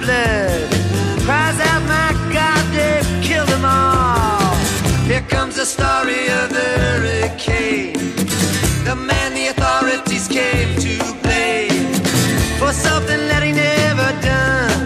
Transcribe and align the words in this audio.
blood. 0.00 0.70
Cries 1.24 1.60
out, 1.60 1.82
my 1.86 2.10
God, 2.32 2.64
they've 2.72 3.22
killed 3.22 3.48
them 3.48 3.64
all. 3.64 4.54
Here 5.06 5.24
comes 5.28 5.56
the 5.56 5.66
story 5.66 6.28
of 6.40 6.50
the 6.50 6.68
hurricane. 6.82 7.98
The 8.84 8.96
man 8.96 9.34
the 9.34 9.48
authorities 9.48 10.26
came 10.28 10.74
to 10.86 10.94
blame 11.22 11.94
for 12.58 12.72
something 12.72 13.20
that 13.28 13.42
he 13.42 13.52
never 13.52 14.08
done. 14.22 14.80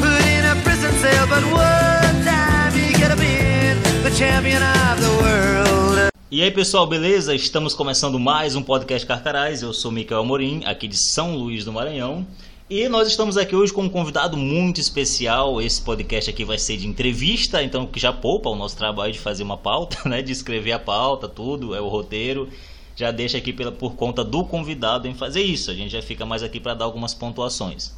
Put 0.00 0.22
in 0.26 0.44
a 0.44 0.56
prison 0.64 0.92
cell, 1.02 1.26
but 1.26 1.44
one 1.52 2.16
time 2.24 2.72
he 2.72 2.92
could 2.92 3.10
have 3.14 3.20
been 3.20 3.76
the 4.02 4.10
champion 4.10 4.62
of 4.62 5.00
the 5.00 5.12
world. 5.22 6.08
E 6.30 6.42
aí 6.42 6.50
pessoal, 6.50 6.86
beleza? 6.86 7.34
Estamos 7.34 7.74
começando 7.74 8.18
mais 8.18 8.54
um 8.54 8.62
podcast 8.62 9.06
Carcarás. 9.06 9.62
Eu 9.62 9.72
sou 9.72 9.90
Micael 9.90 10.24
Morim, 10.24 10.62
aqui 10.64 10.86
de 10.86 10.96
São 10.96 11.34
Luís 11.34 11.64
do 11.64 11.72
Maranhão. 11.72 12.26
E 12.70 12.86
nós 12.86 13.08
estamos 13.08 13.38
aqui 13.38 13.56
hoje 13.56 13.72
com 13.72 13.84
um 13.84 13.88
convidado 13.88 14.36
muito 14.36 14.78
especial. 14.78 15.58
Esse 15.58 15.80
podcast 15.80 16.28
aqui 16.28 16.44
vai 16.44 16.58
ser 16.58 16.76
de 16.76 16.86
entrevista, 16.86 17.62
então 17.62 17.86
que 17.86 17.98
já 17.98 18.12
poupa 18.12 18.50
o 18.50 18.54
nosso 18.54 18.76
trabalho 18.76 19.10
de 19.10 19.18
fazer 19.18 19.42
uma 19.42 19.56
pauta, 19.56 19.96
né? 20.06 20.20
De 20.20 20.32
escrever 20.32 20.72
a 20.72 20.78
pauta, 20.78 21.26
tudo, 21.26 21.74
é 21.74 21.80
o 21.80 21.88
roteiro. 21.88 22.46
Já 22.94 23.10
deixa 23.10 23.38
aqui 23.38 23.54
pela, 23.54 23.72
por 23.72 23.94
conta 23.94 24.22
do 24.22 24.44
convidado 24.44 25.08
em 25.08 25.14
fazer 25.14 25.40
isso. 25.40 25.70
A 25.70 25.74
gente 25.74 25.92
já 25.92 26.02
fica 26.02 26.26
mais 26.26 26.42
aqui 26.42 26.60
para 26.60 26.74
dar 26.74 26.84
algumas 26.84 27.14
pontuações. 27.14 27.94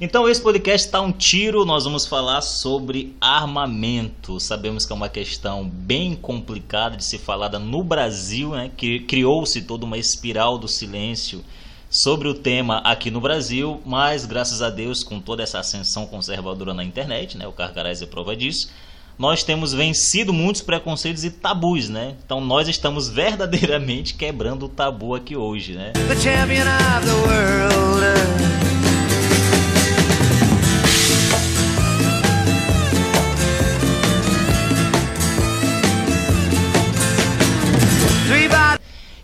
Então 0.00 0.28
esse 0.28 0.40
podcast 0.40 0.86
está 0.86 1.00
um 1.00 1.10
tiro, 1.10 1.64
nós 1.64 1.82
vamos 1.82 2.06
falar 2.06 2.40
sobre 2.40 3.16
armamento. 3.20 4.38
Sabemos 4.38 4.86
que 4.86 4.92
é 4.92 4.94
uma 4.94 5.08
questão 5.08 5.68
bem 5.68 6.14
complicada 6.14 6.96
de 6.96 7.04
ser 7.04 7.18
falada 7.18 7.58
no 7.58 7.82
Brasil, 7.82 8.50
né? 8.50 8.70
Que 8.76 9.00
criou-se 9.00 9.60
toda 9.62 9.84
uma 9.84 9.98
espiral 9.98 10.56
do 10.56 10.68
silêncio 10.68 11.44
sobre 11.90 12.28
o 12.28 12.34
tema 12.34 12.78
aqui 12.78 13.10
no 13.10 13.20
Brasil, 13.20 13.80
mas 13.84 14.26
graças 14.26 14.62
a 14.62 14.70
Deus, 14.70 15.02
com 15.02 15.20
toda 15.20 15.42
essa 15.42 15.58
ascensão 15.58 16.06
conservadora 16.06 16.74
na 16.74 16.84
internet, 16.84 17.36
né? 17.36 17.46
O 17.46 17.52
Carcarás 17.52 18.02
é 18.02 18.06
prova 18.06 18.36
disso. 18.36 18.70
Nós 19.18 19.42
temos 19.42 19.72
vencido 19.72 20.32
muitos 20.32 20.62
preconceitos 20.62 21.24
e 21.24 21.30
tabus, 21.30 21.88
né? 21.88 22.14
Então 22.24 22.40
nós 22.40 22.68
estamos 22.68 23.08
verdadeiramente 23.08 24.14
quebrando 24.14 24.66
o 24.66 24.68
tabu 24.68 25.14
aqui 25.14 25.36
hoje, 25.36 25.72
né? 25.72 25.92
The 25.92 26.16
champion 26.16 26.66
of 26.66 27.06
the 27.06 27.14
world. 27.14 28.37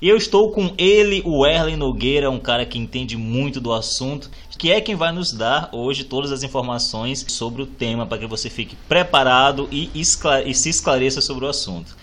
E 0.05 0.09
eu 0.11 0.19
estou 0.19 0.53
com 0.53 0.75
ele, 0.77 1.23
o 1.25 1.47
Erlen 1.47 1.79
Nogueira, 1.79 2.31
um 2.31 2.39
cara 2.39 2.67
que 2.67 2.79
entende 2.79 3.17
muito 3.17 3.59
do 3.59 3.73
assunto, 3.73 4.31
que 4.59 4.71
é 4.71 4.79
quem 4.79 4.95
vai 4.95 5.11
nos 5.11 5.33
dar 5.33 5.71
hoje 5.73 6.05
todas 6.05 6.31
as 6.31 6.43
informações 6.43 7.25
sobre 7.27 7.63
o 7.63 7.67
tema 7.67 8.05
para 8.05 8.19
que 8.19 8.27
você 8.27 8.51
fique 8.51 8.77
preparado 8.87 9.67
e, 9.73 9.91
e 9.95 10.55
se 10.55 10.69
esclareça 10.69 11.23
sobre 11.23 11.47
o 11.47 11.49
assunto. 11.49 11.97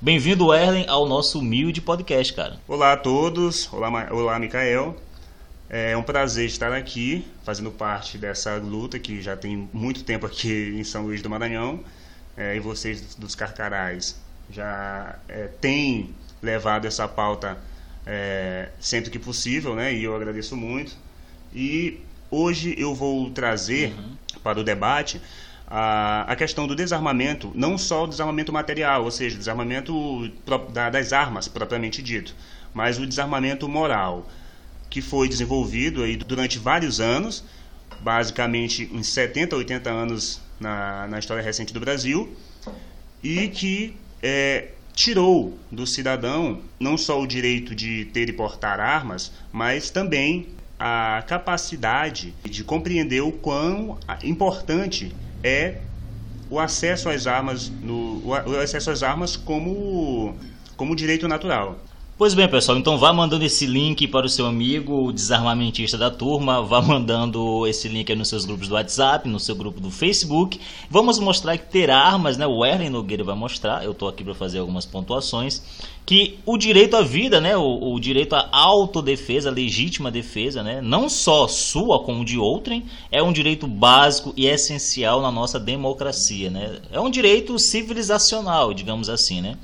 Bem-vindo, 0.00 0.54
Erlen, 0.54 0.84
ao 0.86 1.04
nosso 1.04 1.40
humilde 1.40 1.80
podcast, 1.80 2.32
cara. 2.32 2.60
Olá 2.68 2.92
a 2.92 2.96
todos, 2.96 3.68
olá, 3.72 3.90
Ma- 3.90 4.06
olá 4.12 4.38
Micael. 4.38 4.94
É 5.68 5.96
um 5.96 6.02
prazer 6.04 6.46
estar 6.46 6.72
aqui, 6.72 7.26
fazendo 7.42 7.72
parte 7.72 8.18
dessa 8.18 8.54
luta 8.58 9.00
que 9.00 9.20
já 9.20 9.36
tem 9.36 9.68
muito 9.72 10.04
tempo 10.04 10.26
aqui 10.26 10.76
em 10.78 10.84
São 10.84 11.02
Luís 11.02 11.22
do 11.22 11.28
Maranhão. 11.28 11.80
É, 12.36 12.54
e 12.54 12.60
vocês 12.60 13.16
dos 13.16 13.34
Carcarás 13.34 14.16
já 14.48 15.18
é, 15.28 15.48
têm 15.60 16.14
levado 16.42 16.86
essa 16.86 17.06
pauta 17.08 17.58
é, 18.06 18.68
sempre 18.80 19.10
que 19.10 19.18
possível, 19.18 19.74
né? 19.74 19.92
E 19.92 20.04
eu 20.04 20.14
agradeço 20.16 20.56
muito. 20.56 20.96
E 21.54 22.00
hoje 22.30 22.74
eu 22.78 22.94
vou 22.94 23.30
trazer 23.30 23.94
para 24.42 24.58
o 24.60 24.64
debate 24.64 25.20
a, 25.66 26.22
a 26.30 26.36
questão 26.36 26.66
do 26.66 26.74
desarmamento, 26.74 27.52
não 27.54 27.76
só 27.76 28.04
o 28.04 28.06
desarmamento 28.06 28.52
material, 28.52 29.04
ou 29.04 29.10
seja, 29.10 29.36
o 29.36 29.38
desarmamento 29.38 30.30
da- 30.72 30.88
das 30.90 31.12
armas 31.12 31.48
propriamente 31.48 32.02
dito, 32.02 32.34
mas 32.72 32.98
o 32.98 33.06
desarmamento 33.06 33.68
moral, 33.68 34.26
que 34.88 35.02
foi 35.02 35.28
desenvolvido 35.28 36.02
aí 36.02 36.16
durante 36.16 36.58
vários 36.58 37.00
anos, 37.00 37.44
basicamente 38.00 38.88
uns 38.92 39.08
70, 39.08 39.56
80 39.56 39.90
anos 39.90 40.40
na, 40.58 41.06
na 41.08 41.18
história 41.18 41.42
recente 41.42 41.72
do 41.74 41.80
Brasil, 41.80 42.34
e 43.22 43.48
que 43.48 43.96
é, 44.22 44.68
tirou 44.98 45.56
do 45.70 45.86
cidadão 45.86 46.60
não 46.80 46.98
só 46.98 47.20
o 47.22 47.26
direito 47.26 47.72
de 47.72 48.06
ter 48.06 48.28
e 48.28 48.32
portar 48.32 48.80
armas, 48.80 49.30
mas 49.52 49.90
também 49.90 50.48
a 50.76 51.22
capacidade 51.24 52.34
de 52.42 52.64
compreender 52.64 53.20
o 53.20 53.30
quão 53.30 53.96
importante 54.24 55.14
é 55.42 55.82
o 56.50 56.58
acesso 56.58 57.08
às 57.08 57.28
armas, 57.28 57.70
no, 57.80 58.26
o 58.26 58.58
acesso 58.60 58.90
às 58.90 59.04
armas 59.04 59.36
como, 59.36 60.36
como 60.76 60.96
direito 60.96 61.28
natural. 61.28 61.78
Pois 62.18 62.34
bem, 62.34 62.48
pessoal, 62.48 62.76
então 62.76 62.98
vá 62.98 63.12
mandando 63.12 63.44
esse 63.44 63.64
link 63.64 64.08
para 64.08 64.26
o 64.26 64.28
seu 64.28 64.44
amigo 64.44 65.06
o 65.06 65.12
desarmamentista 65.12 65.96
da 65.96 66.10
turma, 66.10 66.60
vá 66.60 66.82
mandando 66.82 67.64
esse 67.64 67.86
link 67.86 68.12
nos 68.16 68.26
seus 68.26 68.44
grupos 68.44 68.66
do 68.66 68.74
WhatsApp, 68.74 69.28
no 69.28 69.38
seu 69.38 69.54
grupo 69.54 69.78
do 69.78 69.88
Facebook. 69.88 70.60
Vamos 70.90 71.20
mostrar 71.20 71.56
que 71.56 71.70
ter 71.70 71.92
armas, 71.92 72.36
né? 72.36 72.44
O 72.44 72.66
Erlen 72.66 72.90
Nogueira 72.90 73.22
vai 73.22 73.36
mostrar, 73.36 73.84
eu 73.84 73.92
estou 73.92 74.08
aqui 74.08 74.24
para 74.24 74.34
fazer 74.34 74.58
algumas 74.58 74.84
pontuações, 74.84 75.62
que 76.04 76.40
o 76.44 76.58
direito 76.58 76.96
à 76.96 77.02
vida, 77.02 77.40
né? 77.40 77.56
O, 77.56 77.94
o 77.94 78.00
direito 78.00 78.34
à 78.34 78.48
autodefesa, 78.50 79.48
à 79.48 79.52
legítima 79.52 80.10
defesa, 80.10 80.60
né? 80.60 80.80
Não 80.82 81.08
só 81.08 81.46
sua 81.46 82.02
como 82.02 82.24
de 82.24 82.36
outrem, 82.36 82.84
é 83.12 83.22
um 83.22 83.32
direito 83.32 83.68
básico 83.68 84.34
e 84.36 84.48
essencial 84.48 85.22
na 85.22 85.30
nossa 85.30 85.60
democracia, 85.60 86.50
né? 86.50 86.80
É 86.90 86.98
um 86.98 87.10
direito 87.10 87.56
civilizacional, 87.60 88.74
digamos 88.74 89.08
assim, 89.08 89.40
né? 89.40 89.56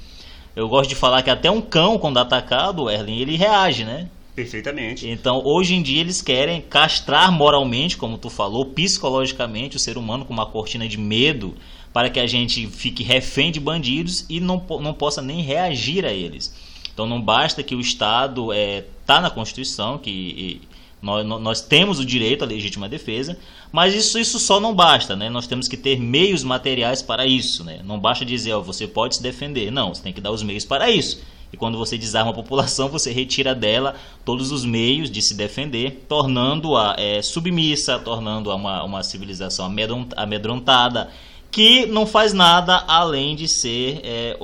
Eu 0.54 0.68
gosto 0.68 0.88
de 0.88 0.94
falar 0.94 1.22
que 1.22 1.30
até 1.30 1.50
um 1.50 1.60
cão, 1.60 1.98
quando 1.98 2.18
atacado, 2.18 2.88
Erlen, 2.88 3.18
ele 3.18 3.36
reage, 3.36 3.84
né? 3.84 4.08
Perfeitamente. 4.34 5.08
Então, 5.08 5.42
hoje 5.44 5.74
em 5.74 5.82
dia, 5.82 6.00
eles 6.00 6.20
querem 6.20 6.60
castrar 6.60 7.30
moralmente, 7.30 7.96
como 7.96 8.18
tu 8.18 8.28
falou, 8.28 8.66
psicologicamente 8.66 9.76
o 9.76 9.80
ser 9.80 9.96
humano 9.96 10.24
com 10.24 10.32
uma 10.32 10.46
cortina 10.46 10.88
de 10.88 10.98
medo 10.98 11.54
para 11.92 12.10
que 12.10 12.18
a 12.18 12.26
gente 12.26 12.66
fique 12.66 13.04
refém 13.04 13.52
de 13.52 13.60
bandidos 13.60 14.26
e 14.28 14.40
não, 14.40 14.64
não 14.80 14.92
possa 14.92 15.22
nem 15.22 15.40
reagir 15.42 16.04
a 16.04 16.12
eles. 16.12 16.54
Então, 16.92 17.06
não 17.06 17.20
basta 17.20 17.62
que 17.62 17.74
o 17.74 17.80
Estado 17.80 18.52
está 18.52 19.20
na 19.20 19.30
Constituição, 19.30 19.98
que 19.98 20.60
nós, 21.04 21.26
nó- 21.26 21.38
nós 21.38 21.60
temos 21.60 21.98
o 21.98 22.04
direito 22.04 22.42
à 22.42 22.46
legítima 22.46 22.88
defesa, 22.88 23.36
mas 23.70 23.94
isso, 23.94 24.18
isso 24.18 24.38
só 24.38 24.58
não 24.58 24.74
basta, 24.74 25.14
né? 25.14 25.28
Nós 25.28 25.46
temos 25.46 25.68
que 25.68 25.76
ter 25.76 26.00
meios 26.00 26.42
materiais 26.42 27.02
para 27.02 27.26
isso, 27.26 27.62
né? 27.62 27.80
Não 27.84 27.98
basta 28.00 28.24
dizer, 28.24 28.54
ó, 28.54 28.60
você 28.60 28.86
pode 28.88 29.16
se 29.16 29.22
defender. 29.22 29.70
Não, 29.70 29.94
você 29.94 30.02
tem 30.02 30.12
que 30.12 30.20
dar 30.20 30.30
os 30.30 30.42
meios 30.42 30.64
para 30.64 30.90
isso. 30.90 31.20
E 31.52 31.56
quando 31.56 31.78
você 31.78 31.96
desarma 31.98 32.30
a 32.30 32.34
população, 32.34 32.88
você 32.88 33.12
retira 33.12 33.54
dela 33.54 33.94
todos 34.24 34.50
os 34.50 34.64
meios 34.64 35.10
de 35.10 35.22
se 35.22 35.34
defender, 35.34 36.04
tornando-a 36.08 36.96
é, 36.98 37.22
submissa, 37.22 37.98
tornando-a 37.98 38.56
uma, 38.56 38.82
uma 38.82 39.02
civilização 39.02 39.66
amedron- 39.66 40.08
amedrontada, 40.16 41.10
que 41.50 41.86
não 41.86 42.06
faz 42.06 42.32
nada 42.32 42.82
além 42.88 43.36
de 43.36 43.46
ser 43.46 44.00
é, 44.02 44.38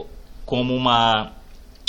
como 0.46 0.74
uma, 0.76 1.32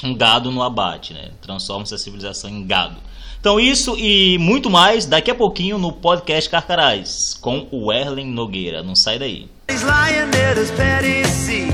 um 0.04 0.16
gado 0.16 0.50
no 0.50 0.63
abate, 0.63 1.13
né? 1.13 1.30
Transforma 1.42 1.84
essa 1.84 1.98
civilização 1.98 2.50
em 2.50 2.66
gado. 2.66 2.95
Então 3.42 3.60
isso 3.60 3.96
e 3.98 4.38
muito 4.38 4.70
mais 4.70 5.08
daqui 5.08 5.32
a 5.32 5.34
pouquinho 5.34 5.80
no 5.80 5.92
podcast 5.92 6.48
Carcarás 6.48 7.34
com 7.42 7.68
o 7.72 7.92
Erlen 7.92 8.28
Nogueira. 8.28 8.84
Não 8.84 8.96
sai 8.96 9.18
daí. 9.18 9.50
He's 9.68 9.82
lying 9.82 10.30
petty 10.78 11.26
sea. 11.26 11.66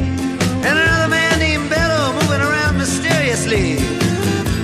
And 0.63 0.79
another 0.79 1.09
man 1.09 1.39
named 1.39 1.67
moving 2.13 2.39
around 2.39 2.77
mysteriously. 2.77 3.79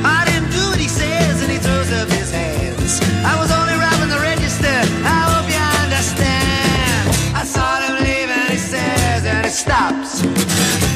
I 0.06 0.24
didn't 0.24 0.50
do 0.56 0.64
what 0.70 0.80
he 0.80 0.88
says, 0.88 1.44
and 1.44 1.52
he 1.52 1.60
throws 1.60 1.92
up 1.92 2.08
his 2.10 2.32
hands. 2.32 3.02
I 3.26 3.36
was 3.38 3.52
only 3.52 3.76
the 4.08 4.22
register. 4.24 4.72
I 5.04 5.28
hope 5.28 5.52
you 5.52 5.60
understand. 5.84 7.36
I 7.36 7.44
saw 7.44 7.82
him 7.84 8.00
leave, 8.00 8.32
and 8.32 8.50
he 8.50 8.58
says, 8.58 9.26
and 9.26 9.44
stops. 9.52 10.24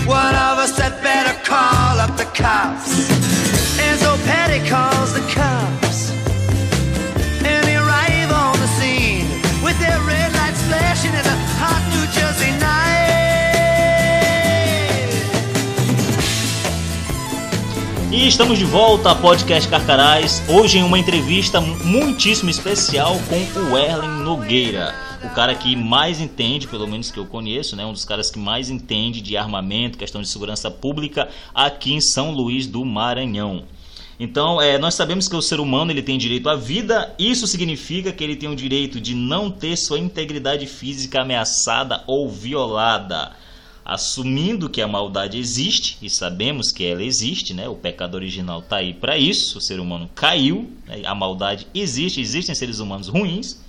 One 0.07 0.35
of 0.35 0.57
us 0.63 0.79
had 0.79 1.01
better 1.03 1.35
call 1.43 1.99
up 1.99 2.15
the 2.15 2.31
cops. 2.31 2.86
Estamos 18.27 18.59
de 18.59 18.65
volta 18.65 19.11
a 19.11 19.15
podcast 19.15 19.69
Carcarás, 19.69 20.43
hoje 20.49 20.79
em 20.79 20.83
uma 20.83 20.99
entrevista 20.99 21.61
muitíssimo 21.61 22.49
especial 22.49 23.15
com 23.29 23.61
o 23.61 23.77
Erlen 23.77 24.21
Nogueira. 24.21 24.93
O 25.23 25.29
cara 25.29 25.55
que 25.55 25.77
mais 25.77 26.19
entende, 26.19 26.67
pelo 26.67 26.85
menos 26.85 27.09
que 27.09 27.17
eu 27.17 27.25
conheço, 27.25 27.77
né? 27.77 27.85
Um 27.85 27.93
dos 27.93 28.03
caras 28.03 28.29
que 28.29 28.37
mais 28.37 28.69
entende 28.69 29.21
de 29.21 29.37
armamento, 29.37 29.97
questão 29.97 30.21
de 30.21 30.27
segurança 30.27 30.69
pública 30.69 31.29
aqui 31.55 31.93
em 31.93 32.01
São 32.01 32.31
Luís 32.31 32.67
do 32.67 32.83
Maranhão. 32.83 33.63
Então, 34.19 34.61
é, 34.61 34.77
nós 34.77 34.93
sabemos 34.93 35.29
que 35.29 35.35
o 35.35 35.41
ser 35.41 35.61
humano 35.61 35.91
ele 35.91 36.01
tem 36.01 36.17
direito 36.17 36.49
à 36.49 36.55
vida, 36.55 37.15
isso 37.17 37.47
significa 37.47 38.11
que 38.11 38.23
ele 38.25 38.35
tem 38.35 38.49
o 38.49 38.55
direito 38.57 38.99
de 38.99 39.15
não 39.15 39.49
ter 39.49 39.77
sua 39.77 39.99
integridade 39.99 40.67
física 40.67 41.21
ameaçada 41.21 42.03
ou 42.05 42.29
violada. 42.29 43.31
Assumindo 43.89 44.69
que 44.69 44.81
a 44.81 44.87
maldade 44.87 45.37
existe, 45.37 45.97
e 46.01 46.09
sabemos 46.09 46.73
que 46.73 46.83
ela 46.83 47.01
existe, 47.01 47.53
né? 47.53 47.69
o 47.69 47.75
pecado 47.75 48.15
original 48.15 48.59
está 48.59 48.75
aí 48.77 48.93
para 48.93 49.17
isso, 49.17 49.59
o 49.59 49.61
ser 49.61 49.79
humano 49.79 50.09
caiu, 50.13 50.69
né? 50.85 51.03
a 51.05 51.15
maldade 51.15 51.65
existe, 51.73 52.19
existem 52.19 52.53
seres 52.53 52.79
humanos 52.79 53.07
ruins, 53.07 53.61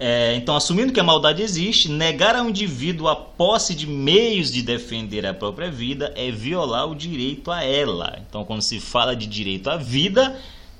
é, 0.00 0.34
então, 0.36 0.56
assumindo 0.56 0.94
que 0.94 1.00
a 1.00 1.04
maldade 1.04 1.42
existe, 1.42 1.90
negar 1.90 2.36
ao 2.36 2.48
indivíduo 2.48 3.08
a 3.08 3.14
posse 3.16 3.74
de 3.74 3.86
meios 3.86 4.50
de 4.50 4.62
defender 4.62 5.26
a 5.26 5.34
própria 5.34 5.70
vida 5.70 6.12
é 6.16 6.30
violar 6.30 6.88
o 6.88 6.94
direito 6.94 7.50
a 7.50 7.62
ela. 7.62 8.18
Então, 8.26 8.46
quando 8.46 8.62
se 8.62 8.80
fala 8.80 9.14
de 9.14 9.26
direito 9.26 9.68
à 9.68 9.76
vida, 9.76 10.38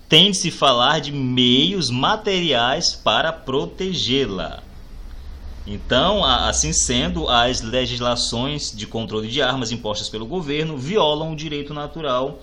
tem 0.09 0.31
de 0.31 0.39
se 0.39 0.51
falar 0.51 1.01
de 1.01 1.13
meios 1.13 1.91
materiais 1.91 2.95
para 2.95 3.31
protegê-la. 3.31 4.63
Então, 5.67 6.25
assim 6.25 6.73
sendo, 6.73 7.29
as 7.29 7.61
legislações 7.61 8.73
de 8.75 8.87
controle 8.87 9.29
de 9.29 9.43
armas 9.43 9.73
impostas 9.73 10.09
pelo 10.09 10.25
governo 10.25 10.77
violam 10.77 11.33
o 11.33 11.37
direito 11.37 11.75
natural 11.75 12.41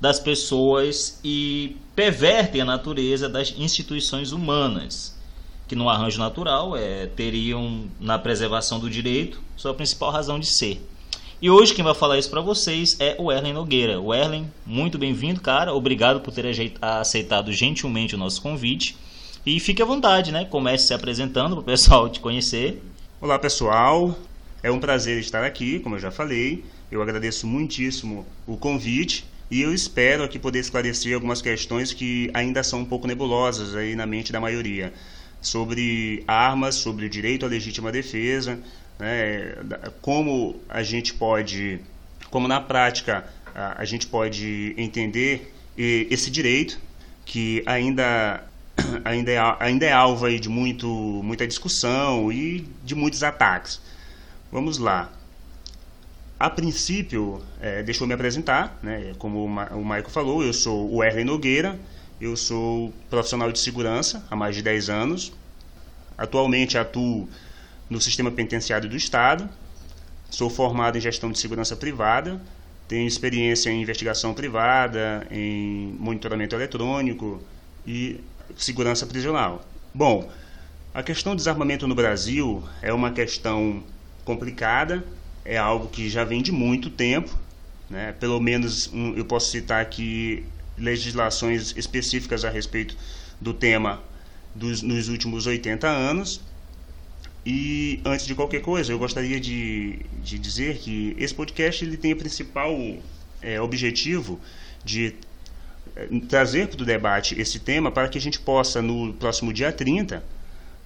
das 0.00 0.18
pessoas 0.18 1.20
e 1.22 1.76
pervertem 1.94 2.62
a 2.62 2.64
natureza 2.64 3.28
das 3.28 3.54
instituições 3.56 4.32
humanas 4.32 5.14
que 5.66 5.74
no 5.74 5.88
arranjo 5.88 6.18
natural 6.18 6.76
é, 6.76 7.06
teriam 7.06 7.86
na 7.98 8.18
preservação 8.18 8.78
do 8.78 8.90
direito 8.90 9.40
sua 9.56 9.74
principal 9.74 10.10
razão 10.10 10.38
de 10.38 10.46
ser. 10.46 10.86
E 11.40 11.50
hoje 11.50 11.74
quem 11.74 11.84
vai 11.84 11.94
falar 11.94 12.18
isso 12.18 12.30
para 12.30 12.40
vocês 12.40 12.96
é 13.00 13.16
o 13.18 13.30
Erlen 13.30 13.52
Nogueira. 13.52 14.00
O 14.00 14.14
Erlen, 14.14 14.50
muito 14.64 14.98
bem-vindo, 14.98 15.40
cara. 15.40 15.74
Obrigado 15.74 16.20
por 16.20 16.32
ter 16.32 16.46
aceitado 16.80 17.52
gentilmente 17.52 18.14
o 18.14 18.18
nosso 18.18 18.40
convite. 18.40 18.96
E 19.46 19.60
fique 19.60 19.82
à 19.82 19.84
vontade, 19.84 20.32
né? 20.32 20.46
Comece 20.46 20.86
se 20.86 20.94
apresentando 20.94 21.56
para 21.56 21.60
o 21.60 21.64
pessoal 21.64 22.08
te 22.08 22.18
conhecer. 22.18 22.82
Olá, 23.20 23.38
pessoal. 23.38 24.18
É 24.62 24.70
um 24.70 24.80
prazer 24.80 25.18
estar 25.18 25.44
aqui, 25.44 25.80
como 25.80 25.96
eu 25.96 26.00
já 26.00 26.10
falei. 26.10 26.64
Eu 26.90 27.02
agradeço 27.02 27.46
muitíssimo 27.46 28.26
o 28.46 28.56
convite 28.56 29.26
e 29.50 29.60
eu 29.60 29.74
espero 29.74 30.24
aqui 30.24 30.38
poder 30.38 30.60
esclarecer 30.60 31.14
algumas 31.14 31.42
questões 31.42 31.92
que 31.92 32.30
ainda 32.32 32.62
são 32.62 32.80
um 32.80 32.84
pouco 32.86 33.06
nebulosas 33.06 33.76
aí 33.76 33.94
na 33.94 34.06
mente 34.06 34.32
da 34.32 34.40
maioria 34.40 34.94
sobre 35.42 36.24
armas, 36.26 36.76
sobre 36.76 37.04
o 37.04 37.10
direito 37.10 37.44
à 37.44 37.48
legítima 37.48 37.92
defesa, 37.92 38.58
né, 38.98 39.56
como 40.00 40.58
a 40.70 40.82
gente 40.82 41.12
pode, 41.12 41.80
como 42.30 42.48
na 42.48 42.62
prática 42.62 43.26
a, 43.54 43.82
a 43.82 43.84
gente 43.84 44.06
pode 44.06 44.74
entender 44.78 45.52
esse 45.76 46.30
direito 46.30 46.80
que 47.26 47.62
ainda 47.66 48.42
ainda 49.04 49.30
é, 49.30 49.38
ainda 49.60 49.86
é 49.86 49.92
alvo 49.92 50.26
aí 50.26 50.38
de 50.38 50.48
muito, 50.48 50.88
muita 50.88 51.46
discussão 51.46 52.32
e 52.32 52.68
de 52.84 52.94
muitos 52.94 53.22
ataques. 53.22 53.80
Vamos 54.50 54.78
lá. 54.78 55.10
A 56.38 56.50
princípio, 56.50 57.42
é, 57.60 57.82
deixa 57.82 58.02
eu 58.02 58.08
me 58.08 58.14
apresentar, 58.14 58.78
né? 58.82 59.14
como 59.18 59.44
o 59.44 59.84
Maico 59.84 60.10
falou, 60.10 60.42
eu 60.42 60.52
sou 60.52 60.92
o 60.92 61.02
Erlen 61.02 61.24
Nogueira, 61.24 61.78
eu 62.20 62.36
sou 62.36 62.92
profissional 63.08 63.50
de 63.50 63.58
segurança 63.58 64.24
há 64.30 64.36
mais 64.36 64.54
de 64.54 64.62
10 64.62 64.88
anos. 64.88 65.32
Atualmente 66.16 66.78
atuo 66.78 67.28
no 67.90 68.00
sistema 68.00 68.30
penitenciário 68.30 68.88
do 68.88 68.96
Estado. 68.96 69.48
Sou 70.30 70.48
formado 70.48 70.96
em 70.96 71.00
gestão 71.00 71.30
de 71.30 71.38
segurança 71.38 71.76
privada. 71.76 72.40
Tenho 72.86 73.06
experiência 73.06 73.70
em 73.70 73.82
investigação 73.82 74.34
privada, 74.34 75.26
em 75.30 75.96
monitoramento 75.98 76.54
eletrônico 76.54 77.42
e 77.86 78.20
segurança 78.56 79.06
prisional. 79.06 79.64
Bom, 79.92 80.30
a 80.92 81.02
questão 81.02 81.34
do 81.34 81.38
desarmamento 81.38 81.86
no 81.86 81.94
Brasil 81.94 82.62
é 82.80 82.92
uma 82.92 83.10
questão 83.10 83.82
complicada, 84.24 85.04
é 85.44 85.56
algo 85.56 85.88
que 85.88 86.08
já 86.08 86.24
vem 86.24 86.42
de 86.42 86.52
muito 86.52 86.88
tempo. 86.90 87.36
Né? 87.90 88.12
Pelo 88.18 88.40
menos 88.40 88.90
um, 88.92 89.14
eu 89.14 89.24
posso 89.24 89.50
citar 89.50 89.82
aqui 89.82 90.44
legislações 90.76 91.74
específicas 91.76 92.44
a 92.44 92.50
respeito 92.50 92.96
do 93.40 93.52
tema 93.52 94.02
dos, 94.54 94.82
nos 94.82 95.08
últimos 95.08 95.46
80 95.46 95.86
anos. 95.86 96.40
E 97.46 98.00
antes 98.04 98.24
de 98.26 98.34
qualquer 98.34 98.62
coisa, 98.62 98.90
eu 98.90 98.98
gostaria 98.98 99.38
de, 99.38 99.98
de 100.22 100.38
dizer 100.38 100.78
que 100.78 101.14
esse 101.18 101.34
podcast 101.34 101.84
ele 101.84 101.96
tem 101.96 102.12
o 102.12 102.16
principal 102.16 102.74
é, 103.42 103.60
objetivo 103.60 104.40
de 104.82 105.14
trazer 106.28 106.68
para 106.68 106.82
o 106.82 106.84
debate 106.84 107.40
esse 107.40 107.58
tema 107.58 107.90
para 107.90 108.08
que 108.08 108.18
a 108.18 108.20
gente 108.20 108.40
possa, 108.40 108.82
no 108.82 109.12
próximo 109.14 109.52
dia 109.52 109.72
30, 109.72 110.24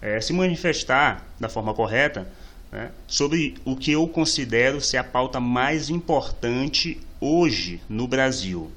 é, 0.00 0.20
se 0.20 0.32
manifestar 0.32 1.26
da 1.40 1.48
forma 1.48 1.74
correta 1.74 2.30
né, 2.70 2.90
sobre 3.06 3.56
o 3.64 3.74
que 3.74 3.92
eu 3.92 4.06
considero 4.06 4.80
ser 4.80 4.98
a 4.98 5.04
pauta 5.04 5.40
mais 5.40 5.88
importante 5.88 7.00
hoje 7.20 7.80
no 7.88 8.06
Brasil 8.06 8.70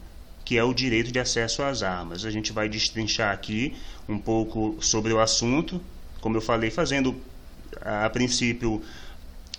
que 0.52 0.58
é 0.58 0.64
o 0.66 0.74
direito 0.74 1.14
de 1.14 1.18
acesso 1.18 1.64
às 1.64 1.82
armas. 1.82 2.26
A 2.26 2.30
gente 2.30 2.52
vai 2.52 2.68
destrinchar 2.68 3.34
aqui 3.34 3.74
um 4.10 4.18
pouco 4.18 4.76
sobre 4.82 5.14
o 5.14 5.20
assunto, 5.22 5.80
como 6.20 6.36
eu 6.36 6.42
falei, 6.42 6.70
fazendo 6.70 7.16
a 7.82 8.10
princípio 8.10 8.82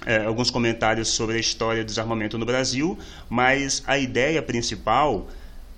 é, 0.04 0.24
alguns 0.24 0.50
comentários 0.50 1.08
sobre 1.08 1.36
a 1.36 1.40
história 1.40 1.82
do 1.82 1.86
desarmamento 1.86 2.36
no 2.36 2.44
Brasil, 2.44 2.98
mas 3.26 3.82
a 3.86 3.96
ideia 3.96 4.42
principal 4.42 5.30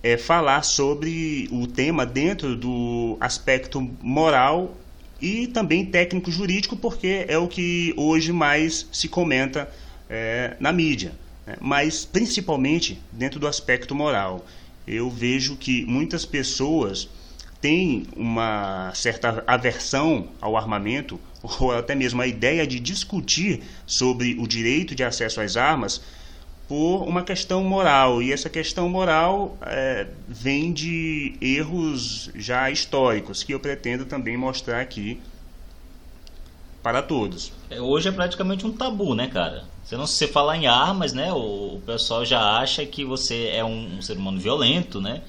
é 0.04 0.18
falar 0.18 0.62
sobre 0.62 1.48
o 1.50 1.66
tema 1.66 2.04
dentro 2.04 2.54
do 2.54 3.16
aspecto 3.18 3.80
moral 4.02 4.76
e 5.18 5.46
também 5.46 5.86
técnico 5.86 6.30
jurídico, 6.30 6.76
porque 6.76 7.24
é 7.26 7.38
o 7.38 7.48
que 7.48 7.94
hoje 7.96 8.30
mais 8.30 8.86
se 8.92 9.08
comenta 9.08 9.66
é, 10.10 10.58
na 10.60 10.70
mídia, 10.74 11.12
né? 11.46 11.56
mas 11.58 12.04
principalmente 12.04 13.00
dentro 13.10 13.40
do 13.40 13.46
aspecto 13.46 13.94
moral 13.94 14.44
eu 14.86 15.08
vejo 15.08 15.56
que 15.56 15.86
muitas 15.86 16.26
pessoas 16.26 17.08
têm 17.58 18.06
uma 18.14 18.92
certa 18.94 19.42
aversão 19.46 20.28
ao 20.38 20.54
armamento 20.54 21.18
ou 21.58 21.72
até 21.72 21.94
mesmo 21.94 22.20
a 22.20 22.26
ideia 22.26 22.66
de 22.66 22.78
discutir 22.78 23.62
sobre 23.86 24.36
o 24.38 24.46
direito 24.46 24.94
de 24.94 25.02
acesso 25.02 25.40
às 25.40 25.56
armas 25.56 26.02
por 26.68 27.02
uma 27.02 27.22
questão 27.22 27.62
moral 27.62 28.22
e 28.22 28.32
essa 28.32 28.48
questão 28.48 28.88
moral 28.88 29.56
é, 29.62 30.06
vem 30.26 30.72
de 30.72 31.36
erros 31.40 32.30
já 32.34 32.70
históricos 32.70 33.42
que 33.42 33.52
eu 33.52 33.60
pretendo 33.60 34.06
também 34.06 34.36
mostrar 34.36 34.80
aqui 34.80 35.20
para 36.82 37.02
todos. 37.02 37.52
É, 37.70 37.80
hoje 37.80 38.08
é 38.08 38.12
praticamente 38.12 38.66
um 38.66 38.72
tabu, 38.72 39.14
né, 39.14 39.26
cara? 39.26 39.64
Você 39.82 39.96
não 39.96 40.06
se 40.06 40.26
falar 40.26 40.56
em 40.56 40.66
armas, 40.66 41.12
né? 41.12 41.32
O, 41.32 41.80
pessoal 41.84 42.24
já 42.24 42.58
acha 42.58 42.84
que 42.86 43.04
você 43.04 43.48
é 43.48 43.64
um, 43.64 43.96
um, 43.96 44.02
ser 44.02 44.16
humano 44.16 44.38
violento, 44.38 45.00
né? 45.00 45.22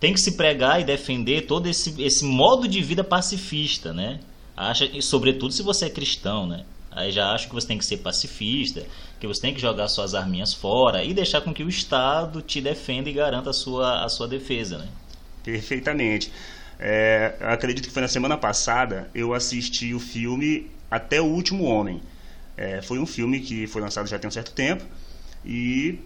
Tem 0.00 0.12
que 0.12 0.20
se 0.20 0.32
pregar 0.32 0.80
e 0.80 0.84
defender 0.84 1.46
todo 1.46 1.66
esse, 1.66 2.00
esse 2.02 2.24
modo 2.24 2.68
de 2.68 2.82
vida 2.82 3.04
pacifista, 3.04 3.92
né? 3.92 4.20
Acha, 4.56 4.84
e 4.84 5.02
sobretudo 5.02 5.52
se 5.52 5.62
você 5.62 5.86
é 5.86 5.90
cristão, 5.90 6.46
né? 6.46 6.64
Aí 6.90 7.12
já 7.12 7.32
acha 7.32 7.46
que 7.46 7.54
você 7.54 7.66
tem 7.66 7.78
que 7.78 7.84
ser 7.84 7.98
pacifista, 7.98 8.84
que 9.20 9.26
você 9.26 9.40
tem 9.40 9.54
que 9.54 9.60
jogar 9.60 9.88
suas 9.88 10.14
arminhas 10.14 10.54
fora 10.54 11.04
e 11.04 11.12
deixar 11.12 11.40
com 11.40 11.52
que 11.52 11.62
o 11.62 11.68
Estado 11.68 12.40
te 12.42 12.60
defenda 12.60 13.10
e 13.10 13.12
garanta 13.12 13.50
a 13.50 13.52
sua, 13.52 14.04
a 14.04 14.08
sua 14.08 14.26
defesa, 14.26 14.78
né? 14.78 14.88
Perfeitamente. 15.44 16.32
É, 16.78 17.36
acredito 17.40 17.86
que 17.86 17.92
foi 17.92 18.02
na 18.02 18.08
semana 18.08 18.36
passada 18.36 19.10
eu 19.12 19.34
assisti 19.34 19.92
o 19.92 19.98
filme 19.98 20.70
Até 20.88 21.20
o 21.20 21.24
Último 21.24 21.64
Homem 21.64 22.00
é, 22.58 22.82
foi 22.82 22.98
um 22.98 23.06
filme 23.06 23.38
que 23.38 23.68
foi 23.68 23.80
lançado 23.80 24.08
já 24.08 24.18
tem 24.18 24.26
um 24.26 24.32
certo 24.32 24.50
tempo 24.50 24.84
e 25.44 26.00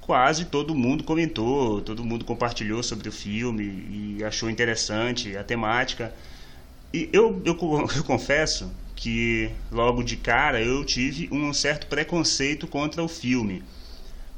quase 0.00 0.44
todo 0.44 0.72
mundo 0.72 1.02
comentou, 1.02 1.80
todo 1.80 2.04
mundo 2.04 2.24
compartilhou 2.24 2.84
sobre 2.84 3.08
o 3.08 3.12
filme 3.12 3.64
e 4.18 4.24
achou 4.24 4.48
interessante 4.48 5.36
a 5.36 5.42
temática. 5.42 6.14
E 6.94 7.10
eu, 7.12 7.42
eu, 7.44 7.58
eu 7.96 8.04
confesso 8.04 8.70
que 8.98 9.50
logo 9.70 10.02
de 10.02 10.16
cara 10.16 10.60
eu 10.60 10.84
tive 10.84 11.28
um 11.30 11.52
certo 11.52 11.86
preconceito 11.86 12.66
contra 12.66 13.00
o 13.02 13.06
filme, 13.06 13.62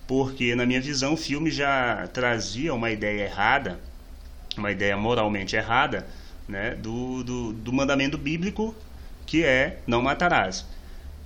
porque 0.07 0.55
na 0.55 0.67
minha 0.67 0.81
visão 0.81 1.15
o 1.15 1.17
filme 1.17 1.51
já 1.51 2.07
trazia 2.13 2.75
uma 2.75 2.91
ideia 2.91 3.23
errada, 3.23 3.81
uma 4.59 4.71
ideia 4.71 4.97
moralmente 4.99 5.57
errada, 5.57 6.07
né, 6.47 6.75
do, 6.75 7.25
do, 7.25 7.53
do 7.55 7.73
mandamento 7.73 8.19
bíblico 8.19 8.75
que 9.25 9.43
é 9.45 9.79
não 9.87 10.03
matarás. 10.03 10.67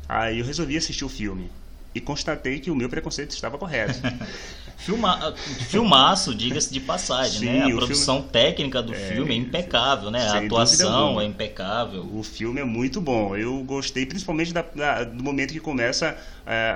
Aí 0.08 0.38
eu 0.38 0.44
resolvi 0.44 0.76
assistir 0.76 1.04
o 1.04 1.08
filme 1.08 1.50
e 1.92 2.00
constatei 2.00 2.60
que 2.60 2.70
o 2.70 2.76
meu 2.76 2.88
preconceito 2.88 3.32
estava 3.32 3.58
correto. 3.58 3.98
Filma, 4.84 5.34
filmaço, 5.68 6.34
diga-se 6.34 6.72
de 6.72 6.78
passagem, 6.78 7.40
Sim, 7.40 7.46
né? 7.46 7.62
A 7.62 7.70
produção 7.70 8.16
filme- 8.16 8.30
técnica 8.30 8.82
do 8.82 8.92
filme 8.92 9.32
é 9.32 9.36
impecável, 9.36 10.10
né? 10.10 10.22
A 10.28 10.38
atuação 10.38 11.20
é 11.20 11.24
impecável. 11.24 12.06
O 12.12 12.22
filme 12.22 12.60
é 12.60 12.64
muito 12.64 13.00
bom. 13.00 13.34
Eu 13.34 13.62
gostei 13.64 14.04
principalmente 14.04 14.52
da- 14.52 14.62
da- 14.74 15.04
do 15.04 15.22
momento 15.24 15.52
que 15.52 15.60
começa 15.60 16.16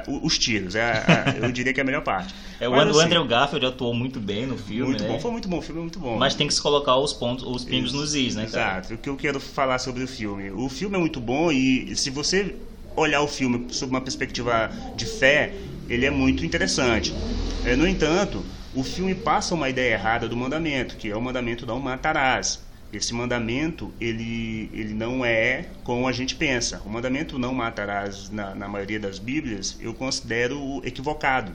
o- 0.07 0.27
os 0.27 0.39
tiros. 0.39 0.75
É, 0.75 0.83
a- 0.83 1.35
eu 1.37 1.53
diria 1.53 1.73
que 1.75 1.81
é 1.81 1.83
a 1.83 1.87
melhor 1.87 2.03
parte. 2.03 2.35
É, 2.59 2.67
o, 2.69 2.73
Mas, 2.73 2.87
o 2.89 2.91
assim, 2.99 3.07
Andrew 3.07 3.27
Garfield 3.27 3.67
atuou 3.67 3.93
muito 3.93 4.19
bem 4.19 4.47
no 4.47 4.57
filme, 4.57 4.87
muito 4.91 5.03
né? 5.05 5.09
bom. 5.11 5.21
Foi 5.21 5.31
muito 5.31 5.49
bom. 5.49 5.59
O 5.59 5.63
filme 5.63 5.81
é 5.81 5.83
muito 5.83 5.99
bom. 5.99 6.17
Mas 6.17 6.35
tem 6.35 6.47
que 6.47 6.55
se 6.55 6.63
colocar 6.63 6.97
os 6.97 7.13
pontos, 7.13 7.45
os 7.47 7.65
pingos 7.65 7.93
nos 7.93 8.15
is, 8.15 8.35
né, 8.35 8.47
cara? 8.47 8.79
Exato. 8.79 8.95
O 8.95 8.99
que 8.99 9.09
eu 9.09 9.17
quero 9.17 9.39
falar 9.39 9.79
sobre 9.79 10.03
o 10.03 10.09
filme. 10.09 10.51
O 10.51 10.69
filme 10.71 10.97
é 10.97 10.99
muito 10.99 11.21
bom 11.21 11.53
e 11.53 11.95
se 11.95 12.09
você 12.09 12.57
olhar 12.97 13.21
o 13.21 13.29
filme 13.29 13.67
sob 13.71 13.91
uma 13.91 14.01
perspectiva 14.01 14.71
de 14.97 15.05
fé, 15.05 15.53
ele 15.89 16.05
é 16.05 16.11
muito 16.11 16.45
interessante. 16.45 17.15
É, 17.65 17.75
no 17.75 17.87
entanto, 17.87 18.45
o 18.75 18.85
filme 18.85 19.15
passa 19.15 19.55
uma 19.55 19.69
ideia 19.69 19.95
errada 19.95 20.29
do 20.29 20.37
mandamento, 20.37 20.97
que 20.97 21.11
é 21.11 21.17
o 21.17 21.21
mandamento 21.21 21.65
não 21.67 21.81
matarás. 21.81 22.61
Esse 22.93 23.13
mandamento, 23.13 23.93
ele, 24.01 24.71
ele 24.73 24.95
não 24.95 25.25
é 25.25 25.67
como 25.83 26.07
a 26.07 26.13
gente 26.13 26.35
pensa. 26.35 26.81
O 26.85 26.89
mandamento 26.89 27.39
não 27.39 27.53
matarás, 27.53 28.31
na, 28.31 28.55
na 28.55 28.69
maioria 28.69 29.01
das 29.01 29.19
Bíblias, 29.19 29.77
eu 29.81 29.93
considero 29.95 30.81
equivocado. 30.85 31.53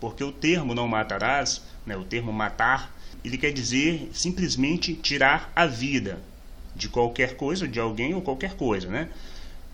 Porque 0.00 0.22
o 0.22 0.30
termo 0.30 0.74
não 0.74 0.86
matarás, 0.86 1.62
né, 1.84 1.96
o 1.96 2.04
termo 2.04 2.32
matar, 2.32 2.94
ele 3.24 3.36
quer 3.36 3.52
dizer 3.52 4.08
simplesmente 4.12 4.94
tirar 4.94 5.52
a 5.54 5.66
vida 5.66 6.20
de 6.76 6.88
qualquer 6.88 7.36
coisa, 7.36 7.66
de 7.66 7.80
alguém 7.80 8.14
ou 8.14 8.22
qualquer 8.22 8.54
coisa, 8.54 8.88
né? 8.88 9.08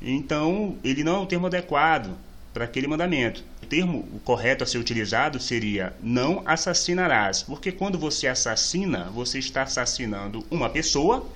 Então, 0.00 0.78
ele 0.82 1.04
não 1.04 1.16
é 1.16 1.18
um 1.20 1.26
termo 1.26 1.46
adequado 1.46 2.16
para 2.54 2.64
aquele 2.64 2.86
mandamento. 2.86 3.44
O 3.62 3.66
termo 3.66 4.04
correto 4.24 4.62
a 4.62 4.66
ser 4.66 4.78
utilizado 4.78 5.40
seria 5.40 5.92
não 6.00 6.42
assassinarás, 6.46 7.42
porque 7.42 7.72
quando 7.72 7.98
você 7.98 8.28
assassina, 8.28 9.10
você 9.12 9.40
está 9.40 9.62
assassinando 9.62 10.46
uma 10.50 10.70
pessoa 10.70 11.26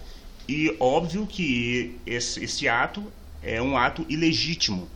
e 0.48 0.74
óbvio 0.78 1.26
que 1.26 1.96
esse, 2.06 2.42
esse 2.42 2.68
ato 2.68 3.04
é 3.42 3.60
um 3.60 3.76
ato 3.76 4.06
ilegítimo. 4.08 4.88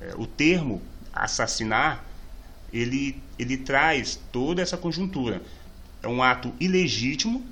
É, 0.00 0.14
o 0.16 0.26
termo 0.26 0.80
assassinar 1.12 2.04
ele, 2.72 3.20
ele 3.38 3.56
traz 3.56 4.18
toda 4.30 4.62
essa 4.62 4.76
conjuntura. 4.76 5.42
É 6.02 6.08
um 6.08 6.22
ato 6.22 6.54
ilegítimo 6.60 7.44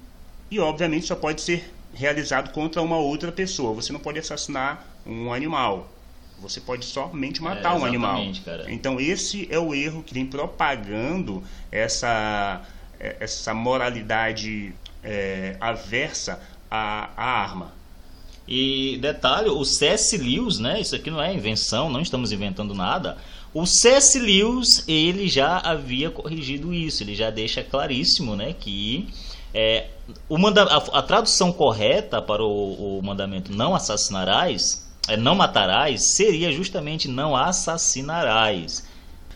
e, 0.50 0.58
obviamente, 0.58 1.06
só 1.06 1.16
pode 1.16 1.42
ser 1.42 1.74
realizado 1.92 2.52
contra 2.52 2.80
uma 2.80 2.96
outra 2.96 3.32
pessoa. 3.32 3.74
Você 3.74 3.92
não 3.92 4.00
pode 4.00 4.18
assassinar 4.18 4.86
um 5.04 5.32
animal. 5.32 5.92
Você 6.40 6.60
pode 6.60 6.84
somente 6.84 7.42
matar 7.42 7.74
É, 7.76 7.78
um 7.78 7.84
animal. 7.84 8.22
cara. 8.44 8.70
Então, 8.72 9.00
esse 9.00 9.46
é 9.50 9.58
o 9.58 9.74
erro 9.74 10.02
que 10.02 10.14
vem 10.14 10.24
propagando 10.26 11.42
essa, 11.70 12.62
eh, 13.00 13.16
essa 13.20 13.52
moralidade 13.52 14.72
eh, 15.02 15.56
aversa 15.60 16.40
à, 16.70 17.10
à 17.16 17.24
arma. 17.42 17.72
E 18.46 18.98
detalhe, 19.02 19.48
o 19.50 19.62
C.S. 19.64 20.16
Lewis, 20.16 20.58
né? 20.58 20.80
Isso 20.80 20.94
aqui 20.94 21.10
não 21.10 21.20
é 21.20 21.34
invenção, 21.34 21.90
não 21.90 22.00
estamos 22.00 22.32
inventando 22.32 22.74
nada. 22.74 23.18
O 23.52 23.66
C.S. 23.66 24.18
Lewis, 24.18 24.84
ele 24.88 25.28
já 25.28 25.58
havia 25.58 26.10
corrigido 26.10 26.72
isso, 26.72 27.02
ele 27.02 27.14
já 27.14 27.30
deixa 27.30 27.62
claríssimo, 27.62 28.36
né, 28.36 28.54
que 28.58 29.08
é, 29.54 29.86
o 30.28 30.38
manda 30.38 30.62
a, 30.64 30.98
a 30.98 31.02
tradução 31.02 31.50
correta 31.52 32.20
para 32.22 32.42
o, 32.42 32.98
o 32.98 33.02
mandamento 33.02 33.50
não 33.52 33.74
assassinarás, 33.74 34.87
é, 35.08 35.16
não 35.16 35.34
matarás, 35.34 36.02
seria 36.04 36.52
justamente 36.52 37.08
não 37.08 37.34
assassinarás. 37.36 38.86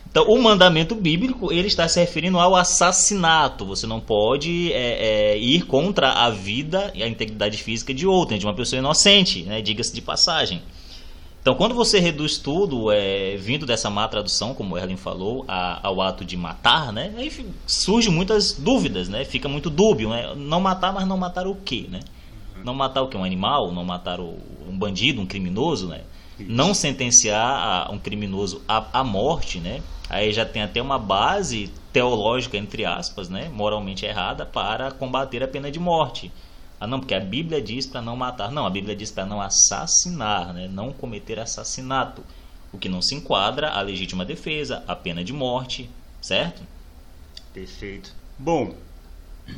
Então, 0.09 0.25
o 0.27 0.39
mandamento 0.41 0.93
bíblico 0.93 1.51
ele 1.51 1.67
está 1.67 1.87
se 1.87 1.99
referindo 1.99 2.37
ao 2.37 2.55
assassinato. 2.55 3.65
Você 3.65 3.87
não 3.87 3.99
pode 3.99 4.71
é, 4.71 5.31
é, 5.33 5.37
ir 5.39 5.63
contra 5.65 6.11
a 6.11 6.29
vida 6.29 6.91
e 6.93 7.01
a 7.01 7.07
integridade 7.07 7.57
física 7.57 7.93
de 7.93 8.05
outrem, 8.05 8.37
de 8.39 8.45
uma 8.45 8.53
pessoa 8.53 8.77
inocente, 8.77 9.41
né? 9.41 9.59
diga-se 9.61 9.93
de 9.93 10.01
passagem. 10.01 10.61
Então, 11.41 11.55
quando 11.55 11.75
você 11.75 11.99
reduz 11.99 12.37
tudo, 12.37 12.91
é, 12.91 13.35
vindo 13.37 13.65
dessa 13.65 13.89
má 13.89 14.07
tradução, 14.07 14.53
como 14.53 14.77
Erlen 14.77 14.95
falou, 14.95 15.43
a- 15.47 15.79
ao 15.85 15.99
ato 15.99 16.23
de 16.23 16.37
matar, 16.37 16.93
né? 16.93 17.11
Aí 17.17 17.29
surgem 17.67 18.13
muitas 18.13 18.53
dúvidas, 18.53 19.09
né? 19.09 19.25
Fica 19.25 19.49
muito 19.49 19.69
dúbio, 19.69 20.09
né? 20.09 20.33
Não 20.37 20.61
matar, 20.61 20.93
mas 20.93 21.05
não 21.05 21.17
matar 21.17 21.45
o 21.45 21.55
quê, 21.55 21.85
né? 21.89 21.99
Não 22.63 22.73
matar 22.73 23.01
o 23.01 23.07
que? 23.07 23.17
Um 23.17 23.23
animal? 23.23 23.71
Não 23.71 23.83
matar 23.83 24.19
o- 24.19 24.37
um 24.67 24.77
bandido, 24.77 25.21
um 25.21 25.25
criminoso, 25.25 25.87
né? 25.87 26.01
Não 26.39 26.73
sentenciar 26.73 27.87
a- 27.87 27.91
um 27.91 27.99
criminoso 27.99 28.61
à, 28.67 28.99
à 28.99 29.03
morte, 29.03 29.59
né? 29.59 29.81
Aí 30.09 30.31
já 30.33 30.45
tem 30.45 30.61
até 30.61 30.81
uma 30.81 30.97
base 30.99 31.71
teológica, 31.91 32.57
entre 32.57 32.85
aspas, 32.85 33.29
né? 33.29 33.49
Moralmente 33.49 34.05
errada 34.05 34.45
para 34.45 34.91
combater 34.91 35.43
a 35.43 35.47
pena 35.47 35.69
de 35.71 35.79
morte. 35.79 36.31
Ah, 36.79 36.87
não, 36.87 36.99
porque 36.99 37.13
a 37.13 37.19
Bíblia 37.19 37.61
diz 37.61 37.85
para 37.85 38.01
não 38.01 38.15
matar. 38.15 38.51
Não, 38.51 38.65
a 38.65 38.69
Bíblia 38.69 38.95
diz 38.95 39.09
para 39.11 39.25
não 39.25 39.41
assassinar, 39.41 40.53
né? 40.53 40.67
não 40.67 40.91
cometer 40.91 41.39
assassinato. 41.39 42.23
O 42.73 42.77
que 42.77 42.89
não 42.89 43.01
se 43.01 43.13
enquadra 43.15 43.69
à 43.69 43.81
legítima 43.81 44.25
defesa, 44.25 44.83
à 44.87 44.95
pena 44.95 45.23
de 45.23 45.31
morte, 45.31 45.89
certo? 46.21 46.61
Perfeito. 47.53 48.11
Bom, 48.37 48.73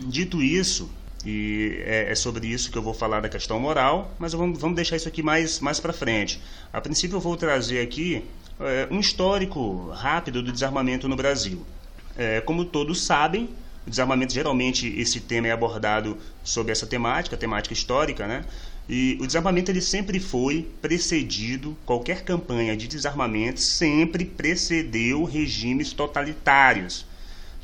dito 0.08 0.42
isso, 0.44 0.92
e 1.26 1.82
é, 1.86 2.12
é 2.12 2.16
sobre 2.16 2.48
isso 2.48 2.72
que 2.72 2.78
eu 2.78 2.82
vou 2.82 2.94
falar 2.94 3.20
da 3.20 3.30
questão 3.30 3.60
moral, 3.60 4.14
mas 4.20 4.34
vamos, 4.34 4.60
vamos 4.60 4.76
deixar 4.76 4.96
isso 4.96 5.08
aqui 5.08 5.24
mais, 5.24 5.60
mais 5.60 5.80
para 5.80 5.92
frente. 5.92 6.40
A 6.72 6.80
princípio, 6.80 7.16
eu 7.16 7.20
vou 7.20 7.36
trazer 7.36 7.82
aqui 7.82 8.24
é, 8.60 8.88
um 8.92 9.00
histórico 9.00 9.90
rápido 9.90 10.44
do 10.44 10.52
desarmamento 10.52 11.08
no 11.08 11.16
Brasil. 11.16 11.66
É, 12.16 12.42
como 12.42 12.64
todos 12.64 13.04
sabem, 13.04 13.50
o 13.86 13.90
desarmamento, 13.90 14.34
geralmente, 14.34 14.88
esse 15.00 15.20
tema 15.20 15.48
é 15.48 15.52
abordado 15.52 16.18
sobre 16.44 16.72
essa 16.72 16.86
temática, 16.86 17.36
temática 17.36 17.74
histórica, 17.74 18.28
né? 18.28 18.46
E 18.88 19.18
o 19.20 19.26
desarmamento 19.26 19.72
ele 19.72 19.82
sempre 19.82 20.20
foi 20.20 20.70
precedido, 20.80 21.76
qualquer 21.86 22.24
campanha 22.24 22.78
de 22.78 22.88
desarmamento 22.88 23.60
sempre 23.60 24.26
precedeu 24.26 25.24
regimes 25.24 25.92
totalitários. 25.92 27.06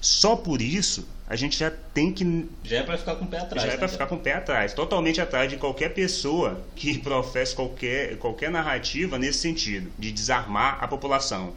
Só 0.01 0.35
por 0.35 0.63
isso 0.63 1.07
a 1.31 1.35
gente 1.37 1.57
já 1.57 1.71
tem 1.71 2.11
que 2.11 2.49
Já 2.61 2.79
é 2.79 2.83
para 2.83 2.97
ficar 2.97 3.15
com 3.15 3.23
o 3.23 3.27
pé 3.29 3.37
atrás. 3.37 3.61
já 3.61 3.69
é 3.69 3.71
né, 3.71 3.77
para 3.77 3.87
cara? 3.87 3.91
ficar 3.93 4.07
com 4.07 4.15
o 4.15 4.19
pé 4.19 4.33
atrás, 4.33 4.73
totalmente 4.73 5.21
atrás 5.21 5.49
de 5.49 5.55
qualquer 5.55 5.93
pessoa 5.93 6.61
que 6.75 6.97
professe 6.99 7.55
qualquer, 7.55 8.17
qualquer 8.17 8.51
narrativa 8.51 9.17
nesse 9.17 9.39
sentido, 9.39 9.89
de 9.97 10.11
desarmar 10.11 10.83
a 10.83 10.87
população. 10.89 11.53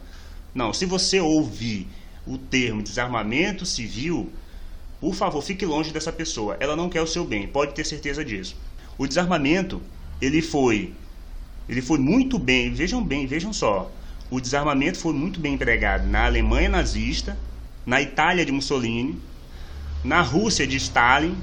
Não, 0.53 0.71
se 0.71 0.85
você 0.85 1.19
ouvir 1.19 1.89
o 2.25 2.37
termo 2.37 2.81
desarmamento 2.81 3.65
civil, 3.65 4.31
por 5.01 5.13
favor, 5.13 5.41
fique 5.41 5.65
longe 5.65 5.91
dessa 5.91 6.13
pessoa. 6.13 6.55
Ela 6.61 6.77
não 6.77 6.89
quer 6.89 7.01
o 7.01 7.07
seu 7.07 7.25
bem, 7.25 7.45
pode 7.45 7.73
ter 7.73 7.85
certeza 7.85 8.23
disso. 8.23 8.55
O 8.97 9.05
desarmamento, 9.05 9.81
ele 10.21 10.41
foi 10.41 10.93
ele 11.67 11.81
foi 11.81 11.99
muito 11.99 12.39
bem, 12.39 12.73
vejam 12.73 13.03
bem, 13.03 13.27
vejam 13.27 13.51
só. 13.51 13.91
O 14.31 14.39
desarmamento 14.39 14.97
foi 14.99 15.11
muito 15.11 15.37
bem 15.37 15.55
empregado 15.55 16.07
na 16.07 16.25
Alemanha 16.25 16.69
nazista, 16.69 17.37
na 17.85 18.01
Itália 18.01 18.45
de 18.45 18.53
Mussolini, 18.53 19.19
na 20.05 20.21
Rússia 20.21 20.67
de 20.67 20.77
Stalin, 20.77 21.35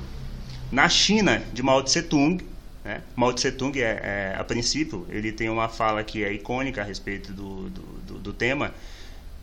na 0.70 0.88
China 0.88 1.42
de 1.52 1.62
Mao 1.62 1.82
Tse 1.82 2.00
Tung. 2.02 2.38
Né? 2.84 3.02
Mao 3.16 3.32
Tse 3.32 3.50
Tung, 3.50 3.76
é, 3.76 3.82
é, 3.82 4.36
a 4.38 4.44
princípio, 4.44 5.04
ele 5.10 5.32
tem 5.32 5.50
uma 5.50 5.68
fala 5.68 6.04
que 6.04 6.22
é 6.22 6.32
icônica 6.32 6.80
a 6.80 6.84
respeito 6.84 7.32
do, 7.32 7.68
do, 7.68 7.82
do, 8.06 8.18
do 8.20 8.32
tema, 8.32 8.72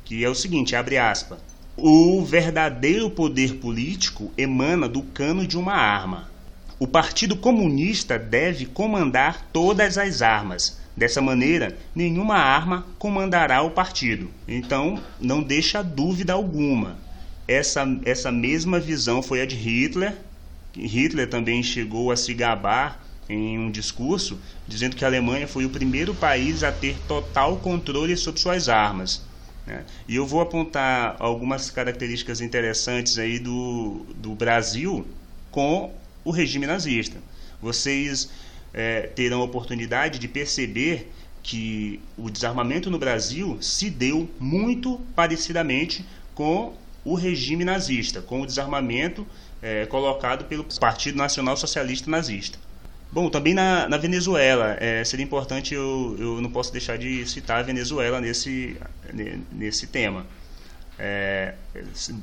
que 0.05 0.23
é 0.23 0.29
o 0.29 0.33
seguinte, 0.33 0.73
abre 0.73 0.97
aspas, 0.97 1.37
o 1.75 2.23
verdadeiro 2.23 3.09
poder 3.09 3.55
político 3.55 4.31
emana 4.37 4.87
do 4.87 5.01
cano 5.01 5.45
de 5.45 5.57
uma 5.57 5.73
arma. 5.73 6.29
O 6.79 6.87
Partido 6.87 7.35
Comunista 7.35 8.17
deve 8.17 8.65
comandar 8.65 9.49
todas 9.51 9.97
as 9.97 10.21
armas. 10.21 10.79
Dessa 10.95 11.21
maneira, 11.21 11.77
nenhuma 11.93 12.35
arma 12.35 12.85
comandará 12.97 13.61
o 13.61 13.71
partido. 13.71 14.29
Então, 14.47 14.97
não 15.19 15.43
deixa 15.43 15.81
dúvida 15.81 16.33
alguma. 16.33 16.97
Essa, 17.49 17.83
essa 18.05 18.31
mesma 18.31 18.79
visão 18.79 19.23
foi 19.23 19.41
a 19.41 19.45
de 19.45 19.55
Hitler. 19.55 20.15
Hitler 20.77 21.27
também 21.27 21.63
chegou 21.63 22.11
a 22.11 22.15
se 22.15 22.31
gabar 22.31 23.03
em 23.27 23.57
um 23.57 23.71
discurso 23.71 24.39
dizendo 24.67 24.95
que 24.95 25.03
a 25.03 25.07
Alemanha 25.07 25.47
foi 25.47 25.65
o 25.65 25.69
primeiro 25.71 26.13
país 26.13 26.61
a 26.61 26.71
ter 26.71 26.99
total 27.07 27.57
controle 27.57 28.15
sobre 28.15 28.39
suas 28.39 28.69
armas. 28.69 29.23
né? 29.65 29.83
E 30.07 30.15
eu 30.15 30.27
vou 30.27 30.41
apontar 30.41 31.15
algumas 31.17 31.71
características 31.71 32.39
interessantes 32.39 33.17
aí 33.17 33.39
do, 33.39 34.05
do 34.15 34.35
Brasil 34.35 35.07
com 35.49 35.91
o 36.23 36.29
regime 36.29 36.67
nazista. 36.67 37.17
Vocês 37.59 38.29
é, 38.71 39.07
terão 39.07 39.41
a 39.41 39.45
oportunidade 39.45 40.19
de 40.19 40.27
perceber 40.27 41.11
que 41.41 41.99
o 42.15 42.29
desarmamento 42.29 42.91
no 42.91 42.99
Brasil 42.99 43.57
se 43.59 43.89
deu 43.89 44.29
muito 44.39 45.01
parecidamente 45.15 46.05
com 46.35 46.77
o 47.03 47.15
regime 47.15 47.63
nazista, 47.65 48.21
com 48.21 48.41
o 48.41 48.45
desarmamento 48.45 49.25
é, 49.61 49.85
colocado 49.85 50.45
pelo 50.45 50.65
Partido 50.79 51.17
Nacional 51.17 51.55
Socialista 51.57 52.09
Nazista. 52.09 52.57
Bom, 53.11 53.29
também 53.29 53.55
na, 53.55 53.89
na 53.89 53.97
Venezuela, 53.97 54.77
é, 54.79 55.03
seria 55.03 55.23
importante, 55.23 55.73
eu, 55.73 56.15
eu 56.19 56.41
não 56.41 56.51
posso 56.51 56.71
deixar 56.71 56.97
de 56.97 57.27
citar 57.27 57.59
a 57.59 57.63
Venezuela 57.63 58.21
nesse, 58.21 58.77
nesse 59.51 59.87
tema. 59.87 60.27
É, 61.01 61.55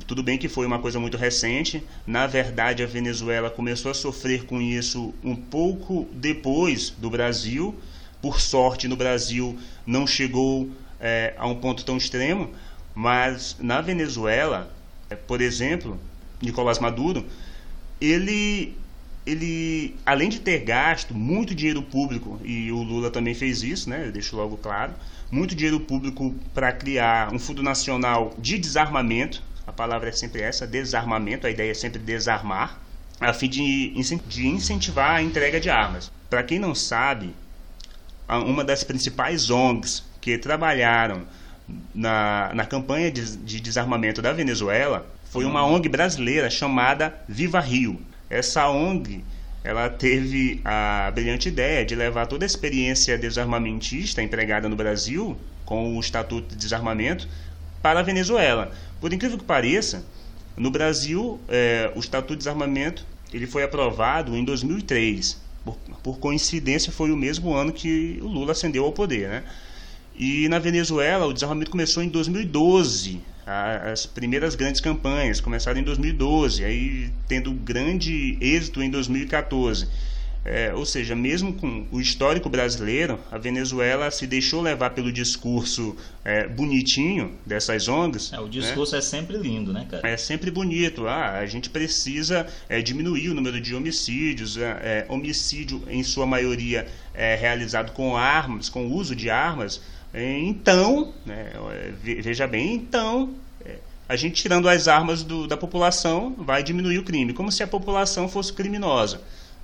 tudo 0.05 0.21
bem 0.21 0.37
que 0.37 0.47
foi 0.47 0.65
uma 0.65 0.79
coisa 0.79 0.99
muito 0.99 1.17
recente. 1.17 1.83
Na 2.05 2.27
verdade, 2.27 2.83
a 2.83 2.85
Venezuela 2.85 3.49
começou 3.49 3.89
a 3.89 3.93
sofrer 3.93 4.45
com 4.45 4.61
isso 4.61 5.13
um 5.23 5.35
pouco 5.35 6.07
depois 6.13 6.91
do 6.91 7.09
Brasil. 7.09 7.75
Por 8.21 8.39
sorte, 8.39 8.87
no 8.87 8.95
Brasil 8.95 9.57
não 9.85 10.05
chegou 10.05 10.69
é, 10.99 11.33
a 11.37 11.47
um 11.47 11.55
ponto 11.55 11.83
tão 11.83 11.97
extremo, 11.97 12.51
mas 12.97 13.55
na 13.59 13.79
Venezuela, 13.79 14.73
por 15.27 15.39
exemplo, 15.39 15.99
Nicolás 16.41 16.79
Maduro, 16.79 17.23
ele, 18.01 18.75
ele, 19.23 19.95
além 20.03 20.29
de 20.29 20.39
ter 20.39 20.61
gasto 20.61 21.13
muito 21.13 21.53
dinheiro 21.53 21.83
público, 21.83 22.41
e 22.43 22.71
o 22.71 22.81
Lula 22.81 23.11
também 23.11 23.35
fez 23.35 23.61
isso, 23.61 23.87
né, 23.87 24.07
eu 24.07 24.11
deixo 24.11 24.35
logo 24.35 24.57
claro, 24.57 24.93
muito 25.29 25.53
dinheiro 25.53 25.79
público 25.79 26.33
para 26.55 26.71
criar 26.71 27.31
um 27.31 27.37
fundo 27.37 27.61
nacional 27.61 28.33
de 28.39 28.57
desarmamento, 28.57 29.43
a 29.67 29.71
palavra 29.71 30.09
é 30.09 30.11
sempre 30.11 30.41
essa, 30.41 30.65
desarmamento, 30.65 31.45
a 31.45 31.51
ideia 31.51 31.69
é 31.69 31.75
sempre 31.75 32.01
desarmar, 32.01 32.81
a 33.19 33.31
fim 33.31 33.47
de, 33.47 33.93
de 34.27 34.47
incentivar 34.47 35.17
a 35.17 35.21
entrega 35.21 35.59
de 35.59 35.69
armas. 35.69 36.11
Para 36.31 36.41
quem 36.41 36.57
não 36.57 36.73
sabe, 36.73 37.35
uma 38.27 38.63
das 38.63 38.83
principais 38.83 39.51
ONGs 39.51 40.03
que 40.19 40.35
trabalharam 40.39 41.27
na, 41.93 42.51
na 42.53 42.65
campanha 42.65 43.11
de, 43.11 43.37
de 43.37 43.59
desarmamento 43.59 44.21
da 44.21 44.31
Venezuela 44.31 45.05
foi 45.29 45.45
uma 45.45 45.65
ONG 45.65 45.89
brasileira 45.89 46.49
chamada 46.49 47.13
Viva 47.27 47.59
Rio. 47.59 47.99
Essa 48.29 48.69
ONG 48.69 49.23
ela 49.63 49.89
teve 49.89 50.61
a 50.63 51.11
brilhante 51.13 51.49
ideia 51.49 51.85
de 51.85 51.93
levar 51.93 52.25
toda 52.25 52.45
a 52.45 52.47
experiência 52.47 53.17
desarmamentista 53.17 54.21
empregada 54.21 54.69
no 54.69 54.75
Brasil, 54.75 55.35
com 55.65 55.97
o 55.97 55.99
Estatuto 55.99 56.49
de 56.49 56.55
Desarmamento, 56.55 57.27
para 57.81 57.99
a 57.99 58.03
Venezuela. 58.03 58.71
Por 59.01 59.11
incrível 59.11 59.37
que 59.37 59.43
pareça, 59.43 60.05
no 60.55 60.71
Brasil, 60.71 61.39
é, 61.49 61.91
o 61.95 61.99
Estatuto 61.99 62.33
de 62.33 62.39
Desarmamento 62.39 63.05
ele 63.33 63.45
foi 63.45 63.63
aprovado 63.63 64.35
em 64.35 64.43
2003. 64.45 65.37
Por, 65.65 65.75
por, 66.01 66.17
coincidência, 66.17 66.91
foi 66.91 67.11
o 67.11 67.17
mesmo 67.17 67.53
ano 67.53 67.73
que 67.73 68.19
o 68.21 68.27
Lula 68.27 68.53
ascendeu 68.53 68.85
ao 68.85 68.93
poder. 68.93 69.27
Né? 69.27 69.43
E 70.17 70.49
na 70.49 70.59
Venezuela, 70.59 71.25
o 71.25 71.33
desarmamento 71.33 71.71
começou 71.71 72.01
em 72.01 72.09
2012 72.09 73.21
as 73.91 74.05
primeiras 74.05 74.55
grandes 74.55 74.81
campanhas 74.81 75.39
começaram 75.39 75.79
em 75.79 75.83
2012, 75.83 76.65
aí 76.65 77.09
tendo 77.29 77.53
grande 77.53 78.37
êxito 78.41 78.83
em 78.83 78.89
2014. 78.89 79.87
É, 80.43 80.73
ou 80.73 80.85
seja, 80.85 81.13
mesmo 81.13 81.51
com 81.53 81.85
o 81.91 81.99
histórico 81.99 82.47
brasileiro, 82.47 83.19
a 83.29 83.37
Venezuela 83.37 84.09
se 84.11 84.25
deixou 84.25 84.61
levar 84.61 84.91
pelo 84.91 85.11
discurso 85.11 85.95
é, 86.23 86.47
bonitinho 86.47 87.33
dessas 87.45 87.89
ONGs. 87.89 88.31
É, 88.31 88.39
o 88.39 88.47
discurso 88.47 88.93
né? 88.93 88.99
é 88.99 89.01
sempre 89.01 89.37
lindo, 89.37 89.73
né, 89.73 89.85
cara? 89.89 90.07
É 90.07 90.15
sempre 90.15 90.49
bonito. 90.49 91.05
Ah, 91.05 91.39
a 91.39 91.45
gente 91.45 91.69
precisa 91.69 92.47
é, 92.69 92.81
diminuir 92.81 93.29
o 93.29 93.33
número 93.33 93.59
de 93.59 93.75
homicídios. 93.75 94.57
É, 94.57 94.61
é, 94.61 95.05
homicídio, 95.09 95.83
em 95.89 96.01
sua 96.01 96.25
maioria, 96.25 96.87
é 97.13 97.35
realizado 97.35 97.91
com 97.91 98.15
armas, 98.15 98.69
com 98.69 98.87
o 98.87 98.93
uso 98.93 99.13
de 99.13 99.29
armas. 99.29 99.81
Então, 100.13 101.13
né, 101.25 101.51
veja 102.01 102.47
bem, 102.47 102.73
então 102.73 103.35
a 104.09 104.15
gente 104.15 104.41
tirando 104.41 104.69
as 104.69 104.87
armas 104.87 105.21
do, 105.21 105.47
da 105.47 105.57
população 105.57 106.33
vai 106.37 106.63
diminuir 106.63 106.99
o 106.99 107.03
crime, 107.03 107.33
como 107.33 107.51
se 107.51 107.61
a 107.61 107.67
população 107.67 108.29
fosse 108.29 108.53
criminosa. 108.53 109.19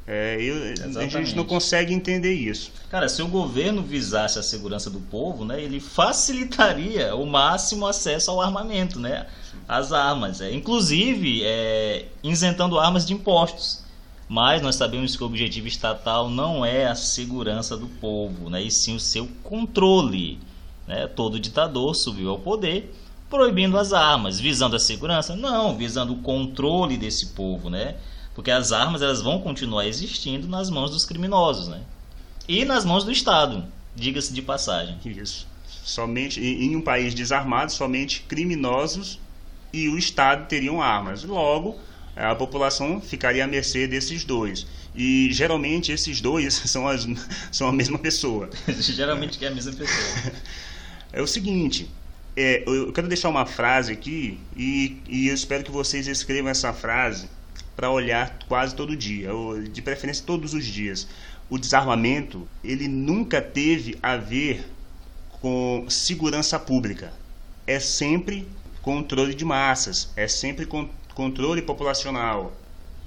É, 0.06 0.38
eu, 0.42 1.00
a 1.00 1.08
gente 1.08 1.34
não 1.34 1.46
consegue 1.46 1.94
entender 1.94 2.34
isso. 2.34 2.74
Cara, 2.92 3.08
se 3.08 3.22
o 3.22 3.28
governo 3.28 3.82
visasse 3.82 4.38
a 4.38 4.44
segurança 4.44 4.90
do 4.90 5.00
povo, 5.00 5.46
né, 5.46 5.62
ele 5.62 5.80
facilitaria 5.80 7.16
o 7.16 7.26
máximo 7.26 7.88
acesso 7.88 8.30
ao 8.32 8.42
armamento, 8.42 9.00
né, 9.00 9.28
às 9.66 9.94
armas, 9.94 10.42
é, 10.42 10.52
inclusive 10.52 11.42
é, 11.46 12.08
isentando 12.22 12.78
armas 12.78 13.06
de 13.06 13.14
impostos. 13.14 13.82
Mas 14.28 14.62
nós 14.62 14.76
sabemos 14.76 15.16
que 15.16 15.24
o 15.24 15.26
objetivo 15.26 15.68
estatal 15.68 16.30
não 16.30 16.66
é 16.66 16.88
a 16.88 16.96
segurança 16.96 17.78
do 17.78 17.88
povo, 17.88 18.50
né, 18.50 18.64
e 18.64 18.72
sim 18.72 18.96
o 18.96 19.00
seu 19.00 19.28
controle. 19.44 20.40
Né? 20.88 21.08
Todo 21.08 21.40
ditador 21.40 21.94
subiu 21.96 22.30
ao 22.30 22.40
poder 22.40 22.94
proibindo 23.34 23.80
as 23.80 23.94
armas, 23.94 24.40
visando 24.40 24.76
a 24.76 24.80
segurança? 24.80 25.36
Não, 25.36 25.76
visando 25.76 26.14
o 26.14 26.18
controle 26.18 26.98
desse 26.98 27.30
povo, 27.30 27.68
né? 27.68 27.96
Porque 28.36 28.52
as 28.52 28.72
armas 28.72 29.02
elas 29.02 29.24
vão 29.24 29.40
continuar 29.40 29.88
existindo 29.88 30.48
nas 30.48 30.70
mãos 30.70 30.92
dos 30.92 31.04
criminosos, 31.04 31.68
né? 31.68 31.82
E 32.48 32.64
nas 32.64 32.86
mãos 32.86 33.04
do 33.04 33.12
Estado, 33.12 33.66
diga-se 33.96 34.32
de 34.34 34.42
passagem. 34.44 35.00
Isso. 35.04 35.48
Somente 35.66 36.40
em 36.40 36.76
um 36.76 36.82
país 36.82 37.16
desarmado, 37.16 37.72
somente 37.72 38.22
criminosos 38.22 39.20
e 39.74 39.90
o 39.90 39.98
Estado 39.98 40.48
teriam 40.48 40.80
armas. 40.80 41.24
Logo, 41.24 41.80
a 42.16 42.36
população 42.36 43.02
ficaria 43.02 43.44
à 43.44 43.48
mercê 43.48 43.88
desses 43.88 44.24
dois. 44.24 44.68
E 44.96 45.30
geralmente 45.32 45.92
esses 45.92 46.22
dois 46.22 46.54
são, 46.66 46.88
as, 46.88 47.08
são 47.52 47.68
a 47.68 47.72
mesma 47.72 47.98
pessoa. 47.98 48.50
geralmente 48.80 49.44
é 49.44 49.48
a 49.48 49.52
mesma 49.52 49.74
pessoa. 49.74 50.34
É 51.12 51.22
o 51.22 51.28
seguinte, 51.28 51.90
é, 52.36 52.64
eu 52.66 52.92
quero 52.92 53.08
deixar 53.08 53.30
uma 53.30 53.46
frase 53.46 53.92
aqui 53.92 54.40
e, 54.58 54.98
e 55.08 55.28
eu 55.28 55.34
espero 55.34 55.64
que 55.64 55.72
vocês 55.72 56.08
escrevam 56.08 56.50
essa 56.50 56.74
frase 56.74 57.30
para 57.76 57.90
olhar 57.90 58.38
quase 58.48 58.76
todo 58.76 58.96
dia, 58.96 59.34
ou 59.34 59.62
de 59.62 59.82
preferência 59.82 60.24
todos 60.26 60.54
os 60.54 60.66
dias. 60.66 61.08
O 61.50 61.58
desarmamento 61.58 62.48
ele 62.64 62.88
nunca 62.88 63.42
teve 63.42 63.98
a 64.02 64.16
ver 64.18 64.66
com 65.42 65.86
segurança 65.90 66.60
pública. 66.60 67.14
É 67.68 67.80
sempre 67.80 68.48
controle 68.82 69.34
de 69.34 69.46
massas, 69.46 70.12
é 70.16 70.28
sempre 70.28 70.66
con 70.66 70.90
controle 71.14 71.62
populacional, 71.62 72.54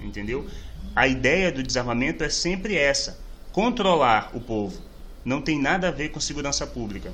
entendeu? 0.01 0.49
A 0.95 1.07
ideia 1.07 1.53
do 1.53 1.63
desarmamento 1.63 2.25
é 2.25 2.29
sempre 2.29 2.77
essa: 2.77 3.19
controlar 3.53 4.31
o 4.35 4.41
povo. 4.41 4.81
Não 5.25 5.43
tem 5.43 5.61
nada 5.61 5.89
a 5.89 5.91
ver 5.91 6.11
com 6.11 6.21
segurança 6.21 6.67
pública. 6.67 7.13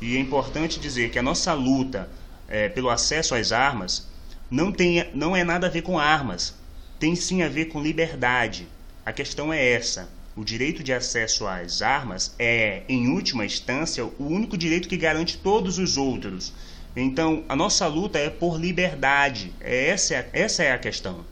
E 0.00 0.16
é 0.16 0.20
importante 0.20 0.80
dizer 0.80 1.10
que 1.10 1.18
a 1.18 1.22
nossa 1.22 1.52
luta 1.54 2.10
é, 2.48 2.68
pelo 2.68 2.90
acesso 2.90 3.34
às 3.34 3.52
armas 3.52 4.08
não, 4.50 4.72
tem, 4.72 5.08
não 5.14 5.34
é 5.34 5.44
nada 5.44 5.68
a 5.68 5.70
ver 5.70 5.82
com 5.82 5.98
armas, 5.98 6.54
tem 6.98 7.14
sim 7.14 7.42
a 7.42 7.48
ver 7.48 7.66
com 7.66 7.80
liberdade. 7.80 8.66
A 9.06 9.12
questão 9.12 9.52
é 9.52 9.72
essa. 9.72 10.10
O 10.34 10.44
direito 10.44 10.82
de 10.82 10.92
acesso 10.92 11.46
às 11.46 11.82
armas 11.82 12.34
é, 12.38 12.82
em 12.88 13.08
última 13.08 13.44
instância, 13.44 14.04
o 14.04 14.14
único 14.18 14.56
direito 14.56 14.88
que 14.88 14.96
garante 14.96 15.38
todos 15.38 15.78
os 15.78 15.96
outros. 15.96 16.52
Então, 16.94 17.42
a 17.48 17.56
nossa 17.56 17.86
luta 17.86 18.18
é 18.18 18.28
por 18.28 18.60
liberdade. 18.60 19.50
É 19.60 19.88
essa, 19.88 20.26
essa 20.32 20.62
é 20.62 20.72
a 20.72 20.78
questão. 20.78 21.24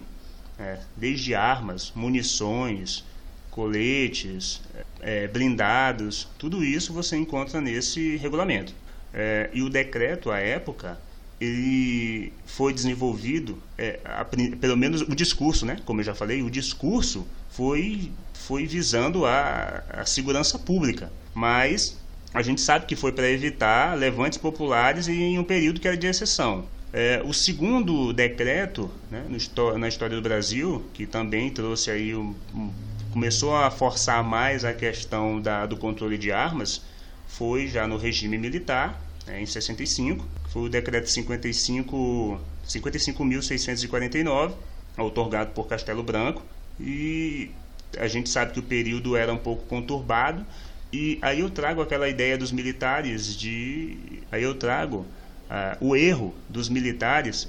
é, 0.58 0.80
desde 0.96 1.36
armas, 1.36 1.92
munições, 1.94 3.04
coletes, 3.52 4.62
é, 5.02 5.28
blindados, 5.28 6.30
tudo 6.38 6.64
isso 6.64 6.94
você 6.94 7.18
encontra 7.18 7.60
nesse 7.60 8.16
regulamento. 8.16 8.74
É, 9.14 9.50
e 9.52 9.62
o 9.62 9.70
decreto, 9.70 10.32
à 10.32 10.40
época, 10.40 10.98
ele 11.40 12.34
foi 12.46 12.74
desenvolvido, 12.74 13.62
é, 13.78 14.00
a, 14.04 14.26
pelo 14.26 14.76
menos 14.76 15.02
o 15.02 15.16
discurso, 15.16 15.66
né? 15.66 15.78
como 15.86 16.02
eu 16.02 16.06
já 16.06 16.16
falei, 16.16 16.42
o 16.42 16.50
discurso 16.50 17.28
foi, 17.50 18.12
foi 18.34 18.66
visando 18.66 19.26
a, 19.26 19.84
a 19.90 20.06
segurança 20.06 20.58
pública, 20.58 21.12
mas 21.34 21.98
a 22.34 22.42
gente 22.42 22.62
sabe 22.62 22.86
que 22.86 22.96
foi 22.96 23.12
para 23.12 23.30
evitar 23.30 23.98
levantes 23.98 24.38
populares 24.38 25.08
em 25.08 25.38
um 25.38 25.44
período 25.44 25.80
que 25.80 25.88
era 25.88 25.98
de 25.98 26.08
exceção. 26.08 26.66
É, 26.92 27.22
o 27.24 27.34
segundo 27.34 28.14
decreto 28.14 28.90
né, 29.12 29.24
no, 29.28 29.78
na 29.78 29.88
história 29.88 30.16
do 30.16 30.22
Brasil, 30.22 30.86
que 30.94 31.06
também 31.06 31.50
trouxe 31.52 31.92
aí 31.92 32.16
um, 32.16 32.34
um, 32.56 32.72
começou 33.12 33.56
a 33.56 33.70
forçar 33.70 34.24
mais 34.24 34.64
a 34.64 34.74
questão 34.74 35.42
da, 35.42 35.66
do 35.66 35.78
controle 35.78 36.18
de 36.18 36.32
armas, 36.32 36.82
foi 37.28 37.68
já 37.68 37.86
no 37.88 37.98
regime 37.98 38.38
militar, 38.38 39.02
né, 39.28 39.42
em 39.42 39.46
65, 39.46 40.26
foi 40.50 40.64
o 40.64 40.70
decreto 40.70 41.10
55 41.10 42.40
55.649, 42.68 44.54
otorgado 44.98 45.52
por 45.52 45.68
Castelo 45.68 46.04
Branco, 46.04 46.44
e 46.80 47.52
a 47.98 48.08
gente 48.08 48.30
sabe 48.30 48.54
que 48.54 48.60
o 48.60 48.64
período 48.64 49.16
era 49.16 49.32
um 49.32 49.38
pouco 49.38 49.66
conturbado 49.66 50.46
e 50.92 51.18
aí 51.22 51.40
eu 51.40 51.50
trago 51.50 51.82
aquela 51.82 52.08
ideia 52.08 52.38
dos 52.38 52.52
militares 52.52 53.36
de 53.36 54.24
aí 54.32 54.44
eu 54.44 54.56
trago 54.56 55.06
uh, 55.50 55.86
o 55.86 55.96
erro 55.96 56.36
dos 56.48 56.70
militares 56.70 57.48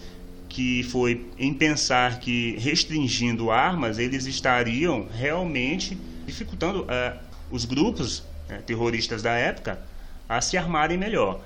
que 0.48 0.82
foi 0.84 1.26
em 1.38 1.52
pensar 1.52 2.20
que 2.20 2.56
restringindo 2.58 3.50
armas 3.50 3.98
eles 3.98 4.26
estariam 4.26 5.06
realmente 5.12 5.98
dificultando 6.26 6.82
uh, 6.82 7.18
os 7.50 7.64
grupos 7.64 8.20
uh, 8.20 8.62
terroristas 8.66 9.22
da 9.22 9.32
época 9.32 9.80
a 10.28 10.40
se 10.40 10.56
armarem 10.56 10.98
melhor. 10.98 11.40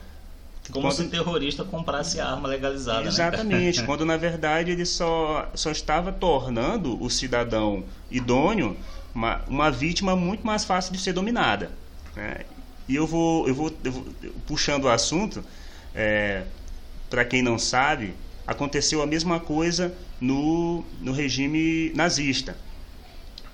Como 0.71 0.87
quando... 0.87 0.95
se 0.95 1.03
um 1.03 1.09
terrorista 1.09 1.65
comprasse 1.65 2.21
arma 2.21 2.49
legalizada. 2.49 3.03
Né? 3.03 3.09
Exatamente, 3.09 3.81
né? 3.81 3.87
quando 3.87 4.05
na 4.05 4.17
verdade 4.17 4.71
ele 4.71 4.87
só, 4.87 5.51
só 5.55 5.71
estava 5.71 6.13
tornando 6.13 7.03
o 7.03 7.11
cidadão 7.11 7.85
idôneo 8.11 8.77
uma, 9.15 9.43
uma 9.49 9.71
vítima 9.71 10.17
muito 10.17 10.47
mais 10.47 10.65
fácil 10.65 10.93
de 10.93 11.01
ser 11.01 11.13
dominada. 11.13 11.71
Né? 12.15 12.43
E 12.89 12.95
eu 12.95 13.07
vou, 13.07 13.49
eu 13.49 13.55
vou, 13.55 13.73
eu 13.85 13.93
vou 13.93 14.07
puxando 14.47 14.85
o 14.85 14.89
assunto, 14.89 15.45
é, 15.95 16.45
para 17.11 17.25
quem 17.25 17.43
não 17.43 17.59
sabe, 17.59 18.15
aconteceu 18.47 19.03
a 19.03 19.07
mesma 19.07 19.39
coisa 19.39 19.95
no, 20.21 20.85
no 21.01 21.13
regime 21.13 21.93
nazista. 21.95 22.57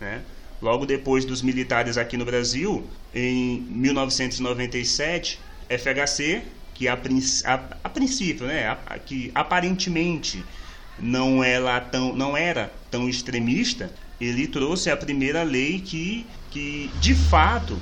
Né? 0.01 0.23
Logo 0.61 0.87
depois 0.87 1.25
dos 1.25 1.43
militares 1.43 1.97
aqui 1.97 2.17
no 2.17 2.25
Brasil, 2.25 2.89
em 3.15 3.61
1997, 3.71 5.41
FHC, 5.69 6.43
que 6.79 6.87
a, 6.87 6.95
a, 6.95 7.55
a 7.83 7.89
princípio, 7.89 8.47
né, 8.47 8.69
a, 8.87 8.99
que 9.01 9.33
aparentemente 9.35 10.45
não 10.97 11.43
era, 11.43 11.81
tão, 11.81 12.15
não 12.15 12.37
era 12.37 12.73
tão 12.89 13.09
extremista, 13.09 13.93
ele 14.21 14.47
trouxe 14.47 14.89
a 14.89 14.97
primeira 14.97 15.43
lei 15.43 15.81
que, 15.81 16.25
que 16.53 16.89
de 17.01 17.17
fato 17.17 17.77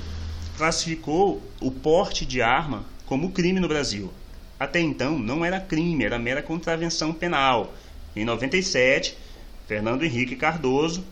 classificou 0.57 1.43
o 1.61 1.69
porte 1.69 2.25
de 2.25 2.41
arma 2.41 2.85
como 3.05 3.31
crime 3.31 3.59
no 3.59 3.67
Brasil. 3.67 4.11
Até 4.59 4.79
então 4.79 5.19
não 5.19 5.45
era 5.45 5.59
crime, 5.59 6.03
era 6.03 6.17
mera 6.17 6.41
contravenção 6.41 7.13
penal. 7.13 7.75
Em 8.15 8.25
97, 8.25 9.15
Fernando 9.67 10.03
Henrique 10.03 10.35
Cardoso 10.35 11.05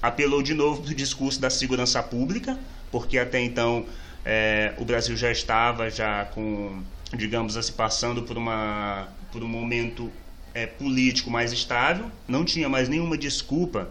apelou 0.00 0.42
de 0.42 0.54
novo 0.54 0.80
para 0.80 0.92
o 0.92 0.94
discurso 0.94 1.38
da 1.38 1.50
segurança 1.50 2.02
pública, 2.02 2.58
porque 2.90 3.18
até 3.18 3.38
então 3.38 3.84
é, 4.24 4.72
o 4.78 4.84
Brasil 4.84 5.16
já 5.16 5.30
estava 5.30 5.90
já 5.90 6.24
com, 6.26 6.82
digamos 7.16 7.56
assim, 7.56 7.72
passando 7.72 8.22
por, 8.22 8.36
uma, 8.36 9.08
por 9.32 9.42
um 9.42 9.48
momento 9.48 10.12
é, 10.54 10.66
político 10.66 11.30
mais 11.30 11.52
estável, 11.52 12.10
não 12.26 12.44
tinha 12.44 12.68
mais 12.68 12.88
nenhuma 12.88 13.16
desculpa 13.16 13.88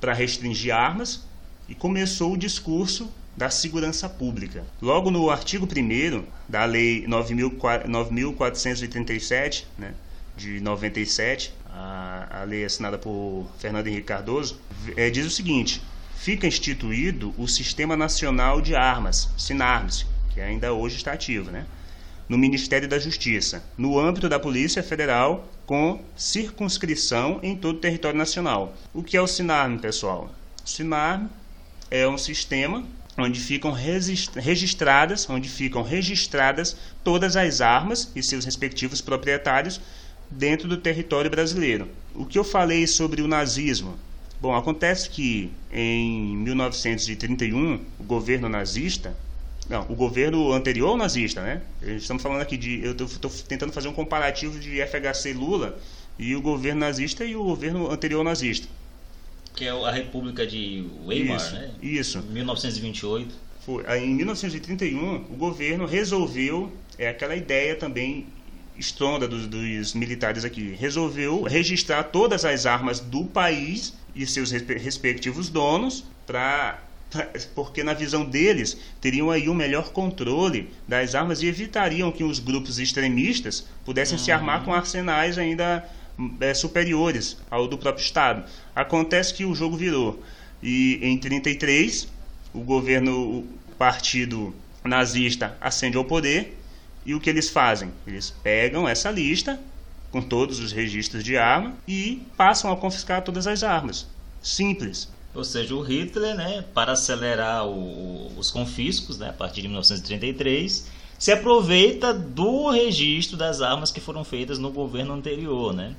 para 0.00 0.12
restringir 0.12 0.74
armas 0.74 1.24
e 1.68 1.74
começou 1.74 2.32
o 2.32 2.36
discurso 2.36 3.08
da 3.36 3.48
segurança 3.48 4.08
pública. 4.08 4.64
Logo 4.82 5.08
no 5.10 5.30
artigo 5.30 5.66
1 5.66 6.24
da 6.48 6.64
Lei 6.64 7.06
9.487, 7.06 9.64
né, 9.78 9.94
de 10.36 10.60
97, 10.60 11.54
a, 11.66 12.40
a 12.40 12.44
lei 12.44 12.64
assinada 12.64 12.98
por 12.98 13.46
Fernando 13.58 13.86
Henrique 13.86 14.06
Cardoso, 14.06 14.58
é, 14.96 15.10
diz 15.10 15.26
o 15.26 15.30
seguinte: 15.30 15.80
fica 16.16 16.46
instituído 16.46 17.34
o 17.38 17.46
Sistema 17.46 17.96
Nacional 17.96 18.60
de 18.60 18.74
Armas, 18.74 19.30
SINARMS, 19.38 20.06
que 20.34 20.40
ainda 20.40 20.72
hoje 20.72 20.96
está 20.96 21.12
ativo, 21.12 21.48
né? 21.50 21.66
No 22.30 22.38
Ministério 22.38 22.88
da 22.88 22.96
Justiça, 22.96 23.60
no 23.76 23.98
âmbito 23.98 24.28
da 24.28 24.38
Polícia 24.38 24.84
Federal, 24.84 25.52
com 25.66 26.00
circunscrição 26.16 27.40
em 27.42 27.56
todo 27.56 27.78
o 27.78 27.80
território 27.80 28.16
nacional. 28.16 28.72
O 28.94 29.02
que 29.02 29.16
é 29.16 29.20
o 29.20 29.26
SINARM, 29.26 29.78
pessoal? 29.78 30.32
O 30.64 30.68
SINARM 30.68 31.28
é 31.90 32.06
um 32.06 32.16
sistema 32.16 32.84
onde 33.18 33.40
ficam 33.40 33.72
registradas, 33.72 35.28
onde 35.28 35.48
ficam 35.48 35.82
registradas 35.82 36.76
todas 37.02 37.34
as 37.34 37.60
armas 37.60 38.12
e 38.14 38.22
seus 38.22 38.44
respectivos 38.44 39.00
proprietários 39.00 39.80
dentro 40.30 40.68
do 40.68 40.76
território 40.76 41.28
brasileiro. 41.28 41.88
O 42.14 42.24
que 42.24 42.38
eu 42.38 42.44
falei 42.44 42.86
sobre 42.86 43.22
o 43.22 43.26
nazismo? 43.26 43.98
Bom, 44.40 44.54
acontece 44.54 45.10
que 45.10 45.50
em 45.72 46.36
1931 46.36 47.80
o 47.98 48.04
governo 48.04 48.48
nazista 48.48 49.16
não, 49.70 49.86
o 49.88 49.94
governo 49.94 50.52
anterior 50.52 50.88
ao 50.88 50.96
nazista, 50.96 51.40
né? 51.40 51.62
Estamos 51.80 52.20
falando 52.20 52.42
aqui 52.42 52.56
de. 52.56 52.84
Eu 52.84 52.90
estou 52.90 53.30
tentando 53.46 53.72
fazer 53.72 53.86
um 53.86 53.92
comparativo 53.92 54.58
de 54.58 54.84
FHC 54.84 55.32
Lula 55.32 55.78
e 56.18 56.34
o 56.34 56.42
governo 56.42 56.80
nazista 56.80 57.24
e 57.24 57.36
o 57.36 57.44
governo 57.44 57.88
anterior 57.88 58.24
nazista. 58.24 58.66
Que 59.54 59.66
é 59.66 59.70
a 59.70 59.90
República 59.92 60.44
de 60.44 60.84
Weimar, 61.06 61.36
isso, 61.36 61.54
né? 61.54 61.70
Isso. 61.80 62.20
1928. 62.20 63.32
Foi. 63.64 63.84
Em 63.96 64.12
1931, 64.12 65.14
o 65.14 65.36
governo 65.36 65.86
resolveu, 65.86 66.72
é 66.98 67.08
aquela 67.08 67.36
ideia 67.36 67.76
também 67.76 68.26
estronda 68.76 69.28
dos, 69.28 69.46
dos 69.46 69.94
militares 69.94 70.44
aqui, 70.44 70.74
resolveu 70.80 71.44
registrar 71.44 72.02
todas 72.02 72.44
as 72.44 72.66
armas 72.66 72.98
do 72.98 73.24
país 73.24 73.94
e 74.16 74.26
seus 74.26 74.50
respectivos 74.50 75.48
donos 75.48 76.04
para 76.26 76.82
porque 77.54 77.82
na 77.82 77.92
visão 77.92 78.24
deles 78.24 78.76
teriam 79.00 79.30
aí 79.30 79.48
um 79.48 79.54
melhor 79.54 79.90
controle 79.90 80.70
das 80.86 81.14
armas 81.14 81.42
e 81.42 81.46
evitariam 81.46 82.12
que 82.12 82.22
os 82.22 82.38
grupos 82.38 82.78
extremistas 82.78 83.66
pudessem 83.84 84.16
uhum. 84.16 84.24
se 84.24 84.30
armar 84.30 84.64
com 84.64 84.72
arsenais 84.72 85.38
ainda 85.38 85.84
é, 86.40 86.54
superiores 86.54 87.36
ao 87.50 87.66
do 87.66 87.76
próprio 87.76 88.04
Estado. 88.04 88.44
Acontece 88.74 89.34
que 89.34 89.44
o 89.44 89.54
jogo 89.54 89.76
virou 89.76 90.22
e 90.62 90.98
em 91.02 91.18
33 91.18 92.08
o 92.52 92.60
governo, 92.60 93.38
o 93.38 93.48
partido 93.78 94.54
nazista 94.84 95.56
ascende 95.60 95.96
ao 95.96 96.04
poder 96.04 96.56
e 97.04 97.14
o 97.14 97.20
que 97.20 97.30
eles 97.30 97.48
fazem? 97.48 97.90
Eles 98.06 98.30
pegam 98.42 98.88
essa 98.88 99.10
lista 99.10 99.58
com 100.10 100.20
todos 100.20 100.58
os 100.58 100.72
registros 100.72 101.24
de 101.24 101.36
arma 101.36 101.74
e 101.86 102.22
passam 102.36 102.72
a 102.72 102.76
confiscar 102.76 103.22
todas 103.22 103.46
as 103.46 103.62
armas. 103.62 104.06
Simples. 104.42 105.08
Ou 105.34 105.44
seja, 105.44 105.74
o 105.74 105.80
Hitler, 105.80 106.34
né, 106.34 106.64
para 106.74 106.92
acelerar 106.92 107.66
o, 107.66 108.32
os 108.36 108.50
confiscos, 108.50 109.16
né, 109.18 109.28
a 109.28 109.32
partir 109.32 109.62
de 109.62 109.68
1933, 109.68 110.88
se 111.18 111.30
aproveita 111.30 112.12
do 112.12 112.70
registro 112.70 113.36
das 113.36 113.60
armas 113.60 113.92
que 113.92 114.00
foram 114.00 114.24
feitas 114.24 114.58
no 114.58 114.70
governo 114.70 115.12
anterior, 115.12 115.72
né? 115.72 115.94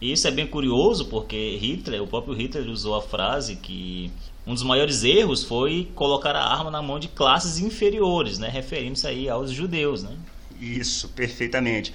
E 0.00 0.12
isso 0.12 0.28
é 0.28 0.30
bem 0.30 0.46
curioso 0.46 1.06
porque 1.06 1.56
Hitler, 1.56 2.02
o 2.02 2.06
próprio 2.06 2.34
Hitler 2.34 2.68
usou 2.68 2.94
a 2.94 3.02
frase 3.02 3.56
que 3.56 4.12
um 4.46 4.52
dos 4.52 4.62
maiores 4.62 5.02
erros 5.02 5.42
foi 5.42 5.88
colocar 5.94 6.36
a 6.36 6.44
arma 6.44 6.70
na 6.70 6.82
mão 6.82 7.00
de 7.00 7.08
classes 7.08 7.58
inferiores, 7.58 8.38
né, 8.38 8.48
referindo-se 8.48 9.06
aí 9.06 9.28
aos 9.28 9.50
judeus, 9.50 10.02
né? 10.02 10.14
Isso, 10.60 11.08
perfeitamente. 11.08 11.92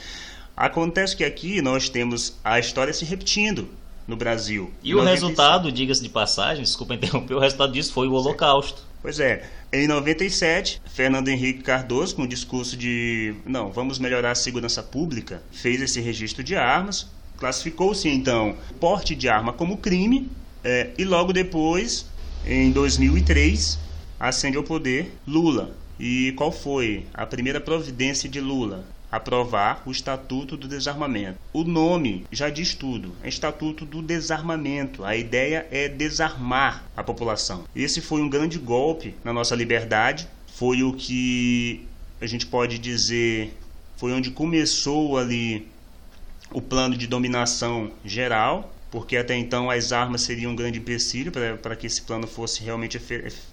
Acontece 0.58 1.16
que 1.16 1.24
aqui 1.24 1.62
nós 1.62 1.88
temos 1.88 2.38
a 2.44 2.60
história 2.60 2.94
se 2.94 3.06
repetindo 3.06 3.70
no 4.12 4.18
Brasil. 4.18 4.72
E 4.84 4.94
o 4.94 5.02
resultado, 5.02 5.72
diga-se 5.72 6.04
de 6.04 6.10
passagem, 6.10 6.64
desculpa 6.64 6.94
interromper, 6.94 7.34
o 7.34 7.40
resultado 7.40 7.72
disso 7.72 7.94
foi 7.94 8.08
o 8.08 8.14
Holocausto. 8.14 8.84
Pois 9.02 9.20
é. 9.20 9.50
Em 9.74 9.88
97, 9.88 10.82
Fernando 10.86 11.30
Henrique 11.30 11.64
Cardoso, 11.64 12.16
com 12.16 12.24
o 12.24 12.28
discurso 12.28 12.78
de 12.78 13.34
não, 13.46 13.72
vamos 13.72 13.98
melhorar 13.98 14.32
a 14.32 14.36
segurança 14.36 14.84
pública, 14.84 15.42
fez 15.52 15.82
esse 15.82 16.00
registro 16.02 16.44
de 16.44 16.56
armas, 16.56 17.08
classificou-se 17.38 18.08
então 18.08 18.56
porte 18.80 19.16
de 19.16 19.28
arma 19.28 19.54
como 19.54 19.78
crime, 19.78 20.30
é, 20.64 20.90
e 20.98 21.06
logo 21.06 21.34
depois, 21.34 22.06
em 22.46 22.70
2003, 22.72 23.80
ascende 24.20 24.58
ao 24.58 24.64
poder 24.64 25.12
Lula. 25.26 25.76
E 26.00 26.34
qual 26.34 26.52
foi 26.52 27.06
a 27.14 27.26
primeira 27.26 27.62
providência 27.62 28.30
de 28.30 28.42
Lula? 28.42 28.86
Aprovar 29.12 29.84
o 29.86 29.92
Estatuto 29.92 30.56
do 30.56 30.68
Desarmamento. 30.68 31.38
O 31.52 31.64
nome 31.64 32.26
já 32.32 32.50
diz 32.50 32.74
tudo, 32.74 33.14
é 33.24 33.30
Estatuto 33.30 33.86
do 33.86 34.02
Desarmamento. 34.02 35.04
A 35.04 35.16
ideia 35.16 35.68
é 35.70 35.90
desarmar 35.90 36.86
a 36.96 37.04
população. 37.04 37.66
Esse 37.76 38.00
foi 38.02 38.22
um 38.22 38.30
grande 38.30 38.58
golpe 38.58 39.14
na 39.24 39.34
nossa 39.34 39.56
liberdade, 39.56 40.28
foi 40.48 40.84
o 40.84 40.94
que 40.94 41.86
a 42.22 42.28
gente 42.28 42.46
pode 42.46 42.78
dizer 42.78 43.54
foi 44.02 44.14
onde 44.14 44.32
começou 44.32 45.16
ali 45.16 45.68
o 46.52 46.60
plano 46.60 46.98
de 46.98 47.06
dominação 47.06 47.92
geral, 48.04 48.74
porque 48.90 49.16
até 49.16 49.38
então 49.38 49.70
as 49.70 49.92
armas 49.92 50.24
seriam 50.24 50.54
um 50.54 50.56
grande 50.56 50.80
empecilho 50.80 51.32
para 51.32 51.76
que 51.76 51.86
esse 51.86 52.02
plano 52.02 52.26
fosse 52.26 52.64
realmente 52.64 53.00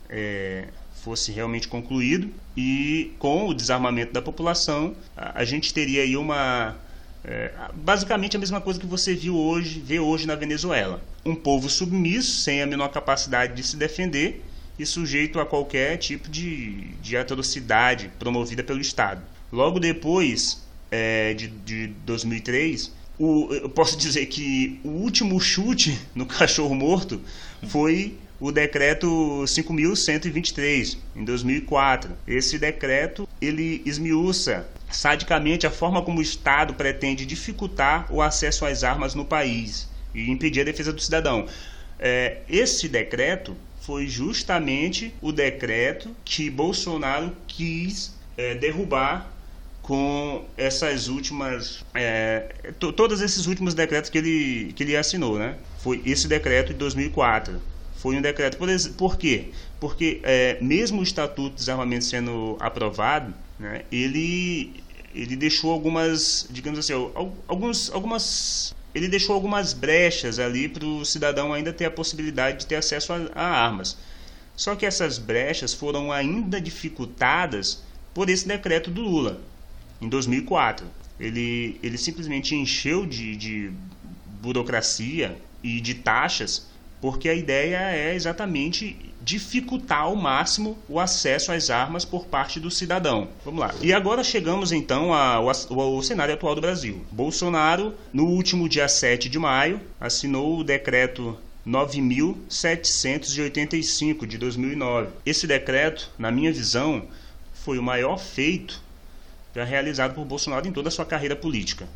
é, 0.08 0.68
fosse 1.08 1.32
realmente 1.32 1.66
concluído 1.68 2.28
e 2.54 3.12
com 3.18 3.48
o 3.48 3.54
desarmamento 3.54 4.12
da 4.12 4.20
população 4.20 4.94
a, 5.16 5.40
a 5.40 5.44
gente 5.44 5.72
teria 5.72 6.02
aí 6.02 6.18
uma 6.18 6.76
é, 7.24 7.50
basicamente 7.74 8.36
a 8.36 8.38
mesma 8.38 8.60
coisa 8.60 8.78
que 8.78 8.84
você 8.84 9.14
viu 9.14 9.34
hoje 9.34 9.80
vê 9.80 9.98
hoje 9.98 10.26
na 10.26 10.34
Venezuela. 10.34 11.02
Um 11.24 11.34
povo 11.34 11.70
submisso 11.70 12.42
sem 12.42 12.60
a 12.60 12.66
menor 12.66 12.88
capacidade 12.88 13.54
de 13.54 13.62
se 13.62 13.76
defender 13.76 14.44
e 14.78 14.84
sujeito 14.84 15.40
a 15.40 15.46
qualquer 15.46 15.96
tipo 15.96 16.28
de, 16.28 16.92
de 17.00 17.16
atrocidade 17.16 18.10
promovida 18.18 18.62
pelo 18.62 18.80
Estado. 18.80 19.22
Logo 19.50 19.80
depois 19.80 20.62
é, 20.90 21.32
de, 21.32 21.48
de 21.48 21.86
2003 22.04 22.92
o, 23.18 23.48
eu 23.50 23.70
posso 23.70 23.96
dizer 23.98 24.26
que 24.26 24.78
o 24.84 24.90
último 24.90 25.40
chute 25.40 25.98
no 26.14 26.26
cachorro 26.26 26.74
morto 26.74 27.18
foi 27.66 28.14
o 28.40 28.52
decreto 28.52 29.44
5123 29.46 30.98
em 31.16 31.24
2004. 31.24 32.10
Esse 32.26 32.58
decreto 32.58 33.28
ele 33.40 33.82
esmiuça 33.84 34.68
sadicamente 34.90 35.66
a 35.66 35.70
forma 35.70 36.02
como 36.02 36.18
o 36.18 36.22
Estado 36.22 36.74
pretende 36.74 37.26
dificultar 37.26 38.06
o 38.10 38.22
acesso 38.22 38.64
às 38.64 38.84
armas 38.84 39.14
no 39.14 39.24
país 39.24 39.88
e 40.14 40.30
impedir 40.30 40.62
a 40.62 40.64
defesa 40.64 40.92
do 40.92 41.00
cidadão. 41.00 41.46
É, 41.98 42.38
esse 42.48 42.88
decreto 42.88 43.56
foi 43.80 44.06
justamente 44.06 45.12
o 45.20 45.32
decreto 45.32 46.14
que 46.24 46.48
Bolsonaro 46.48 47.34
quis 47.46 48.14
é, 48.36 48.54
derrubar 48.54 49.32
com 49.82 50.44
essas 50.56 51.08
últimas 51.08 51.82
é, 51.94 52.52
todos 52.78 53.22
esses 53.22 53.46
últimos 53.46 53.72
decretos 53.72 54.10
que 54.10 54.18
ele 54.18 54.72
que 54.74 54.82
ele 54.82 54.94
assinou, 54.94 55.38
né? 55.38 55.56
Foi 55.78 56.02
esse 56.04 56.28
decreto 56.28 56.68
de 56.68 56.78
2004. 56.78 57.58
Foi 57.98 58.16
um 58.16 58.22
decreto 58.22 58.56
por, 58.56 58.68
por 58.96 59.18
quê? 59.18 59.50
Porque 59.80 60.20
é, 60.22 60.58
mesmo 60.60 61.00
o 61.00 61.02
estatuto 61.02 61.50
de 61.50 61.56
desarmamento 61.56 62.04
sendo 62.04 62.56
aprovado, 62.60 63.34
né, 63.58 63.82
ele 63.90 64.82
ele 65.14 65.34
deixou 65.34 65.72
algumas, 65.72 66.46
digamos 66.50 66.78
assim, 66.78 66.92
alguns, 67.48 67.90
algumas 67.90 68.74
ele 68.94 69.08
deixou 69.08 69.34
algumas 69.34 69.72
brechas 69.72 70.38
ali 70.38 70.68
para 70.68 70.84
o 70.84 71.04
cidadão 71.04 71.52
ainda 71.52 71.72
ter 71.72 71.86
a 71.86 71.90
possibilidade 71.90 72.60
de 72.60 72.66
ter 72.66 72.76
acesso 72.76 73.12
a, 73.12 73.28
a 73.34 73.44
armas. 73.44 73.96
Só 74.56 74.74
que 74.74 74.86
essas 74.86 75.18
brechas 75.18 75.74
foram 75.74 76.12
ainda 76.12 76.60
dificultadas 76.60 77.82
por 78.14 78.28
esse 78.28 78.46
decreto 78.46 78.90
do 78.90 79.00
Lula 79.02 79.40
em 80.00 80.08
2004. 80.08 80.86
Ele, 81.18 81.78
ele 81.82 81.98
simplesmente 81.98 82.54
encheu 82.54 83.04
de, 83.06 83.36
de 83.36 83.72
burocracia 84.40 85.36
e 85.62 85.80
de 85.80 85.94
taxas, 85.94 86.67
porque 87.00 87.28
a 87.28 87.34
ideia 87.34 87.92
é 87.92 88.14
exatamente 88.14 88.96
dificultar 89.20 90.02
ao 90.02 90.16
máximo 90.16 90.78
o 90.88 90.98
acesso 90.98 91.52
às 91.52 91.68
armas 91.68 92.02
por 92.04 92.26
parte 92.26 92.58
do 92.58 92.70
cidadão. 92.70 93.28
Vamos 93.44 93.60
lá. 93.60 93.74
E 93.82 93.92
agora 93.92 94.24
chegamos 94.24 94.72
então 94.72 95.12
ao, 95.12 95.48
ao, 95.48 96.02
cenário 96.02 96.32
atual 96.32 96.54
do 96.54 96.62
Brasil. 96.62 97.04
Bolsonaro, 97.10 97.94
no 98.12 98.24
último 98.24 98.68
dia 98.68 98.88
7 98.88 99.28
de 99.28 99.38
maio, 99.38 99.80
assinou 100.00 100.58
o 100.58 100.64
decreto 100.64 101.36
9.785 101.66 104.26
de 104.26 104.38
2009. 104.38 105.08
Esse 105.26 105.46
decreto, 105.46 106.10
na 106.18 106.30
minha 106.30 106.50
visão, 106.50 107.02
foi 107.52 107.78
o 107.78 107.82
maior 107.82 108.18
feito 108.18 108.80
já 109.54 109.64
realizado 109.64 110.14
por 110.14 110.24
Bolsonaro 110.24 110.66
em 110.66 110.72
toda 110.72 110.88
a 110.88 110.92
sua 110.92 111.04
carreira 111.04 111.36
política. 111.36 111.86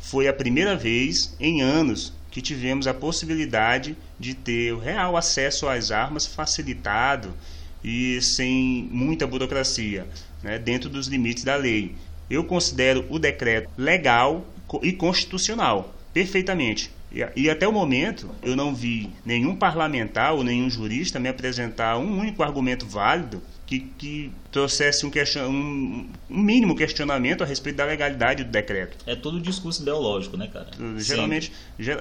Foi 0.00 0.26
a 0.26 0.32
primeira 0.32 0.74
vez 0.76 1.36
em 1.38 1.62
anos 1.62 2.12
que 2.30 2.42
tivemos 2.42 2.86
a 2.86 2.94
possibilidade 2.94 3.96
de 4.18 4.34
ter 4.34 4.72
o 4.72 4.78
real 4.78 5.16
acesso 5.16 5.68
às 5.68 5.90
armas 5.90 6.26
facilitado 6.26 7.34
e 7.82 8.20
sem 8.20 8.88
muita 8.90 9.26
burocracia, 9.26 10.06
né, 10.42 10.58
dentro 10.58 10.90
dos 10.90 11.06
limites 11.06 11.44
da 11.44 11.56
lei. 11.56 11.94
Eu 12.28 12.44
considero 12.44 13.06
o 13.08 13.18
decreto 13.18 13.70
legal 13.76 14.44
e 14.82 14.92
constitucional, 14.92 15.94
perfeitamente. 16.12 16.90
E, 17.12 17.24
e, 17.36 17.48
até 17.48 17.66
o 17.68 17.72
momento 17.72 18.28
eu 18.42 18.56
não 18.56 18.74
vi 18.74 19.10
nenhum 19.24 19.54
parlamentar 19.54 20.34
ou 20.34 20.42
nenhum 20.42 20.68
jurista 20.68 21.20
me 21.20 21.28
apresentar 21.28 21.96
um 21.96 22.18
único 22.18 22.42
argumento 22.42 22.86
válido 22.86 23.40
que, 23.66 23.80
que 23.80 24.32
trouxesse 24.52 25.04
um, 25.04 25.10
question, 25.10 25.48
um, 25.48 26.08
um, 26.30 26.40
mínimo 26.40 26.76
questionamento 26.76 27.42
a 27.42 27.46
respeito 27.46 27.76
da 27.76 27.84
legalidade 27.84 28.44
do 28.44 28.50
decreto. 28.50 28.96
É 29.06 29.16
todo 29.16 29.40
discurso 29.40 29.82
ideológico, 29.82 30.36
né, 30.36 30.46
cara? 30.46 30.68
Geralmente, 30.98 31.52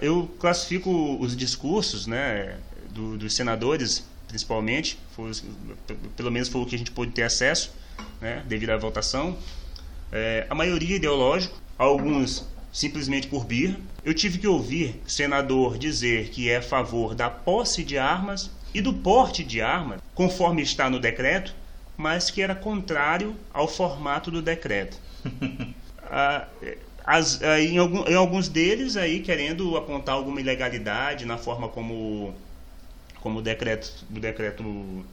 eu 0.01 0.29
classifico 0.39 1.17
os 1.19 1.35
discursos 1.35 2.05
né, 2.05 2.57
do, 2.91 3.17
dos 3.17 3.33
senadores, 3.33 4.07
principalmente, 4.27 4.99
foi, 5.15 5.31
pelo 6.15 6.31
menos 6.31 6.47
foi 6.49 6.61
o 6.61 6.65
que 6.65 6.75
a 6.75 6.77
gente 6.77 6.91
pôde 6.91 7.11
ter 7.11 7.23
acesso, 7.23 7.71
né, 8.21 8.43
devido 8.47 8.69
à 8.69 8.77
votação. 8.77 9.35
É, 10.11 10.45
a 10.47 10.53
maioria 10.53 10.97
ideológico, 10.97 11.59
alguns 11.77 12.45
simplesmente 12.71 13.27
por 13.27 13.45
birra. 13.45 13.79
Eu 14.03 14.13
tive 14.13 14.37
que 14.37 14.45
ouvir 14.45 15.01
senador 15.07 15.77
dizer 15.77 16.29
que 16.29 16.49
é 16.49 16.57
a 16.57 16.61
favor 16.61 17.15
da 17.15 17.29
posse 17.29 17.83
de 17.83 17.97
armas 17.97 18.51
e 18.75 18.81
do 18.81 18.93
porte 18.93 19.41
de 19.41 19.61
arma, 19.61 19.99
conforme 20.13 20.61
está 20.61 20.89
no 20.89 20.99
decreto, 20.99 21.55
mas 21.95 22.29
que 22.29 22.41
era 22.41 22.53
contrário 22.53 23.33
ao 23.53 23.69
formato 23.69 24.29
do 24.29 24.41
decreto. 24.41 24.97
ah, 26.03 26.45
as, 27.05 27.41
ah, 27.41 27.57
em, 27.57 27.77
algum, 27.77 28.05
em, 28.05 28.15
alguns 28.15 28.49
deles 28.49 28.97
aí 28.97 29.21
querendo 29.21 29.77
apontar 29.77 30.15
alguma 30.15 30.41
ilegalidade 30.41 31.23
na 31.23 31.37
forma 31.37 31.69
como, 31.69 32.35
como 33.21 33.39
o 33.39 33.41
decreto, 33.41 34.05
o 34.13 34.19
decreto 34.19 35.05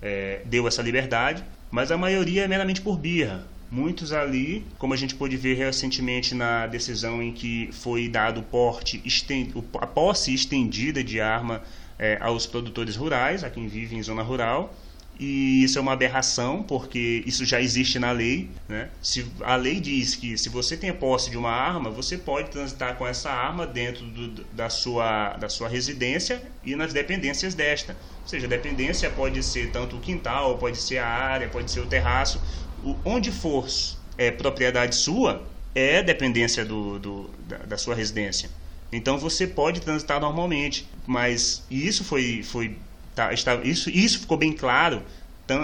é, 0.00 0.40
deu 0.46 0.66
essa 0.66 0.80
liberdade, 0.80 1.44
mas 1.70 1.90
a 1.90 1.98
maioria 1.98 2.44
é 2.44 2.48
meramente 2.48 2.80
por 2.80 2.96
birra. 2.96 3.46
Muitos 3.70 4.10
ali, 4.10 4.64
como 4.78 4.94
a 4.94 4.96
gente 4.96 5.14
pôde 5.14 5.36
ver 5.36 5.58
recentemente 5.58 6.34
na 6.34 6.66
decisão 6.66 7.22
em 7.22 7.30
que 7.30 7.68
foi 7.72 8.08
dado 8.08 8.40
o 8.40 8.42
porte, 8.42 9.02
a 9.80 9.86
posse 9.86 10.32
estendida 10.32 11.04
de 11.04 11.20
arma 11.20 11.62
é, 12.02 12.18
aos 12.20 12.46
produtores 12.46 12.96
rurais, 12.96 13.44
a 13.44 13.48
quem 13.48 13.68
vive 13.68 13.94
em 13.94 14.02
zona 14.02 14.22
rural. 14.22 14.74
E 15.20 15.62
isso 15.62 15.78
é 15.78 15.80
uma 15.80 15.92
aberração, 15.92 16.64
porque 16.64 17.22
isso 17.24 17.44
já 17.44 17.60
existe 17.60 17.96
na 17.96 18.10
lei. 18.10 18.50
Né? 18.68 18.88
Se 19.00 19.24
a 19.42 19.54
lei 19.54 19.78
diz 19.78 20.16
que 20.16 20.36
se 20.36 20.48
você 20.48 20.76
tem 20.76 20.92
posse 20.92 21.30
de 21.30 21.38
uma 21.38 21.52
arma, 21.52 21.90
você 21.90 22.18
pode 22.18 22.50
transitar 22.50 22.96
com 22.96 23.06
essa 23.06 23.30
arma 23.30 23.64
dentro 23.64 24.04
do, 24.04 24.42
da, 24.52 24.68
sua, 24.68 25.34
da 25.34 25.48
sua 25.48 25.68
residência 25.68 26.42
e 26.64 26.74
nas 26.74 26.92
dependências 26.92 27.54
desta. 27.54 27.92
Ou 28.22 28.28
seja, 28.28 28.46
a 28.46 28.50
dependência 28.50 29.08
pode 29.10 29.40
ser 29.44 29.70
tanto 29.70 29.96
o 29.96 30.00
quintal, 30.00 30.58
pode 30.58 30.78
ser 30.78 30.98
a 30.98 31.06
área, 31.06 31.48
pode 31.48 31.70
ser 31.70 31.80
o 31.80 31.86
terraço. 31.86 32.42
O, 32.82 32.96
onde 33.04 33.30
for 33.30 33.64
é, 34.18 34.32
propriedade 34.32 34.96
sua, 34.96 35.46
é 35.72 36.02
dependência 36.02 36.64
do, 36.64 36.98
do 36.98 37.30
da, 37.46 37.58
da 37.58 37.78
sua 37.78 37.94
residência. 37.94 38.50
Então 38.92 39.18
você 39.18 39.46
pode 39.46 39.80
transitar 39.80 40.20
normalmente, 40.20 40.86
mas 41.06 41.64
isso 41.70 42.04
foi, 42.04 42.42
foi 42.42 42.76
tá, 43.14 43.32
está, 43.32 43.56
isso, 43.64 43.88
isso 43.88 44.20
ficou 44.20 44.36
bem 44.36 44.52
claro 44.52 45.02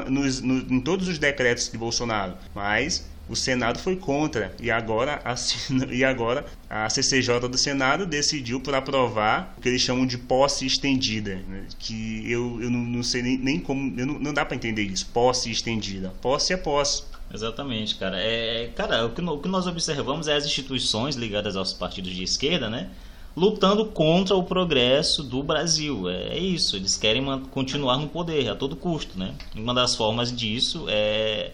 nos, 0.08 0.40
no, 0.40 0.58
em 0.74 0.80
todos 0.80 1.08
os 1.08 1.18
decretos 1.18 1.70
de 1.70 1.76
Bolsonaro, 1.78 2.34
mas 2.54 3.06
o 3.28 3.36
Senado 3.36 3.78
foi 3.78 3.96
contra 3.96 4.54
e 4.60 4.70
agora 4.70 5.20
a, 5.24 5.34
e 5.92 6.02
agora 6.02 6.46
a 6.68 6.88
CCJ 6.88 7.40
do 7.48 7.58
Senado 7.58 8.06
decidiu 8.06 8.60
por 8.60 8.74
aprovar 8.74 9.54
o 9.58 9.60
que 9.60 9.68
eles 9.68 9.82
chamam 9.82 10.06
de 10.06 10.16
posse 10.16 10.66
estendida, 10.66 11.36
né? 11.46 11.66
que 11.78 12.30
eu, 12.30 12.58
eu 12.62 12.70
não, 12.70 12.80
não 12.80 13.02
sei 13.02 13.22
nem, 13.22 13.36
nem 13.36 13.60
como, 13.60 13.90
não, 13.90 14.18
não 14.18 14.32
dá 14.32 14.44
para 14.44 14.56
entender 14.56 14.82
isso, 14.82 15.06
posse 15.12 15.50
estendida, 15.50 16.12
posse 16.22 16.54
é 16.54 16.56
posse. 16.56 17.04
Exatamente, 17.32 17.96
cara. 17.96 18.18
É, 18.18 18.70
cara, 18.74 19.04
o 19.04 19.10
que, 19.10 19.20
o 19.20 19.38
que 19.38 19.48
nós 19.48 19.66
observamos 19.66 20.28
é 20.28 20.34
as 20.34 20.46
instituições 20.46 21.14
ligadas 21.14 21.56
aos 21.56 21.74
partidos 21.74 22.14
de 22.14 22.22
esquerda, 22.22 22.70
né? 22.70 22.88
Lutando 23.36 23.84
contra 23.86 24.34
o 24.34 24.42
progresso 24.42 25.22
do 25.22 25.42
Brasil. 25.42 26.08
É, 26.08 26.36
é 26.36 26.38
isso, 26.38 26.76
eles 26.76 26.96
querem 26.96 27.24
continuar 27.50 27.98
no 27.98 28.08
poder 28.08 28.48
a 28.48 28.54
todo 28.54 28.76
custo. 28.76 29.18
Né? 29.18 29.34
Uma 29.54 29.72
das 29.72 29.94
formas 29.94 30.34
disso 30.34 30.86
é, 30.88 31.52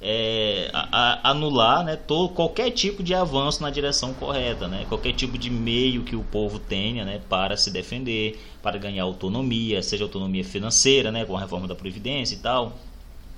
é 0.00 0.70
a, 0.72 1.28
a 1.28 1.30
anular 1.30 1.84
né, 1.84 1.96
todo, 1.96 2.30
qualquer 2.30 2.70
tipo 2.70 3.02
de 3.02 3.14
avanço 3.14 3.62
na 3.62 3.70
direção 3.70 4.14
correta, 4.14 4.66
né? 4.66 4.86
qualquer 4.88 5.12
tipo 5.12 5.36
de 5.36 5.50
meio 5.50 6.02
que 6.04 6.16
o 6.16 6.24
povo 6.24 6.58
tenha 6.58 7.04
né, 7.04 7.20
para 7.28 7.56
se 7.56 7.70
defender, 7.70 8.40
para 8.62 8.78
ganhar 8.78 9.04
autonomia, 9.04 9.82
seja 9.82 10.04
autonomia 10.04 10.44
financeira, 10.44 11.12
né, 11.12 11.24
com 11.24 11.36
a 11.36 11.40
reforma 11.40 11.68
da 11.68 11.74
Previdência 11.74 12.34
e 12.34 12.38
tal 12.38 12.72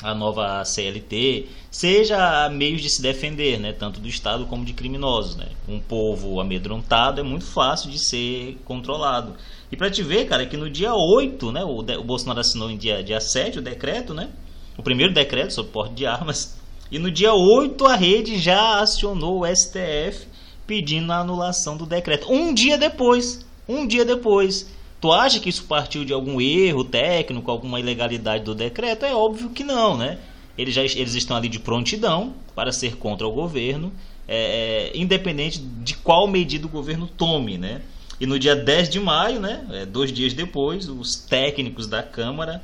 a 0.02 0.14
nova 0.14 0.64
CLT, 0.64 1.46
seja 1.70 2.48
meios 2.50 2.80
de 2.80 2.88
se 2.88 3.02
defender, 3.02 3.58
né, 3.58 3.72
tanto 3.72 4.00
do 4.00 4.08
Estado 4.08 4.46
como 4.46 4.64
de 4.64 4.72
criminosos. 4.72 5.36
Né? 5.36 5.46
Um 5.68 5.80
povo 5.80 6.40
amedrontado 6.40 7.20
é 7.20 7.24
muito 7.24 7.44
fácil 7.44 7.90
de 7.90 7.98
ser 7.98 8.56
controlado. 8.64 9.34
E 9.70 9.76
para 9.76 9.90
te 9.90 10.02
ver, 10.02 10.26
cara, 10.26 10.46
que 10.46 10.56
no 10.56 10.70
dia 10.70 10.94
8, 10.94 11.52
né, 11.52 11.64
o, 11.64 11.80
o 11.80 12.04
Bolsonaro 12.04 12.40
assinou 12.40 12.70
em 12.70 12.76
dia, 12.76 13.02
dia 13.02 13.20
7 13.20 13.58
o 13.58 13.62
decreto, 13.62 14.14
né, 14.14 14.28
o 14.76 14.82
primeiro 14.82 15.12
decreto 15.12 15.52
sobre 15.52 15.72
porte 15.72 15.94
de 15.94 16.06
armas, 16.06 16.56
e 16.90 16.98
no 16.98 17.10
dia 17.10 17.34
8 17.34 17.86
a 17.86 17.96
rede 17.96 18.38
já 18.38 18.80
acionou 18.80 19.42
o 19.42 19.46
STF 19.46 20.26
pedindo 20.66 21.12
a 21.12 21.18
anulação 21.18 21.76
do 21.76 21.84
decreto. 21.84 22.32
Um 22.32 22.54
dia 22.54 22.78
depois, 22.78 23.44
um 23.68 23.86
dia 23.86 24.04
depois. 24.04 24.70
Tu 25.00 25.12
acha 25.12 25.38
que 25.38 25.48
isso 25.48 25.64
partiu 25.64 26.04
de 26.04 26.12
algum 26.12 26.40
erro 26.40 26.84
técnico, 26.84 27.50
alguma 27.50 27.78
ilegalidade 27.78 28.44
do 28.44 28.54
decreto? 28.54 29.04
É 29.04 29.14
óbvio 29.14 29.50
que 29.50 29.62
não, 29.62 29.96
né? 29.96 30.18
Eles, 30.56 30.74
já, 30.74 30.82
eles 30.82 31.14
estão 31.14 31.36
ali 31.36 31.48
de 31.48 31.60
prontidão 31.60 32.34
para 32.54 32.72
ser 32.72 32.96
contra 32.96 33.26
o 33.26 33.30
governo, 33.30 33.92
é, 34.26 34.90
é, 34.92 34.98
independente 34.98 35.60
de 35.60 35.94
qual 35.94 36.26
medida 36.26 36.66
o 36.66 36.68
governo 36.68 37.06
tome, 37.06 37.56
né? 37.56 37.80
E 38.20 38.26
no 38.26 38.38
dia 38.38 38.56
10 38.56 38.88
de 38.88 38.98
maio, 38.98 39.38
né, 39.38 39.64
é, 39.70 39.86
dois 39.86 40.12
dias 40.12 40.34
depois, 40.34 40.88
os 40.88 41.14
técnicos 41.14 41.86
da 41.86 42.02
Câmara 42.02 42.60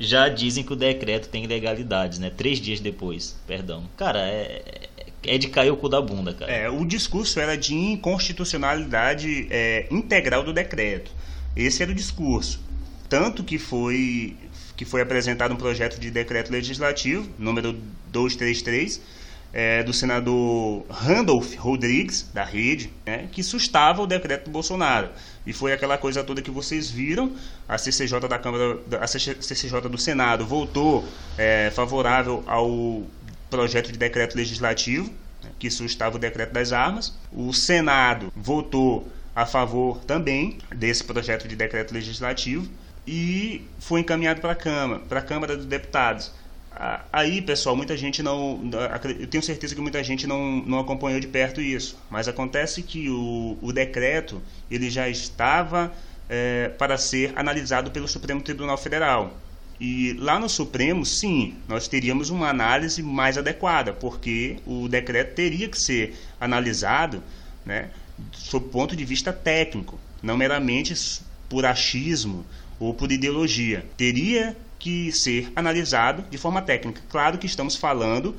já 0.00 0.28
dizem 0.28 0.64
que 0.64 0.72
o 0.72 0.76
decreto 0.76 1.28
tem 1.28 1.44
ilegalidades, 1.44 2.18
né? 2.18 2.30
Três 2.30 2.60
dias 2.60 2.80
depois, 2.80 3.38
perdão. 3.46 3.84
Cara, 3.96 4.20
é, 4.20 4.88
é 5.24 5.38
de 5.38 5.48
cair 5.48 5.70
o 5.70 5.76
cu 5.76 5.88
da 5.88 6.00
bunda, 6.00 6.34
cara. 6.34 6.50
É, 6.50 6.68
o 6.68 6.84
discurso 6.84 7.38
era 7.38 7.56
de 7.56 7.74
inconstitucionalidade 7.74 9.46
é, 9.50 9.86
integral 9.90 10.42
do 10.42 10.52
decreto. 10.52 11.10
Esse 11.56 11.82
era 11.82 11.92
o 11.92 11.94
discurso. 11.94 12.60
tanto 13.08 13.42
que 13.42 13.58
foi 13.58 14.36
que 14.76 14.84
foi 14.84 15.00
apresentado 15.00 15.52
um 15.52 15.56
projeto 15.56 15.98
de 15.98 16.10
decreto 16.10 16.52
legislativo 16.52 17.28
número 17.38 17.72
233 18.12 19.00
é, 19.52 19.82
do 19.82 19.92
senador 19.92 20.84
Randolph 20.90 21.54
Rodrigues, 21.56 22.28
da 22.34 22.44
Rede, 22.44 22.92
né, 23.04 23.28
que 23.32 23.42
sustava 23.42 24.02
o 24.02 24.06
decreto 24.06 24.44
do 24.44 24.50
Bolsonaro. 24.50 25.08
E 25.46 25.52
foi 25.52 25.72
aquela 25.72 25.96
coisa 25.96 26.22
toda 26.22 26.42
que 26.42 26.50
vocês 26.50 26.90
viram. 26.90 27.32
A 27.68 27.78
CCJ 27.78 28.20
da 28.28 28.38
Câmara, 28.38 28.78
a 29.00 29.06
CCJ 29.06 29.80
do 29.88 29.98
Senado 29.98 30.46
votou 30.46 31.06
é, 31.36 31.70
favorável 31.74 32.44
ao 32.46 33.02
projeto 33.48 33.90
de 33.90 33.98
decreto 33.98 34.36
legislativo 34.36 35.10
né, 35.42 35.50
que 35.58 35.70
sustava 35.70 36.16
o 36.16 36.18
decreto 36.18 36.52
das 36.52 36.72
armas. 36.72 37.16
O 37.32 37.52
Senado 37.52 38.30
votou 38.36 39.08
a 39.38 39.46
favor 39.46 40.00
também 40.04 40.58
desse 40.74 41.04
projeto 41.04 41.46
de 41.46 41.54
decreto 41.54 41.94
legislativo 41.94 42.68
e 43.06 43.62
foi 43.78 44.00
encaminhado 44.00 44.40
para 44.40 44.50
a 44.50 44.56
Câmara, 44.56 45.00
para 45.08 45.20
a 45.20 45.22
Câmara 45.22 45.56
dos 45.56 45.64
Deputados. 45.64 46.32
Aí, 47.12 47.40
pessoal, 47.40 47.76
muita 47.76 47.96
gente 47.96 48.20
não. 48.20 48.60
Eu 49.16 49.28
tenho 49.28 49.42
certeza 49.42 49.76
que 49.76 49.80
muita 49.80 50.02
gente 50.02 50.26
não, 50.26 50.56
não 50.66 50.80
acompanhou 50.80 51.20
de 51.20 51.28
perto 51.28 51.60
isso. 51.60 51.96
Mas 52.10 52.26
acontece 52.26 52.82
que 52.82 53.08
o, 53.08 53.56
o 53.62 53.72
decreto 53.72 54.42
ele 54.68 54.90
já 54.90 55.08
estava 55.08 55.92
é, 56.28 56.70
para 56.76 56.98
ser 56.98 57.32
analisado 57.36 57.92
pelo 57.92 58.08
Supremo 58.08 58.42
Tribunal 58.42 58.76
Federal. 58.76 59.36
E 59.80 60.14
lá 60.18 60.40
no 60.40 60.48
Supremo, 60.48 61.06
sim, 61.06 61.54
nós 61.68 61.86
teríamos 61.86 62.28
uma 62.28 62.48
análise 62.48 63.04
mais 63.04 63.38
adequada, 63.38 63.92
porque 63.92 64.56
o 64.66 64.88
decreto 64.88 65.36
teria 65.36 65.68
que 65.68 65.80
ser 65.80 66.16
analisado 66.40 67.22
né, 67.64 67.90
sob 68.32 68.68
ponto 68.68 68.96
de 68.96 69.04
vista 69.04 69.32
técnico, 69.32 69.98
não 70.22 70.36
meramente 70.36 70.94
por 71.48 71.64
achismo 71.64 72.44
ou 72.78 72.94
por 72.94 73.10
ideologia. 73.10 73.84
Teria 73.96 74.56
que 74.78 75.10
ser 75.12 75.52
analisado 75.56 76.24
de 76.30 76.38
forma 76.38 76.62
técnica. 76.62 77.02
Claro 77.08 77.38
que 77.38 77.46
estamos 77.46 77.76
falando 77.76 78.36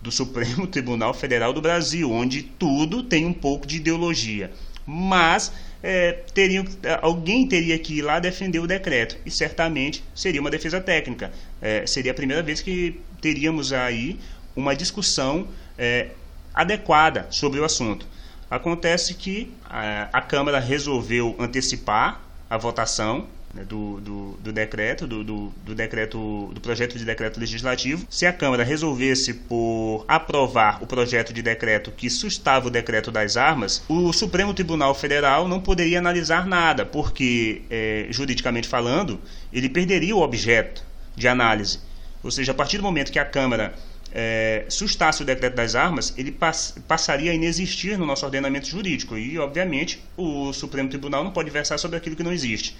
do 0.00 0.10
Supremo 0.10 0.66
Tribunal 0.68 1.12
Federal 1.12 1.52
do 1.52 1.60
Brasil, 1.60 2.10
onde 2.10 2.42
tudo 2.42 3.02
tem 3.02 3.26
um 3.26 3.32
pouco 3.32 3.66
de 3.66 3.76
ideologia. 3.76 4.50
Mas 4.86 5.52
é, 5.82 6.12
teriam, 6.34 6.64
alguém 7.00 7.46
teria 7.46 7.78
que 7.78 7.98
ir 7.98 8.02
lá 8.02 8.18
defender 8.18 8.58
o 8.58 8.66
decreto 8.66 9.16
e 9.24 9.30
certamente 9.30 10.04
seria 10.14 10.40
uma 10.40 10.50
defesa 10.50 10.80
técnica. 10.80 11.32
É, 11.60 11.86
seria 11.86 12.12
a 12.12 12.14
primeira 12.14 12.42
vez 12.42 12.60
que 12.60 13.00
teríamos 13.20 13.72
aí 13.72 14.18
uma 14.54 14.74
discussão 14.74 15.48
é, 15.78 16.08
adequada 16.54 17.26
sobre 17.30 17.60
o 17.60 17.64
assunto. 17.64 18.06
Acontece 18.50 19.14
que 19.14 19.52
a, 19.64 20.08
a 20.12 20.20
Câmara 20.20 20.58
resolveu 20.58 21.36
antecipar 21.38 22.20
a 22.48 22.58
votação 22.58 23.28
né, 23.54 23.64
do, 23.64 24.00
do, 24.00 24.38
do, 24.40 24.52
decreto, 24.52 25.06
do, 25.06 25.22
do, 25.22 25.52
do, 25.64 25.74
decreto, 25.74 26.50
do 26.52 26.60
projeto 26.60 26.98
de 26.98 27.04
decreto 27.04 27.38
legislativo. 27.38 28.04
Se 28.10 28.26
a 28.26 28.32
Câmara 28.32 28.64
resolvesse 28.64 29.34
por 29.34 30.04
aprovar 30.08 30.82
o 30.82 30.86
projeto 30.86 31.32
de 31.32 31.42
decreto 31.42 31.92
que 31.92 32.10
sustava 32.10 32.66
o 32.66 32.70
decreto 32.70 33.12
das 33.12 33.36
armas, 33.36 33.84
o 33.88 34.12
Supremo 34.12 34.52
Tribunal 34.52 34.94
Federal 34.94 35.46
não 35.46 35.60
poderia 35.60 36.00
analisar 36.00 36.46
nada, 36.46 36.84
porque, 36.84 37.62
é, 37.70 38.06
juridicamente 38.10 38.66
falando, 38.66 39.20
ele 39.52 39.68
perderia 39.68 40.16
o 40.16 40.22
objeto 40.22 40.84
de 41.14 41.28
análise. 41.28 41.80
Ou 42.22 42.30
seja, 42.30 42.52
a 42.52 42.54
partir 42.54 42.76
do 42.78 42.82
momento 42.82 43.12
que 43.12 43.18
a 43.18 43.24
Câmara 43.24 43.74
é, 44.12 44.64
sustasse 44.68 45.22
o 45.22 45.24
decreto 45.24 45.54
das 45.54 45.74
armas, 45.74 46.12
ele 46.16 46.32
pass 46.32 46.74
passaria 46.88 47.30
a 47.30 47.34
inexistir 47.34 47.98
no 47.98 48.06
nosso 48.06 48.24
ordenamento 48.24 48.66
jurídico. 48.66 49.16
E, 49.16 49.38
obviamente, 49.38 50.02
o 50.16 50.52
Supremo 50.52 50.88
Tribunal 50.88 51.22
não 51.22 51.30
pode 51.30 51.50
versar 51.50 51.78
sobre 51.78 51.96
aquilo 51.96 52.16
que 52.16 52.22
não 52.22 52.32
existe. 52.32 52.76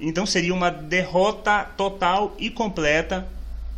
Então 0.00 0.26
seria 0.26 0.52
uma 0.52 0.70
derrota 0.70 1.64
total 1.76 2.34
e 2.38 2.50
completa 2.50 3.28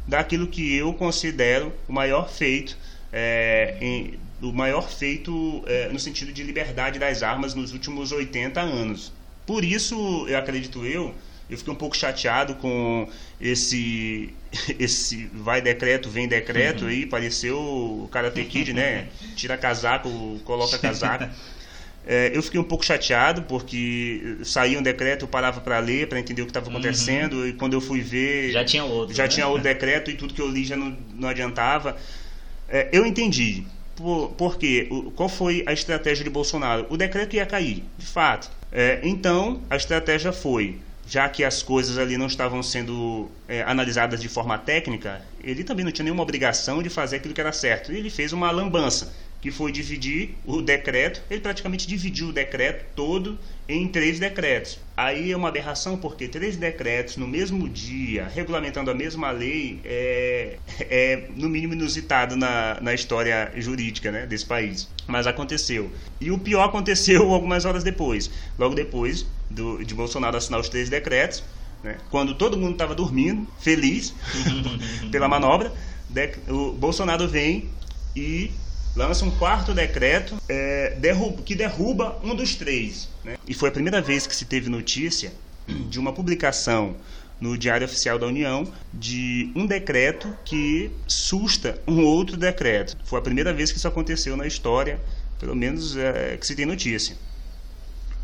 daquilo 0.06 0.46
que 0.46 0.74
eu 0.74 0.92
considero 0.94 1.72
o 1.88 1.92
maior 1.92 2.30
feito, 2.30 2.76
é, 3.12 3.76
em, 3.80 4.18
o 4.40 4.52
maior 4.52 4.88
feito 4.88 5.62
é, 5.66 5.88
no 5.88 5.98
sentido 5.98 6.32
de 6.32 6.42
liberdade 6.42 6.98
das 6.98 7.22
armas 7.22 7.54
nos 7.54 7.72
últimos 7.72 8.12
80 8.12 8.60
anos. 8.60 9.12
Por 9.46 9.64
isso, 9.64 10.26
eu 10.26 10.38
acredito 10.38 10.86
eu, 10.86 11.14
eu 11.48 11.58
fiquei 11.58 11.72
um 11.72 11.76
pouco 11.76 11.96
chateado 11.96 12.54
com 12.54 13.08
esse 13.40 14.32
esse 14.78 15.28
vai 15.32 15.60
decreto, 15.60 16.08
vem 16.08 16.26
decreto 16.26 16.84
uhum. 16.84 16.90
aí, 16.90 17.06
pareceu 17.06 17.58
o 17.58 18.08
Karate 18.10 18.44
Kid, 18.44 18.72
né? 18.72 19.08
Tira 19.36 19.56
casaco, 19.56 20.08
coloca 20.44 20.78
casaco. 20.78 21.28
É, 22.06 22.30
eu 22.34 22.42
fiquei 22.42 22.60
um 22.60 22.64
pouco 22.64 22.84
chateado 22.84 23.42
porque 23.42 24.36
saía 24.44 24.78
um 24.78 24.82
decreto, 24.82 25.24
eu 25.24 25.28
parava 25.28 25.62
para 25.62 25.78
ler, 25.78 26.06
para 26.06 26.20
entender 26.20 26.42
o 26.42 26.44
que 26.44 26.50
estava 26.50 26.66
uhum. 26.66 26.72
acontecendo 26.72 27.38
uhum. 27.38 27.46
e 27.46 27.52
quando 27.54 27.72
eu 27.72 27.80
fui 27.80 28.02
ver 28.02 28.52
já 28.52 28.62
tinha 28.62 28.84
outro, 28.84 29.14
já 29.14 29.22
né? 29.22 29.28
tinha 29.28 29.46
outro 29.46 29.62
decreto 29.62 30.10
e 30.10 30.14
tudo 30.14 30.34
que 30.34 30.40
eu 30.40 30.48
li 30.48 30.64
já 30.64 30.76
não, 30.76 30.96
não 31.14 31.28
adiantava. 31.28 31.96
É, 32.68 32.88
eu 32.92 33.06
entendi. 33.06 33.64
Por, 33.96 34.30
por 34.30 34.58
quê? 34.58 34.86
O, 34.90 35.10
qual 35.12 35.28
foi 35.28 35.62
a 35.66 35.72
estratégia 35.72 36.24
de 36.24 36.30
Bolsonaro? 36.30 36.86
O 36.90 36.96
decreto 36.96 37.36
ia 37.36 37.46
cair, 37.46 37.84
de 37.96 38.06
fato. 38.06 38.50
É, 38.70 39.00
então 39.02 39.62
a 39.70 39.76
estratégia 39.76 40.32
foi 40.32 40.78
já 41.06 41.28
que 41.28 41.44
as 41.44 41.62
coisas 41.62 41.98
ali 41.98 42.16
não 42.16 42.26
estavam 42.26 42.62
sendo 42.62 43.28
é, 43.48 43.62
analisadas 43.62 44.20
de 44.20 44.28
forma 44.28 44.56
técnica, 44.56 45.22
ele 45.42 45.62
também 45.62 45.84
não 45.84 45.92
tinha 45.92 46.04
nenhuma 46.04 46.22
obrigação 46.22 46.82
de 46.82 46.88
fazer 46.88 47.16
aquilo 47.16 47.34
que 47.34 47.40
era 47.40 47.52
certo. 47.52 47.92
Ele 47.92 48.10
fez 48.10 48.32
uma 48.32 48.50
lambança 48.50 49.12
que 49.44 49.50
foi 49.50 49.70
dividir 49.70 50.36
o 50.46 50.62
decreto. 50.62 51.20
Ele 51.28 51.38
praticamente 51.38 51.86
dividiu 51.86 52.28
o 52.28 52.32
decreto 52.32 52.86
todo 52.96 53.38
em 53.68 53.86
três 53.86 54.18
decretos. 54.18 54.80
Aí 54.96 55.32
é 55.32 55.36
uma 55.36 55.50
aberração, 55.50 55.98
porque 55.98 56.26
três 56.26 56.56
decretos 56.56 57.18
no 57.18 57.28
mesmo 57.28 57.68
dia, 57.68 58.26
regulamentando 58.26 58.90
a 58.90 58.94
mesma 58.94 59.30
lei, 59.30 59.80
é, 59.84 60.56
é 60.80 61.28
no 61.36 61.50
mínimo 61.50 61.74
inusitado 61.74 62.36
na, 62.36 62.80
na 62.80 62.94
história 62.94 63.52
jurídica 63.58 64.10
né, 64.10 64.24
desse 64.24 64.46
país. 64.46 64.88
Mas 65.06 65.26
aconteceu. 65.26 65.92
E 66.18 66.30
o 66.30 66.38
pior 66.38 66.64
aconteceu 66.64 67.28
algumas 67.30 67.66
horas 67.66 67.84
depois. 67.84 68.30
Logo 68.58 68.74
depois 68.74 69.26
do, 69.50 69.84
de 69.84 69.94
Bolsonaro 69.94 70.38
assinar 70.38 70.58
os 70.58 70.70
três 70.70 70.88
decretos, 70.88 71.44
né, 71.82 71.98
quando 72.10 72.34
todo 72.34 72.56
mundo 72.56 72.72
estava 72.72 72.94
dormindo, 72.94 73.46
feliz 73.60 74.14
pela 75.12 75.28
manobra, 75.28 75.70
o 76.48 76.72
Bolsonaro 76.72 77.28
vem 77.28 77.68
e 78.16 78.50
lança 78.96 79.24
um 79.24 79.30
quarto 79.30 79.74
decreto 79.74 80.36
é, 80.48 80.96
derruba, 80.98 81.42
que 81.42 81.54
derruba 81.54 82.18
um 82.22 82.34
dos 82.34 82.54
três. 82.54 83.08
Né? 83.24 83.36
E 83.46 83.54
foi 83.54 83.68
a 83.68 83.72
primeira 83.72 84.00
vez 84.00 84.26
que 84.26 84.34
se 84.34 84.44
teve 84.44 84.70
notícia 84.70 85.32
de 85.66 85.98
uma 85.98 86.12
publicação 86.12 86.96
no 87.40 87.58
Diário 87.58 87.84
Oficial 87.84 88.18
da 88.18 88.26
União 88.26 88.66
de 88.92 89.50
um 89.54 89.66
decreto 89.66 90.36
que 90.44 90.90
susta 91.06 91.80
um 91.86 92.04
outro 92.04 92.36
decreto. 92.36 92.96
Foi 93.04 93.18
a 93.18 93.22
primeira 93.22 93.52
vez 93.52 93.72
que 93.72 93.78
isso 93.78 93.88
aconteceu 93.88 94.36
na 94.36 94.46
história, 94.46 95.00
pelo 95.38 95.54
menos 95.54 95.96
é, 95.96 96.36
que 96.36 96.46
se 96.46 96.54
tem 96.54 96.64
notícia. 96.64 97.16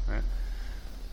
Né? 0.07 0.23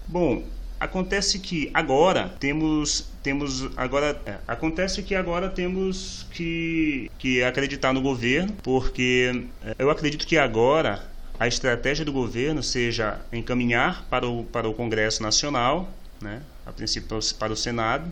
Bom, 0.07 0.43
Acontece 0.79 1.39
que 1.39 1.71
agora 1.73 2.35
temos 2.39 3.09
temos 3.23 3.69
agora 3.75 4.21
é, 4.25 4.37
acontece 4.47 5.01
que 5.01 5.15
agora 5.15 5.49
temos 5.49 6.27
que 6.31 7.09
que 7.17 7.43
acreditar 7.43 7.91
no 7.93 8.01
governo, 8.01 8.53
porque 8.61 9.43
é, 9.65 9.75
eu 9.79 9.89
acredito 9.89 10.25
que 10.27 10.37
agora 10.37 11.03
a 11.39 11.47
estratégia 11.47 12.05
do 12.05 12.13
governo 12.13 12.61
seja 12.61 13.19
encaminhar 13.33 14.05
para 14.09 14.27
o 14.27 14.43
para 14.43 14.69
o 14.69 14.73
Congresso 14.73 15.23
Nacional, 15.23 15.89
né, 16.21 16.41
a 16.65 16.71
princípio 16.71 17.19
para 17.39 17.51
o 17.51 17.55
Senado, 17.55 18.11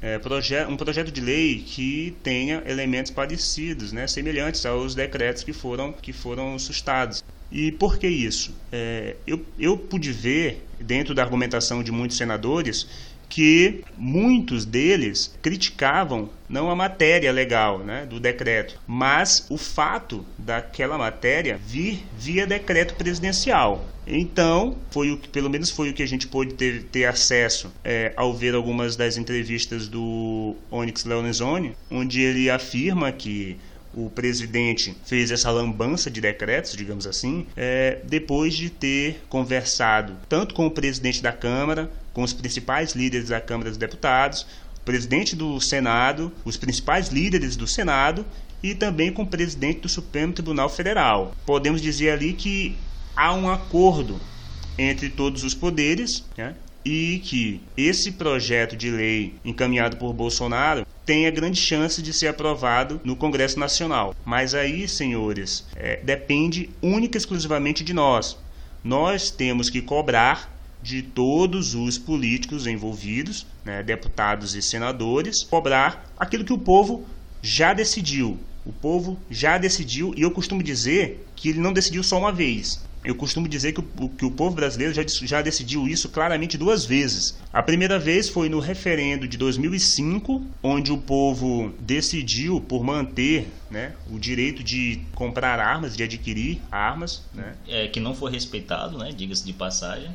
é, 0.00 0.18
proje 0.18 0.62
um 0.66 0.76
projeto 0.76 1.10
de 1.10 1.20
lei 1.20 1.62
que 1.66 2.16
tenha 2.22 2.62
elementos 2.66 3.10
parecidos, 3.10 3.92
né, 3.92 4.06
semelhantes 4.06 4.64
aos 4.66 4.94
decretos 4.94 5.42
que 5.42 5.54
foram 5.54 5.92
que 5.92 6.12
foram 6.12 6.58
sustados. 6.58 7.24
E 7.50 7.70
por 7.72 7.98
que 7.98 8.08
isso? 8.08 8.54
É, 8.72 9.16
eu, 9.26 9.44
eu 9.58 9.76
pude 9.76 10.12
ver, 10.12 10.66
dentro 10.80 11.14
da 11.14 11.22
argumentação 11.22 11.82
de 11.82 11.92
muitos 11.92 12.16
senadores, 12.16 12.86
que 13.28 13.82
muitos 13.96 14.64
deles 14.64 15.34
criticavam 15.42 16.30
não 16.48 16.70
a 16.70 16.76
matéria 16.76 17.32
legal 17.32 17.80
né, 17.80 18.06
do 18.06 18.20
decreto, 18.20 18.78
mas 18.86 19.46
o 19.50 19.58
fato 19.58 20.24
daquela 20.38 20.96
matéria 20.96 21.58
vir 21.64 22.04
via 22.16 22.46
decreto 22.46 22.94
presidencial. 22.94 23.84
Então, 24.06 24.76
foi 24.90 25.10
o 25.10 25.18
que, 25.18 25.28
pelo 25.28 25.50
menos 25.50 25.70
foi 25.70 25.90
o 25.90 25.92
que 25.92 26.02
a 26.02 26.06
gente 26.06 26.28
pôde 26.28 26.54
ter, 26.54 26.84
ter 26.84 27.06
acesso 27.06 27.72
é, 27.82 28.12
ao 28.16 28.32
ver 28.32 28.54
algumas 28.54 28.94
das 28.94 29.16
entrevistas 29.16 29.88
do 29.88 30.54
Onyx 30.70 31.04
Leonezoni, 31.04 31.76
onde 31.90 32.20
ele 32.20 32.48
afirma 32.48 33.10
que 33.10 33.56
o 33.96 34.10
presidente 34.10 34.94
fez 35.06 35.30
essa 35.30 35.50
lambança 35.50 36.10
de 36.10 36.20
decretos, 36.20 36.76
digamos 36.76 37.06
assim, 37.06 37.46
é, 37.56 38.00
depois 38.04 38.54
de 38.54 38.68
ter 38.68 39.22
conversado 39.26 40.14
tanto 40.28 40.54
com 40.54 40.66
o 40.66 40.70
presidente 40.70 41.22
da 41.22 41.32
Câmara, 41.32 41.90
com 42.12 42.22
os 42.22 42.34
principais 42.34 42.92
líderes 42.92 43.30
da 43.30 43.40
Câmara 43.40 43.70
dos 43.70 43.78
Deputados, 43.78 44.46
o 44.76 44.80
presidente 44.84 45.34
do 45.34 45.58
Senado, 45.60 46.30
os 46.44 46.58
principais 46.58 47.08
líderes 47.08 47.56
do 47.56 47.66
Senado 47.66 48.26
e 48.62 48.74
também 48.74 49.10
com 49.10 49.22
o 49.22 49.26
presidente 49.26 49.80
do 49.80 49.88
Supremo 49.88 50.34
Tribunal 50.34 50.68
Federal. 50.68 51.34
Podemos 51.46 51.80
dizer 51.80 52.10
ali 52.10 52.34
que 52.34 52.76
há 53.16 53.32
um 53.32 53.48
acordo 53.48 54.20
entre 54.78 55.08
todos 55.08 55.42
os 55.42 55.54
poderes 55.54 56.22
né, 56.36 56.54
e 56.84 57.20
que 57.24 57.62
esse 57.76 58.12
projeto 58.12 58.76
de 58.76 58.90
lei 58.90 59.34
encaminhado 59.42 59.96
por 59.96 60.12
Bolsonaro 60.12 60.86
tenha 61.06 61.30
grande 61.30 61.60
chance 61.60 62.02
de 62.02 62.12
ser 62.12 62.26
aprovado 62.26 63.00
no 63.04 63.14
Congresso 63.14 63.60
Nacional. 63.60 64.14
Mas 64.24 64.54
aí, 64.54 64.88
senhores, 64.88 65.64
é, 65.76 66.00
depende 66.02 66.68
única 66.82 67.16
e 67.16 67.20
exclusivamente 67.20 67.84
de 67.84 67.94
nós. 67.94 68.36
Nós 68.82 69.30
temos 69.30 69.70
que 69.70 69.80
cobrar 69.80 70.52
de 70.82 71.02
todos 71.02 71.74
os 71.74 71.96
políticos 71.96 72.66
envolvidos, 72.66 73.46
né, 73.64 73.82
deputados 73.82 74.54
e 74.54 74.62
senadores, 74.62 75.44
cobrar 75.44 76.12
aquilo 76.18 76.44
que 76.44 76.52
o 76.52 76.58
povo 76.58 77.06
já 77.40 77.72
decidiu. 77.72 78.38
O 78.64 78.72
povo 78.72 79.16
já 79.30 79.58
decidiu, 79.58 80.12
e 80.16 80.22
eu 80.22 80.30
costumo 80.32 80.62
dizer 80.62 81.24
que 81.36 81.50
ele 81.50 81.60
não 81.60 81.72
decidiu 81.72 82.02
só 82.02 82.18
uma 82.18 82.32
vez. 82.32 82.84
Eu 83.06 83.14
costumo 83.14 83.48
dizer 83.48 83.72
que 83.72 83.80
o, 83.80 84.08
que 84.08 84.24
o 84.24 84.30
povo 84.32 84.56
brasileiro 84.56 84.92
já, 84.92 85.02
já 85.06 85.40
decidiu 85.40 85.86
isso 85.86 86.08
claramente 86.08 86.58
duas 86.58 86.84
vezes. 86.84 87.38
A 87.52 87.62
primeira 87.62 88.00
vez 88.00 88.28
foi 88.28 88.48
no 88.48 88.58
referendo 88.58 89.28
de 89.28 89.38
2005, 89.38 90.44
onde 90.60 90.90
o 90.90 90.98
povo 90.98 91.72
decidiu 91.78 92.60
por 92.60 92.82
manter 92.82 93.48
né, 93.70 93.92
o 94.10 94.18
direito 94.18 94.64
de 94.64 95.00
comprar 95.14 95.60
armas, 95.60 95.96
de 95.96 96.02
adquirir 96.02 96.60
armas. 96.68 97.22
Né? 97.32 97.54
É, 97.68 97.86
que 97.86 98.00
não 98.00 98.12
foi 98.12 98.32
respeitado, 98.32 98.98
né, 98.98 99.12
diga-se 99.16 99.44
de 99.44 99.52
passagem. 99.52 100.10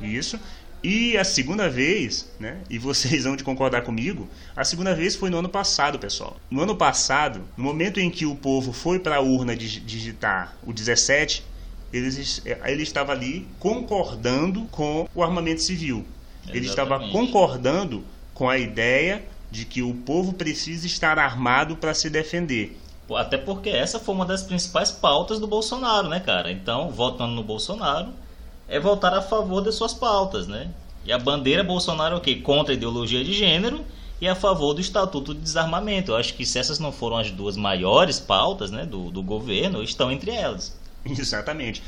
Isso. 0.00 0.36
E 0.82 1.16
a 1.16 1.22
segunda 1.22 1.70
vez, 1.70 2.28
né, 2.40 2.58
e 2.68 2.76
vocês 2.76 3.22
vão 3.22 3.36
de 3.36 3.44
concordar 3.44 3.82
comigo, 3.82 4.28
a 4.56 4.64
segunda 4.64 4.92
vez 4.96 5.14
foi 5.14 5.30
no 5.30 5.38
ano 5.38 5.48
passado, 5.48 5.96
pessoal. 5.96 6.40
No 6.50 6.60
ano 6.60 6.74
passado, 6.74 7.40
no 7.56 7.62
momento 7.62 8.00
em 8.00 8.10
que 8.10 8.26
o 8.26 8.34
povo 8.34 8.72
foi 8.72 8.98
para 8.98 9.16
a 9.16 9.20
urna 9.20 9.54
digitar 9.54 10.56
o 10.66 10.72
17, 10.72 11.51
eles, 11.92 12.42
ele 12.44 12.82
estava 12.82 13.12
ali 13.12 13.46
concordando 13.58 14.62
com 14.70 15.08
o 15.14 15.22
armamento 15.22 15.60
civil. 15.60 16.04
Exatamente. 16.44 16.56
Ele 16.56 16.66
estava 16.66 16.98
concordando 17.10 18.04
com 18.34 18.48
a 18.48 18.58
ideia 18.58 19.22
de 19.50 19.64
que 19.64 19.82
o 19.82 19.94
povo 19.94 20.32
precisa 20.32 20.86
estar 20.86 21.18
armado 21.18 21.76
para 21.76 21.92
se 21.92 22.08
defender. 22.08 22.78
Até 23.14 23.36
porque 23.36 23.68
essa 23.68 23.98
foi 23.98 24.14
uma 24.14 24.24
das 24.24 24.42
principais 24.42 24.90
pautas 24.90 25.38
do 25.38 25.46
Bolsonaro, 25.46 26.08
né, 26.08 26.18
cara? 26.18 26.50
Então, 26.50 26.90
votando 26.90 27.34
no 27.34 27.42
Bolsonaro, 27.42 28.08
é 28.66 28.80
votar 28.80 29.12
a 29.12 29.20
favor 29.20 29.60
das 29.60 29.74
suas 29.74 29.92
pautas, 29.92 30.46
né? 30.46 30.70
E 31.04 31.12
a 31.12 31.18
bandeira 31.18 31.62
Bolsonaro 31.62 32.14
é 32.14 32.18
o 32.18 32.20
quê? 32.20 32.36
Contra 32.36 32.72
a 32.72 32.76
ideologia 32.76 33.22
de 33.22 33.34
gênero 33.34 33.84
e 34.20 34.26
a 34.26 34.34
favor 34.34 34.72
do 34.72 34.80
Estatuto 34.80 35.34
de 35.34 35.40
Desarmamento. 35.40 36.12
Eu 36.12 36.16
acho 36.16 36.32
que 36.34 36.46
se 36.46 36.58
essas 36.58 36.78
não 36.78 36.92
foram 36.92 37.18
as 37.18 37.30
duas 37.30 37.56
maiores 37.56 38.18
pautas 38.18 38.70
né, 38.70 38.86
do, 38.86 39.10
do 39.10 39.22
governo, 39.22 39.82
estão 39.82 40.10
entre 40.10 40.30
elas. 40.30 40.74
Exatamente. 41.18 41.82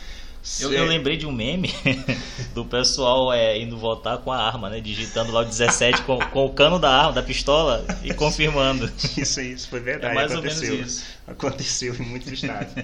Eu, 0.61 0.71
eu, 0.75 0.85
lembrei 0.85 1.17
de 1.17 1.27
um 1.27 1.33
meme 1.33 1.73
do 2.55 2.67
pessoal 2.67 3.33
é, 3.33 3.59
indo 3.59 3.79
votar 3.79 4.19
com 4.19 4.31
a 4.31 4.37
arma, 4.37 4.69
né? 4.69 4.79
Digitando 4.79 5.33
lá 5.33 5.41
o 5.41 5.45
17 5.45 6.03
com, 6.03 6.19
com 6.19 6.45
o 6.45 6.53
cano 6.53 6.79
da 6.79 6.91
arma, 6.91 7.12
da 7.12 7.23
pistola 7.23 7.83
e 8.03 8.12
confirmando. 8.12 8.93
Isso, 9.17 9.41
isso 9.41 9.71
foi 9.71 9.81
verdade. 9.81 10.12
É 10.12 10.15
mais 10.15 10.33
aconteceu. 10.33 10.71
ou 10.71 10.77
menos 10.77 10.93
isso. 10.93 11.05
Aconteceu 11.27 11.95
em 11.95 12.03
muitos 12.03 12.31
estados. 12.31 12.75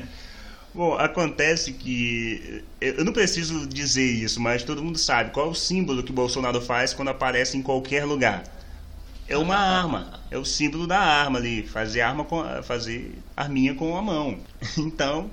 Bom, 0.73 0.95
acontece 0.95 1.73
que 1.73 2.65
eu 2.81 3.05
não 3.05 3.13
preciso 3.13 3.67
dizer 3.67 4.09
isso, 4.09 4.41
mas 4.41 4.63
todo 4.63 4.83
mundo 4.83 4.99
sabe 4.99 5.31
qual 5.31 5.49
é 5.49 5.51
o 5.51 5.55
símbolo 5.55 6.03
que 6.03 6.13
Bolsonaro 6.13 6.61
faz 6.61 6.95
quando 6.95 7.09
aparece 7.09 7.59
em 7.59 7.63
qualquer 7.63 8.05
lugar. 8.05 8.45
É 9.29 9.37
uma 9.37 9.57
arma, 9.57 10.21
é 10.31 10.39
o 10.39 10.45
símbolo 10.45 10.87
da 10.87 10.99
arma 10.99 11.39
ali, 11.39 11.65
fazer 11.65 12.01
arma 12.01 12.25
com, 12.25 12.45
fazer 12.63 13.19
arminha 13.37 13.75
com 13.75 13.97
a 13.97 14.03
mão. 14.03 14.39
Então, 14.79 15.31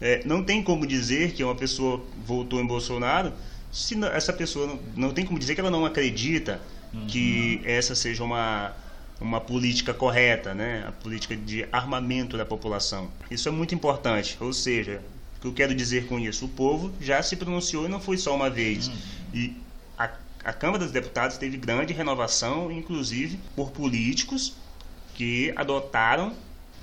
é, 0.00 0.22
não 0.24 0.42
tem 0.42 0.62
como 0.62 0.86
dizer 0.86 1.32
que 1.32 1.42
uma 1.42 1.54
pessoa 1.54 2.04
votou 2.24 2.60
em 2.60 2.66
Bolsonaro 2.66 3.32
se 3.72 3.96
essa 4.06 4.32
pessoa 4.32 4.66
não, 4.66 4.80
não 4.96 5.12
tem 5.12 5.24
como 5.24 5.38
dizer 5.38 5.54
que 5.54 5.60
ela 5.60 5.70
não 5.70 5.84
acredita 5.84 6.60
uhum. 6.92 7.06
que 7.06 7.60
essa 7.64 7.94
seja 7.94 8.22
uma 8.22 8.74
uma 9.20 9.40
política 9.40 9.94
correta, 9.94 10.54
né? 10.54 10.84
a 10.86 10.92
política 10.92 11.34
de 11.34 11.66
armamento 11.72 12.36
da 12.36 12.44
população. 12.44 13.10
Isso 13.30 13.48
é 13.48 13.52
muito 13.52 13.74
importante. 13.74 14.36
Ou 14.40 14.52
seja, 14.52 15.02
o 15.38 15.40
que 15.40 15.46
eu 15.46 15.52
quero 15.52 15.74
dizer 15.74 16.06
com 16.06 16.18
isso? 16.18 16.44
O 16.44 16.48
povo 16.48 16.92
já 17.00 17.22
se 17.22 17.36
pronunciou 17.36 17.86
e 17.86 17.88
não 17.88 18.00
foi 18.00 18.18
só 18.18 18.34
uma 18.34 18.50
vez. 18.50 18.88
Uhum. 18.88 18.94
E 19.32 19.56
a, 19.98 20.10
a 20.44 20.52
Câmara 20.52 20.84
dos 20.84 20.92
Deputados 20.92 21.38
teve 21.38 21.56
grande 21.56 21.92
renovação, 21.94 22.70
inclusive 22.70 23.38
por 23.54 23.70
políticos 23.70 24.54
que 25.14 25.52
adotaram 25.56 26.34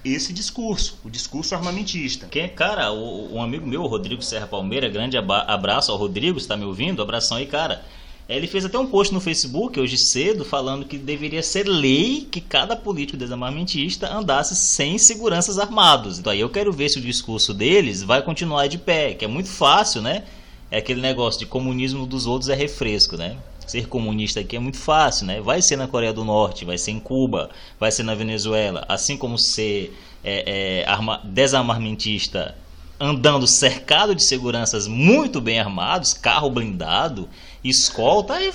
esse 0.04 0.34
discurso, 0.34 0.99
o 1.04 1.10
discurso 1.10 1.56
armamentista. 1.56 2.28
Quem, 2.28 2.47
cara, 2.49 2.91
o, 2.91 3.36
um 3.36 3.41
amigo 3.41 3.66
meu, 3.66 3.86
Rodrigo 3.86 4.22
Serra 4.22 4.47
Palmeira, 4.47 4.89
grande 4.89 5.18
abraço 5.18 5.91
ao 5.91 5.97
Rodrigo, 5.97 6.38
está 6.38 6.58
me 6.58 6.66
ouvindo? 6.66 7.01
Abração 7.01 7.38
aí, 7.38 7.45
cara. 7.45 7.84
Ele 8.28 8.47
fez 8.47 8.64
até 8.64 8.80
um 8.80 8.88
post 8.88 9.14
no 9.14 9.20
Facebook 9.20 9.78
hoje 9.80 9.97
cedo 9.97 10.45
falando 10.45 10.86
que 10.86 10.97
deveria 10.97 11.43
ser 11.43 11.68
lei 11.68 12.26
que 12.32 12.39
cada 12.39 12.74
político 12.74 13.18
desarmamentista 13.18 14.14
andasse 14.14 14.56
sem 14.56 14.97
seguranças 14.97 15.60
armados. 15.60 16.20
Então 16.20 16.32
aí 16.32 16.39
eu 16.39 16.49
quero 16.49 16.72
ver 16.72 16.88
se 16.88 16.99
o 16.99 17.01
discurso 17.01 17.54
deles 17.54 18.01
vai 18.01 18.22
continuar 18.22 18.68
de 18.68 18.78
pé, 18.78 19.14
que 19.14 19.26
é 19.26 19.28
muito 19.28 19.49
fácil, 19.49 20.01
né? 20.01 20.24
É 20.72 20.78
aquele 20.78 21.01
negócio 21.01 21.39
de 21.39 21.45
comunismo 21.45 22.08
dos 22.08 22.26
outros 22.26 22.49
é 22.49 22.56
refresco, 22.56 23.18
né? 23.18 23.38
Ser 23.74 23.88
comunista 23.88 24.39
aqui 24.39 24.55
é 24.55 24.59
muito 24.59 24.78
fácil, 24.78 25.26
né? 25.26 25.41
Vai 25.41 25.59
ser 25.59 25.78
na 25.78 25.88
Coreia 25.88 26.13
do 26.13 26.24
Norte, 26.24 26.63
vai 26.63 26.78
ser 26.78 26.91
em 26.91 26.99
Cuba, 26.99 27.49
vai 27.80 27.91
ser 27.91 28.03
na 28.03 28.13
Venezuela, 28.13 28.86
assim 28.88 29.17
como 29.17 29.36
ser 29.36 29.97
é, 30.24 30.84
é, 30.84 30.88
arma, 30.88 31.19
desarmamentista 31.24 32.55
andando 32.99 33.47
cercado 33.47 34.13
de 34.13 34.21
seguranças 34.21 34.88
muito 34.88 35.41
bem 35.41 35.59
armados, 35.59 36.13
carro 36.13 36.51
blindado, 36.51 37.28
escolta, 37.63 38.39
é, 38.39 38.51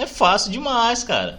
é, 0.00 0.06
fácil 0.06 0.50
demais, 0.50 1.04
cara. 1.04 1.38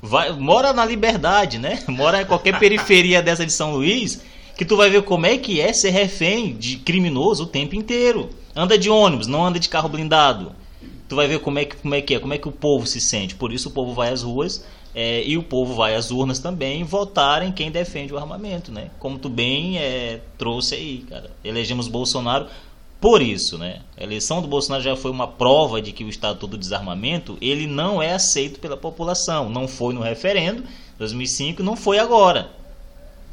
Vai, 0.00 0.30
mora 0.30 0.72
na 0.72 0.84
Liberdade, 0.84 1.58
né? 1.58 1.82
Mora 1.90 2.22
em 2.22 2.26
qualquer 2.26 2.60
periferia 2.60 3.20
dessa 3.20 3.44
de 3.44 3.50
São 3.50 3.72
Luís, 3.72 4.22
que 4.56 4.64
tu 4.64 4.76
vai 4.76 4.88
ver 4.88 5.02
como 5.02 5.26
é 5.26 5.36
que 5.36 5.60
é 5.60 5.72
ser 5.72 5.90
refém 5.90 6.56
de 6.56 6.76
criminoso 6.76 7.42
o 7.42 7.48
tempo 7.48 7.74
inteiro. 7.74 8.30
Anda 8.54 8.78
de 8.78 8.88
ônibus, 8.88 9.26
não 9.26 9.44
anda 9.44 9.58
de 9.58 9.68
carro 9.68 9.88
blindado. 9.88 10.52
Tu 11.08 11.16
vai 11.16 11.26
ver 11.26 11.40
como 11.40 11.58
é 11.58 11.64
que, 11.64 11.76
como 11.76 11.94
é, 11.94 12.02
que 12.02 12.14
é, 12.14 12.18
como 12.18 12.34
é 12.34 12.38
que 12.38 12.48
o 12.48 12.52
povo 12.52 12.86
se 12.86 13.00
sente. 13.00 13.34
Por 13.34 13.52
isso 13.52 13.70
o 13.70 13.72
povo 13.72 13.94
vai 13.94 14.10
às 14.10 14.22
ruas 14.22 14.64
é, 14.94 15.22
e 15.24 15.38
o 15.38 15.42
povo 15.42 15.74
vai 15.74 15.94
às 15.94 16.10
urnas 16.10 16.38
também 16.38 16.84
votar 16.84 17.42
em 17.42 17.52
quem 17.52 17.70
defende 17.70 18.12
o 18.12 18.18
armamento, 18.18 18.70
né? 18.70 18.90
Como 18.98 19.18
tu 19.18 19.28
bem 19.28 19.78
é, 19.78 20.20
trouxe 20.36 20.74
aí, 20.74 21.04
cara. 21.08 21.30
Elegemos 21.42 21.88
Bolsonaro 21.88 22.46
por 23.00 23.22
isso, 23.22 23.56
né? 23.56 23.80
A 23.96 24.02
eleição 24.02 24.42
do 24.42 24.48
Bolsonaro 24.48 24.82
já 24.82 24.96
foi 24.96 25.10
uma 25.10 25.28
prova 25.28 25.80
de 25.80 25.92
que 25.92 26.02
o 26.02 26.08
Estatuto 26.08 26.48
do 26.48 26.58
Desarmamento 26.58 27.38
ele 27.40 27.66
não 27.66 28.02
é 28.02 28.12
aceito 28.12 28.58
pela 28.58 28.76
população. 28.76 29.48
Não 29.48 29.68
foi 29.68 29.94
no 29.94 30.00
referendo 30.00 30.64
2005, 30.98 31.62
não 31.62 31.76
foi 31.76 31.98
agora. 31.98 32.50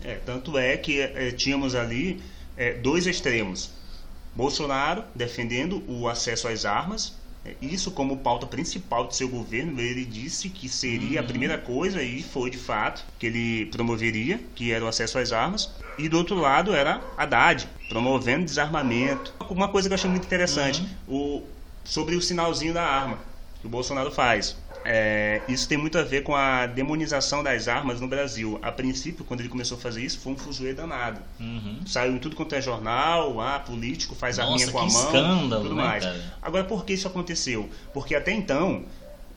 É, 0.04 0.16
tanto 0.24 0.58
é 0.58 0.78
que 0.78 1.02
é, 1.02 1.32
tínhamos 1.32 1.74
ali 1.74 2.22
é, 2.56 2.74
dois 2.74 3.08
extremos. 3.08 3.72
Bolsonaro 4.36 5.04
defendendo 5.16 5.84
o 5.88 6.08
acesso 6.08 6.48
às 6.48 6.64
armas 6.64 7.16
isso 7.62 7.92
como 7.92 8.18
pauta 8.18 8.46
principal 8.46 9.08
de 9.08 9.16
seu 9.16 9.30
governo, 9.30 9.80
ele 9.80 10.06
disse 10.06 10.50
que 10.50 10.68
seria 10.68 11.20
uhum. 11.20 11.26
a 11.26 11.28
primeira 11.28 11.58
coisa 11.58 12.02
e 12.02 12.22
foi 12.22 12.50
de 12.50 12.58
fato 12.58 13.06
que 13.20 13.28
ele 13.28 13.66
promoveria, 13.68 14.40
que 14.56 14.72
era 14.72 14.84
o 14.84 14.88
acesso 14.88 15.18
às 15.18 15.32
armas. 15.32 15.72
E 15.98 16.10
do 16.10 16.18
outro 16.18 16.36
lado 16.36 16.74
era 16.74 17.02
Haddad, 17.18 17.68
promovendo 17.88 18.46
desarmamento. 18.46 19.34
Uma 19.50 19.68
coisa 19.68 19.88
que 19.88 19.94
eu 19.94 19.96
achei 19.96 20.10
muito 20.10 20.26
interessante, 20.26 20.88
uhum. 21.08 21.38
o, 21.38 21.44
sobre 21.84 22.16
o 22.16 22.22
sinalzinho 22.22 22.74
da 22.74 22.84
arma 22.84 23.35
que 23.66 23.68
o 23.68 23.70
Bolsonaro 23.70 24.12
faz. 24.12 24.56
É, 24.86 25.42
isso 25.50 25.68
tem 25.68 25.78
muito 25.78 25.98
a 25.98 26.04
ver 26.04 26.22
com 26.22 26.36
a 26.36 26.68
demonização 26.68 27.44
das 27.44 27.68
armas 27.68 28.00
no 28.00 28.08
Brasil. 28.08 28.60
A 28.62 28.72
princípio, 28.72 29.26
quando 29.26 29.40
ele 29.40 29.50
começou 29.50 29.78
a 29.78 29.82
fazer 29.82 30.04
isso, 30.04 30.20
foi 30.20 30.34
um 30.34 30.38
fuzuê 30.38 30.74
danado. 30.74 31.20
Uhum. 31.40 31.80
Saiu 31.88 32.14
em 32.14 32.20
tudo 32.20 32.36
quanto 32.36 32.54
é 32.54 32.62
jornal, 32.62 33.42
ah, 33.42 33.60
político 33.60 34.14
faz 34.14 34.38
Nossa, 34.38 34.52
arminha 34.52 34.72
com 34.72 34.78
a 34.78 34.86
mão, 34.86 34.88
escândalo, 34.88 35.64
tudo 35.64 35.76
né, 35.76 35.84
mais. 35.84 36.04
Cara? 36.04 36.34
Agora, 36.42 36.64
por 36.64 36.86
que 36.86 36.94
isso 36.94 37.08
aconteceu? 37.08 37.68
Porque 37.92 38.14
até 38.14 38.32
então 38.32 38.84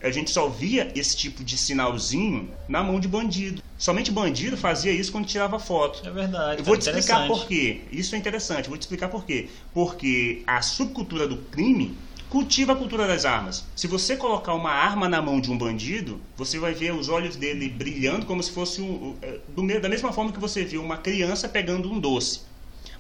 a 0.03 0.11
gente 0.11 0.31
só 0.31 0.49
via 0.49 0.93
esse 0.95 1.17
tipo 1.17 1.43
de 1.43 1.57
sinalzinho 1.57 2.51
na 2.69 2.83
mão 2.83 3.01
de 3.01 3.09
bandido. 3.09 3.63
Somente 3.79 4.11
bandido 4.11 4.57
fazia 4.57 4.93
isso 4.93 5.11
quando 5.11 5.27
tirava 5.27 5.59
foto. 5.59 6.07
É 6.07 6.11
verdade. 6.11 6.61
Eu 6.61 6.65
vou 6.65 6.77
te 6.77 6.83
explicar 6.83 7.27
por 7.27 7.47
quê. 7.47 7.81
Isso 7.91 8.15
é 8.15 8.19
interessante. 8.19 8.69
Vou 8.69 8.77
te 8.77 8.83
explicar 8.83 9.09
por 9.09 9.25
quê. 9.25 9.49
Porque 9.73 10.43
a 10.47 10.61
subcultura 10.61 11.27
do 11.27 11.39
crime 11.39 11.97
cultiva 12.31 12.73
a 12.73 12.77
cultura 12.77 13.07
das 13.07 13.25
armas. 13.25 13.65
Se 13.75 13.87
você 13.87 14.17
colocar 14.17 14.55
uma 14.55 14.71
arma 14.71 15.09
na 15.09 15.21
mão 15.23 15.41
de 15.41 15.51
um 15.51 15.57
bandido, 15.57 16.21
você 16.37 16.59
vai 16.59 16.75
ver 16.75 16.93
os 16.93 17.09
olhos 17.09 17.37
dele 17.37 17.69
brilhando 17.69 18.27
como 18.27 18.43
se 18.43 18.51
fosse 18.51 18.81
um, 18.81 19.17
é, 19.23 19.39
do, 19.49 19.81
da 19.81 19.89
mesma 19.89 20.13
forma 20.13 20.33
que 20.33 20.39
você 20.39 20.65
viu 20.65 20.83
uma 20.83 20.99
criança 20.99 21.49
pegando 21.49 21.91
um 21.91 21.99
doce. 21.99 22.43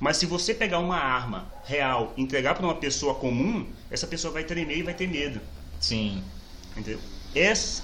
Mas 0.00 0.16
se 0.16 0.26
você 0.26 0.54
pegar 0.54 0.78
uma 0.78 0.96
arma 0.96 1.46
real 1.64 2.14
entregar 2.16 2.54
para 2.54 2.64
uma 2.64 2.76
pessoa 2.76 3.14
comum, 3.14 3.66
essa 3.90 4.06
pessoa 4.06 4.32
vai 4.32 4.44
tremer 4.44 4.78
e 4.78 4.82
vai 4.82 4.94
ter 4.94 5.08
medo. 5.08 5.40
Sim. 5.80 6.22
Entendeu? 6.76 7.00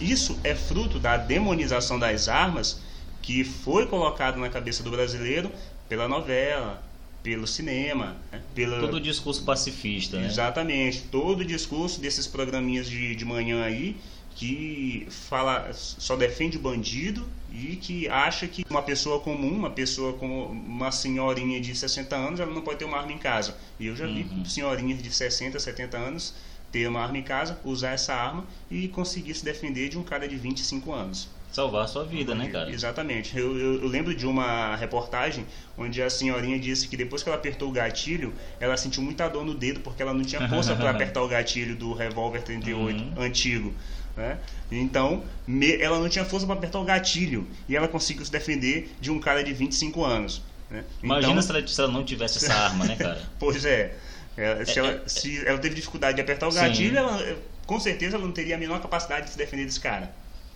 Isso 0.01 0.39
é 0.43 0.55
fruto 0.55 0.99
da 0.99 1.17
demonização 1.17 1.99
das 1.99 2.29
armas 2.29 2.81
que 3.21 3.45
foi 3.45 3.87
colocado 3.87 4.39
na 4.39 4.49
cabeça 4.49 4.83
do 4.83 4.91
brasileiro 4.91 5.51
pela 5.89 6.09
novela, 6.09 6.83
pelo 7.25 7.47
cinema, 7.47 8.19
né? 8.31 8.41
pelo 8.55 8.79
todo 8.81 8.97
o 8.99 9.01
discurso 9.01 9.43
pacifista, 9.45 10.21
né? 10.21 10.27
Exatamente, 10.27 11.05
todo 11.11 11.41
o 11.41 11.45
discurso 11.45 11.99
desses 12.01 12.27
programinhas 12.27 12.87
de, 12.89 13.17
de 13.17 13.25
manhã 13.25 13.65
aí 13.65 13.97
que 14.37 15.07
fala 15.11 15.73
só 15.73 16.17
defende 16.17 16.59
o 16.59 16.61
bandido 16.61 17.27
e 17.53 17.77
que 17.77 18.09
acha 18.09 18.47
que 18.47 18.65
uma 18.69 18.83
pessoa 18.83 19.21
comum, 19.21 19.55
uma 19.55 19.71
pessoa 19.71 20.13
como 20.15 20.47
uma 20.49 20.91
senhorinha 20.91 21.61
de 21.61 21.75
60 21.75 22.15
anos, 22.15 22.41
ela 22.41 22.53
não 22.53 22.61
pode 22.61 22.81
ter 22.81 22.85
uma 22.85 22.99
arma 22.99 23.13
em 23.13 23.19
casa. 23.19 23.57
E 23.79 23.87
eu 23.87 23.97
já 23.97 24.07
vi 24.07 24.23
Uhum. 24.23 24.45
senhorinhas 24.45 25.01
de 25.03 25.11
60, 25.11 25.59
70 25.59 25.97
anos 25.97 26.35
ter 26.73 26.89
uma 26.89 27.01
arma 27.01 27.17
em 27.17 27.23
casa, 27.23 27.61
usar 27.65 27.93
essa 27.93 28.13
arma 28.13 28.45
e 28.69 28.89
conseguir 28.89 29.35
se 29.35 29.45
defender 29.45 29.89
de 29.89 29.97
um 29.97 30.03
cara 30.03 30.27
de 30.27 30.37
25 30.37 30.93
anos. 30.93 31.29
Salvar 31.55 31.85
a 31.85 31.87
sua 31.87 32.05
vida, 32.05 32.35
né, 32.35 32.49
cara? 32.49 32.69
Exatamente. 32.69 33.39
Eu, 33.39 33.57
eu- 33.57 33.83
eu 33.83 33.87
lembro 33.89 34.13
de 34.13 34.27
uma 34.27 34.75
reportagem 34.75 35.47
onde 35.79 36.03
a 36.03 36.11
senhorinha 36.11 36.59
disse 36.59 36.89
que 36.89 36.97
depois 36.97 37.23
que 37.23 37.29
ela 37.29 37.39
apertou 37.39 37.69
o 37.69 37.73
gatilho, 37.73 38.35
ela 38.59 38.77
sentiu 38.77 39.01
muita 39.05 39.29
dor 39.29 39.45
no 39.45 39.55
dedo 39.55 39.79
porque 39.79 40.03
ela 40.03 40.13
não 40.13 40.25
tinha 40.25 40.49
força 40.49 40.75
para 40.75 40.91
apertar 40.91 41.23
o 41.23 41.29
gatilho 41.29 41.77
do 41.77 41.93
revólver 41.93 42.43
38 42.43 43.01
Uhum. 43.01 43.23
antigo. 43.23 43.73
Né? 44.17 44.37
Então, 44.71 45.23
me- 45.47 45.77
ela 45.81 46.01
não 46.01 46.09
tinha 46.09 46.25
força 46.25 46.45
para 46.45 46.57
apertar 46.57 46.81
o 46.81 46.85
gatilho 46.85 47.47
e 47.69 47.77
ela 47.77 47.87
conseguiu 47.87 48.25
se 48.25 48.33
defender 48.33 48.93
de 49.01 49.13
um 49.13 49.21
cara 49.21 49.45
de 49.45 49.53
25 49.53 50.05
anos. 50.05 50.43
Né? 50.69 50.83
Imagina 51.05 51.35
Então- 51.35 51.43
se, 51.43 51.51
ela, 51.53 51.67
se 51.69 51.81
ela 51.81 51.93
não 51.93 52.05
tivesse 52.05 52.39
essa 52.39 52.53
arma, 52.53 52.85
né, 52.85 52.97
cara? 52.97 53.23
Pois 53.39 53.65
é. 53.65 53.95
É, 54.37 54.65
se, 54.65 54.73
É, 54.73 54.83
ela, 54.83 54.91
é, 54.91 55.09
se 55.09 55.47
ela 55.47 55.59
teve 55.59 55.77
dificuldade 55.77 56.17
de 56.17 56.21
apertar 56.21 56.49
o 56.49 56.53
gatilho, 56.53 56.99
ela, 56.99 57.37
com 57.65 57.79
certeza 57.79 58.17
ela 58.17 58.25
não 58.25 58.33
teria 58.33 58.57
a 58.57 58.59
menor 58.59 58.81
capacidade 58.83 59.27
de 59.27 59.31
se 59.31 59.39
defender 59.39 59.65
desse 59.67 59.79
cara. 59.79 60.13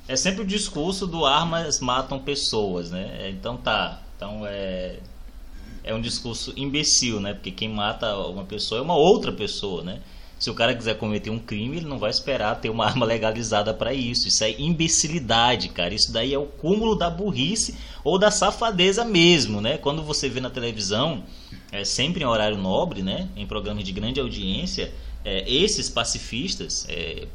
É 0.09 0.17
sempre 0.17 0.41
o 0.43 0.47
discurso 0.47 1.07
do 1.07 1.27
armas 1.27 1.81
matam 1.81 2.19
pessoas, 2.19 2.91
né? 2.91 3.19
É, 3.21 3.31
Então 3.31 3.57
tá. 3.57 4.03
Então 4.17 4.47
é. 4.47 4.99
É 5.85 5.95
um 5.95 6.01
discurso 6.01 6.53
imbecil, 6.57 7.21
né? 7.21 7.33
Porque 7.35 7.51
quem 7.51 7.69
mata 7.69 8.15
uma 8.27 8.45
pessoa 8.45 8.79
é 8.79 8.83
uma 8.83 8.97
outra 8.97 9.33
pessoa, 9.33 9.83
né? 9.83 10.01
Se 10.39 10.51
o 10.51 10.55
cara 10.55 10.75
quiser 10.75 10.97
cometer 10.97 11.31
um 11.31 11.39
crime, 11.39 11.79
ele 11.79 11.87
não 11.87 11.99
vai 11.99 12.11
esperar 12.11 12.61
ter 12.61 12.71
uma 12.71 12.85
arma 12.89 13.05
legalizada 13.05 13.75
para 13.75 13.93
isso. 13.93 14.29
Isso 14.29 14.45
é 14.45 14.51
imbecilidade, 14.61 15.69
cara. 15.69 15.95
Isso 15.95 16.13
daí 16.13 16.33
é 16.33 16.39
o 16.39 16.47
cúmulo 16.47 16.95
da 16.95 17.11
burrice 17.11 17.77
ou 18.05 18.19
da 18.19 18.31
safadeza 18.31 19.05
mesmo, 19.05 19.61
né? 19.61 19.79
Quando 19.79 20.03
você 20.03 20.29
vê 20.29 20.41
na 20.41 20.51
televisão, 20.51 21.23
é 21.71 21.85
sempre 21.85 22.23
em 22.23 22.27
horário 22.27 22.57
nobre, 22.57 23.03
né? 23.03 23.29
Em 23.37 23.47
programas 23.47 23.85
de 23.85 23.93
grande 23.93 24.21
audiência, 24.21 24.93
é, 25.25 25.51
esses 25.51 25.89
pacifistas, 25.89 26.87
é, 26.89 27.27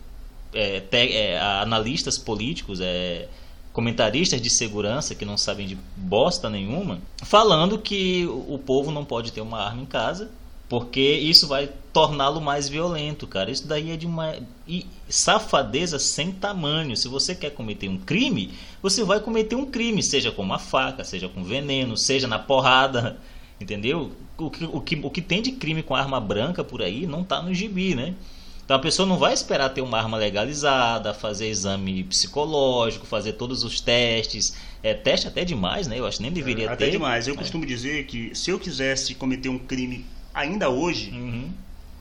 é, 0.53 0.79
te- 0.79 1.13
é, 1.15 1.39
analistas 1.39 2.17
políticos, 2.17 2.79
é, 2.81 3.27
comentaristas 3.71 4.41
de 4.41 4.49
segurança 4.49 5.15
que 5.15 5.25
não 5.25 5.37
sabem 5.37 5.67
de 5.67 5.77
bosta 5.95 6.49
nenhuma, 6.49 6.99
falando 7.23 7.77
que 7.79 8.25
o 8.27 8.57
povo 8.59 8.91
não 8.91 9.03
pode 9.03 9.31
ter 9.31 9.41
uma 9.41 9.59
arma 9.59 9.81
em 9.81 9.85
casa 9.85 10.29
porque 10.69 11.01
isso 11.01 11.47
vai 11.47 11.69
torná-lo 11.91 12.41
mais 12.41 12.67
violento, 12.67 13.27
cara. 13.27 13.51
Isso 13.51 13.67
daí 13.67 13.91
é 13.91 13.97
de 13.97 14.07
uma 14.07 14.33
safadeza 15.09 15.99
sem 15.99 16.31
tamanho. 16.31 16.95
Se 16.97 17.07
você 17.07 17.35
quer 17.35 17.51
cometer 17.51 17.89
um 17.89 17.97
crime, 17.97 18.51
você 18.81 19.03
vai 19.03 19.19
cometer 19.19 19.55
um 19.55 19.65
crime, 19.65 20.01
seja 20.01 20.31
com 20.31 20.41
uma 20.41 20.59
faca, 20.59 21.03
seja 21.03 21.29
com 21.29 21.43
veneno, 21.43 21.97
seja 21.97 22.27
na 22.27 22.39
porrada, 22.39 23.17
entendeu? 23.59 24.11
O 24.37 24.49
que, 24.49 24.65
o 24.65 24.81
que, 24.81 24.95
o 25.03 25.09
que 25.09 25.21
tem 25.21 25.41
de 25.41 25.51
crime 25.51 25.83
com 25.83 25.95
arma 25.95 26.19
branca 26.19 26.63
por 26.63 26.81
aí 26.81 27.05
não 27.05 27.23
tá 27.23 27.41
no 27.41 27.53
gibi, 27.53 27.93
né? 27.93 28.15
Então 28.65 28.77
a 28.77 28.79
pessoa 28.79 29.05
não 29.07 29.17
vai 29.17 29.33
esperar 29.33 29.69
ter 29.69 29.81
uma 29.81 29.97
arma 29.97 30.17
legalizada, 30.17 31.13
fazer 31.13 31.49
exame 31.49 32.03
psicológico, 32.05 33.05
fazer 33.05 33.33
todos 33.33 33.63
os 33.63 33.81
testes. 33.81 34.55
É, 34.81 34.93
teste 34.93 35.27
até 35.27 35.43
demais, 35.43 35.85
né? 35.87 35.99
Eu 35.99 36.05
acho 36.05 36.17
que 36.17 36.23
nem 36.23 36.31
deveria 36.31 36.71
Até 36.71 36.85
ter. 36.85 36.91
demais. 36.91 37.27
Eu 37.27 37.33
É. 37.33 37.37
costumo 37.37 37.65
dizer 37.65 38.05
que 38.05 38.33
se 38.33 38.49
eu 38.51 38.59
quisesse 38.59 39.15
cometer 39.15 39.49
um 39.49 39.59
crime 39.59 40.05
ainda 40.33 40.69
hoje, 40.69 41.11
Uhum. 41.11 41.51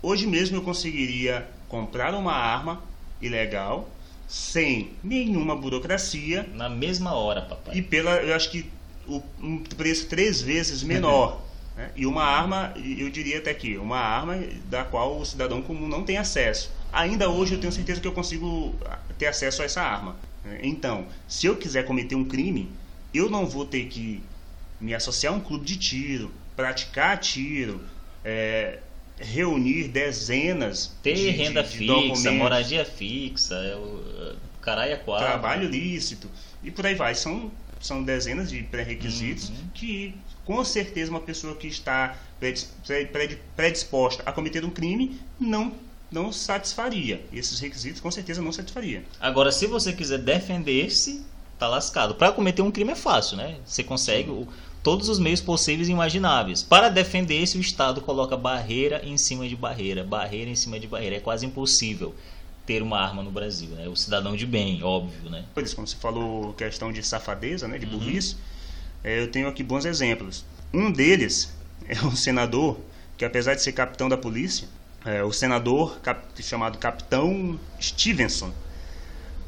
hoje 0.01 0.27
mesmo 0.27 0.57
eu 0.57 0.63
conseguiria 0.63 1.49
comprar 1.69 2.15
uma 2.15 2.33
arma 2.33 2.81
ilegal, 3.21 3.89
sem 4.29 4.93
nenhuma 5.03 5.55
burocracia 5.57 6.49
Na 6.55 6.69
mesma 6.69 7.13
hora, 7.15 7.43
papai. 7.43 7.77
e 7.77 7.83
pela, 7.83 8.17
eu 8.23 8.35
acho 8.35 8.51
que 8.51 8.71
o, 9.07 9.21
um 9.41 9.59
preço 9.59 10.07
três 10.07 10.41
vezes 10.41 10.83
menor. 10.83 11.41
né? 11.83 11.91
E 11.97 12.07
uma 12.07 12.23
arma, 12.25 12.73
eu 12.77 13.11
diria 13.11 13.39
até 13.39 13.51
aqui, 13.51 13.77
uma 13.77 13.99
arma 13.99 14.39
da 14.71 14.85
qual 14.85 15.19
o 15.19 15.25
cidadão 15.25 15.61
comum 15.63 15.89
não 15.89 16.03
tem 16.05 16.17
acesso. 16.17 16.71
Ainda 16.93 17.29
hoje 17.29 17.55
eu 17.55 17.61
tenho 17.61 17.73
certeza 17.73 18.01
que 18.01 18.07
eu 18.07 18.13
consigo 18.13 18.75
ter 19.19 19.27
acesso 19.27 19.63
a 19.63 19.65
essa 19.65 19.83
arma. 19.83 20.17
né? 20.45 20.61
Então, 20.63 21.07
se 21.27 21.47
eu 21.47 21.57
quiser 21.57 21.85
cometer 21.85 22.15
um 22.15 22.25
crime, 22.25 22.71
eu 23.13 23.29
não 23.31 23.47
vou 23.47 23.65
ter 23.65 23.87
que 23.87 24.23
me 24.81 24.95
associar 24.95 25.33
a 25.33 25.37
um 25.37 25.41
clube 25.41 25.65
de 25.65 25.77
tiro, 25.77 26.31
praticar 26.57 27.19
tiro, 27.19 27.81
é, 28.25 28.79
reunir 29.19 29.89
dezenas 29.89 30.93
Ter 31.03 31.15
de, 31.15 31.31
renda 31.31 31.63
de, 31.63 31.71
de 31.71 31.79
fixa, 31.79 31.93
documentos, 31.93 32.25
moradia 32.33 32.85
fixa, 32.85 33.55
é 33.55 33.77
o, 33.77 34.37
caralho 34.61 34.93
é 34.93 34.97
quatro. 34.97 35.27
trabalho 35.27 35.69
lícito 35.69 36.29
e 36.63 36.71
por 36.71 36.85
aí 36.87 36.95
vai. 36.95 37.15
São, 37.15 37.51
são 37.81 38.03
dezenas 38.03 38.51
de 38.51 38.63
pré-requisitos 38.63 39.49
Uhum. 39.51 39.57
que, 39.75 40.15
com 40.45 40.65
certeza, 40.65 41.11
uma 41.11 41.21
pessoa 41.21 41.55
que 41.55 41.67
está 41.69 42.17
predis- 42.41 42.71
pre- 42.87 43.07
pre- 43.07 43.39
predisposta 43.57 44.23
a 44.27 44.33
cometer 44.33 44.65
um 44.65 44.71
crime 44.71 45.21
não, 45.39 45.73
não 46.11 46.33
satisfaria. 46.33 47.25
Esses 47.33 47.61
requisitos, 47.61 48.01
com 48.01 48.11
certeza, 48.11 48.43
não 48.43 48.53
satisfaria. 48.53 49.05
Agora, 49.21 49.53
se 49.53 49.67
você 49.67 49.93
quiser 49.93 50.19
defender-se, 50.19 51.25
tá 51.59 51.69
lascado. 51.69 52.15
Para 52.15 52.33
cometer 52.33 52.63
um 52.63 52.71
crime 52.71 52.93
é 52.93 52.97
fácil, 52.97 53.37
né? 53.37 53.57
Você 53.65 53.83
consegue 53.85 54.31
o- 54.31 54.49
todos 54.83 55.09
os 55.09 55.19
meios 55.21 55.41
possíveis 55.41 55.89
e 55.89 55.93
imagináveis. 55.93 56.61
Para 56.63 56.89
defender-se, 56.89 57.57
o 57.57 57.61
Estado 57.61 58.01
coloca 58.01 58.37
barreira 58.37 59.01
em 59.05 59.17
cima 59.17 59.49
de 59.49 59.55
barreira, 59.55 60.03
barreira 60.03 60.51
em 60.51 60.57
cima 60.57 60.81
de 60.81 60.89
barreira. 60.89 61.17
É 61.17 61.21
quase 61.21 61.47
impossível 61.47 62.15
ter 62.67 62.83
uma 62.83 62.99
arma 63.01 63.23
no 63.23 63.31
Brasil, 63.31 63.69
né? 63.71 63.89
O 63.89 63.95
cidadão 63.97 64.35
de 64.37 64.45
bem, 64.47 64.83
óbvio, 64.83 65.31
né? 65.31 65.45
Por 65.55 65.63
isso, 65.63 65.75
como 65.77 65.87
você 65.87 65.97
falou, 65.97 66.53
questão 66.55 66.93
de 66.93 67.03
safadeza, 67.05 67.67
né, 67.69 67.79
de 67.79 67.87
Uhum. 67.87 67.93
burrice, 67.93 68.35
é, 68.35 68.37
eu 69.05 69.31
tenho 69.31 69.49
aqui 69.49 69.63
bons 69.63 69.85
exemplos. 69.85 70.45
Um 70.73 70.91
deles 70.91 71.53
é 71.89 72.01
um 72.05 72.15
senador 72.15 72.81
que, 73.17 73.25
apesar 73.25 73.55
de 73.55 73.63
ser 73.63 73.73
capitão 73.73 74.09
da 74.09 74.17
polícia, 74.17 74.69
é, 75.05 75.23
o 75.23 75.33
senador 75.33 76.01
cap- 76.01 76.43
chamado 76.43 76.79
Capitão 76.79 77.59
Stevenson, 77.81 78.53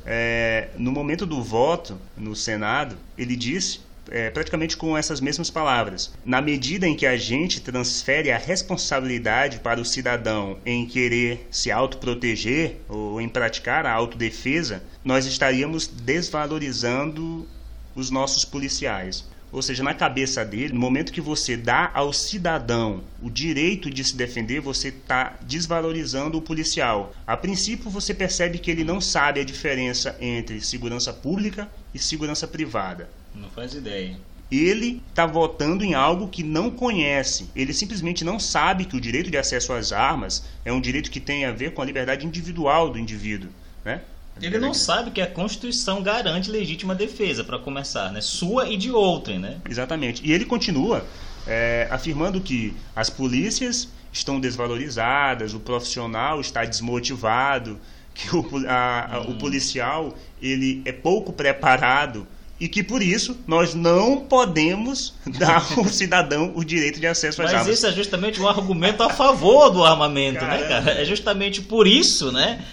é, 0.05 0.69
no 0.77 0.93
momento 0.93 1.25
do 1.25 1.43
voto 1.43 1.99
no 2.17 2.37
Senado, 2.37 2.97
ele 3.17 3.35
disse, 3.37 3.81
é, 4.11 4.29
praticamente 4.29 4.77
com 4.77 4.99
essas 4.99 5.21
mesmas 5.21 5.49
palavras: 5.49 6.13
na 6.27 6.43
medida 6.43 6.87
em 6.87 6.95
que 6.95 7.07
a 7.07 7.17
gente 7.17 7.61
transfere 7.61 8.31
a 8.31 8.37
responsabilidade 8.37 9.61
para 9.61 9.81
o 9.81 9.85
cidadão 9.85 10.59
em 10.67 10.85
querer 10.85 11.49
se 11.51 11.71
autoproteger 11.71 12.77
ou 12.89 13.19
em 13.21 13.29
praticar 13.29 13.87
a 13.87 13.93
autodefesa, 13.93 14.83
nós 15.03 15.25
estaríamos 15.25 15.87
desvalorizando 15.87 17.49
os 17.95 18.11
nossos 18.11 18.45
policiais. 18.45 19.25
Ou 19.55 19.63
seja, 19.63 19.85
na 19.85 19.95
cabeça 19.95 20.45
dele, 20.45 20.75
no 20.75 20.81
momento 20.81 21.13
que 21.13 21.21
você 21.21 21.57
dá 21.57 21.89
ao 21.95 22.13
cidadão 22.13 23.05
o 23.23 23.31
direito 23.31 23.89
de 23.89 24.03
se 24.03 24.17
defender, 24.17 24.61
você 24.61 24.89
está 24.89 25.39
desvalorizando 25.43 26.37
o 26.37 26.43
policial. 26.43 27.15
A 27.25 27.37
princípio, 27.37 27.89
você 27.89 28.13
percebe 28.13 28.59
que 28.59 28.69
ele 28.69 28.83
não 28.83 29.01
sabe 29.01 29.39
a 29.39 29.45
diferença 29.45 30.17
entre 30.21 30.61
segurança 30.61 31.13
pública 31.13 31.71
e 31.95 32.01
segurança 32.01 32.49
privada. 32.49 33.09
Não 33.33 33.49
faz 33.49 33.75
ideia. 33.75 34.19
Ele 34.51 35.01
está 35.09 35.25
votando 35.25 35.85
em 35.85 35.95
algo 35.95 36.27
que 36.27 36.43
não 36.43 36.69
conhece. 36.69 37.49
Ele 37.55 37.73
simplesmente 37.73 38.25
não 38.25 38.41
sabe 38.41 38.85
que 38.85 38.97
o 38.97 39.01
direito 39.01 39.31
de 39.31 39.39
acesso 39.39 39.73
às 39.73 39.93
armas 39.93 40.45
é 40.65 40.73
um 40.73 40.81
direito 40.81 41.13
que 41.13 41.21
tem 41.21 41.45
a 41.45 41.53
ver 41.53 41.75
com 41.75 41.81
a 41.81 41.85
liberdade 41.85 42.27
individual 42.27 42.91
do 42.91 42.99
indivíduo. 42.99 43.51
Né? 43.85 44.01
Ele 44.43 44.59
não 44.59 44.75
sabe 44.75 45.11
que 45.11 45.21
a 45.21 45.27
Constituição 45.27 46.03
garante 46.03 46.51
legítima 46.51 46.95
defesa, 46.95 47.45
para 47.45 47.59
começar, 47.59 48.13
né? 48.13 48.21
Sua 48.21 48.69
e 48.69 48.77
de 48.77 48.91
outrem, 48.91 49.39
né? 49.39 49.59
Exatamente. 49.69 50.21
E 50.25 50.33
ele 50.33 50.45
continua 50.45 51.05
é, 51.47 51.87
afirmando 51.91 52.41
que 52.41 52.75
as 52.97 53.09
polícias 53.09 53.89
estão 54.13 54.41
desvalorizadas, 54.41 55.55
o 55.55 55.61
profissional 55.61 56.41
está 56.41 56.65
desmotivado, 56.65 57.79
que 58.15 58.35
o, 58.35 58.47
a- 58.69 59.17
a- 59.17 59.21
o 59.23 59.35
policial 59.35 60.15
ele 60.43 60.83
é 60.85 60.93
pouco 60.93 61.33
preparado 61.33 62.27
e 62.61 62.69
que 62.69 62.83
por 62.83 63.03
isso 63.03 63.37
nós 63.47 63.75
não 63.75 64.21
podemos 64.21 65.15
dar 65.39 65.65
ao 65.77 65.85
cidadão 65.89 66.53
o 66.55 66.65
direito 66.65 67.01
de 67.01 67.07
acesso 67.07 67.43
às 67.43 67.51
Mas 67.53 67.61
armas. 67.61 67.75
esse 67.79 67.87
é 67.87 67.93
justamente 67.93 68.41
um 68.41 68.49
argumento 68.49 69.03
a 69.03 69.11
favor 69.11 69.71
do 69.71 69.85
armamento, 69.85 70.45
né, 70.45 70.59
Caramba. 70.59 70.69
cara? 70.69 71.01
É 71.01 71.05
justamente 71.05 71.61
por 71.63 71.87
isso, 71.87 72.31
né? 72.31 72.65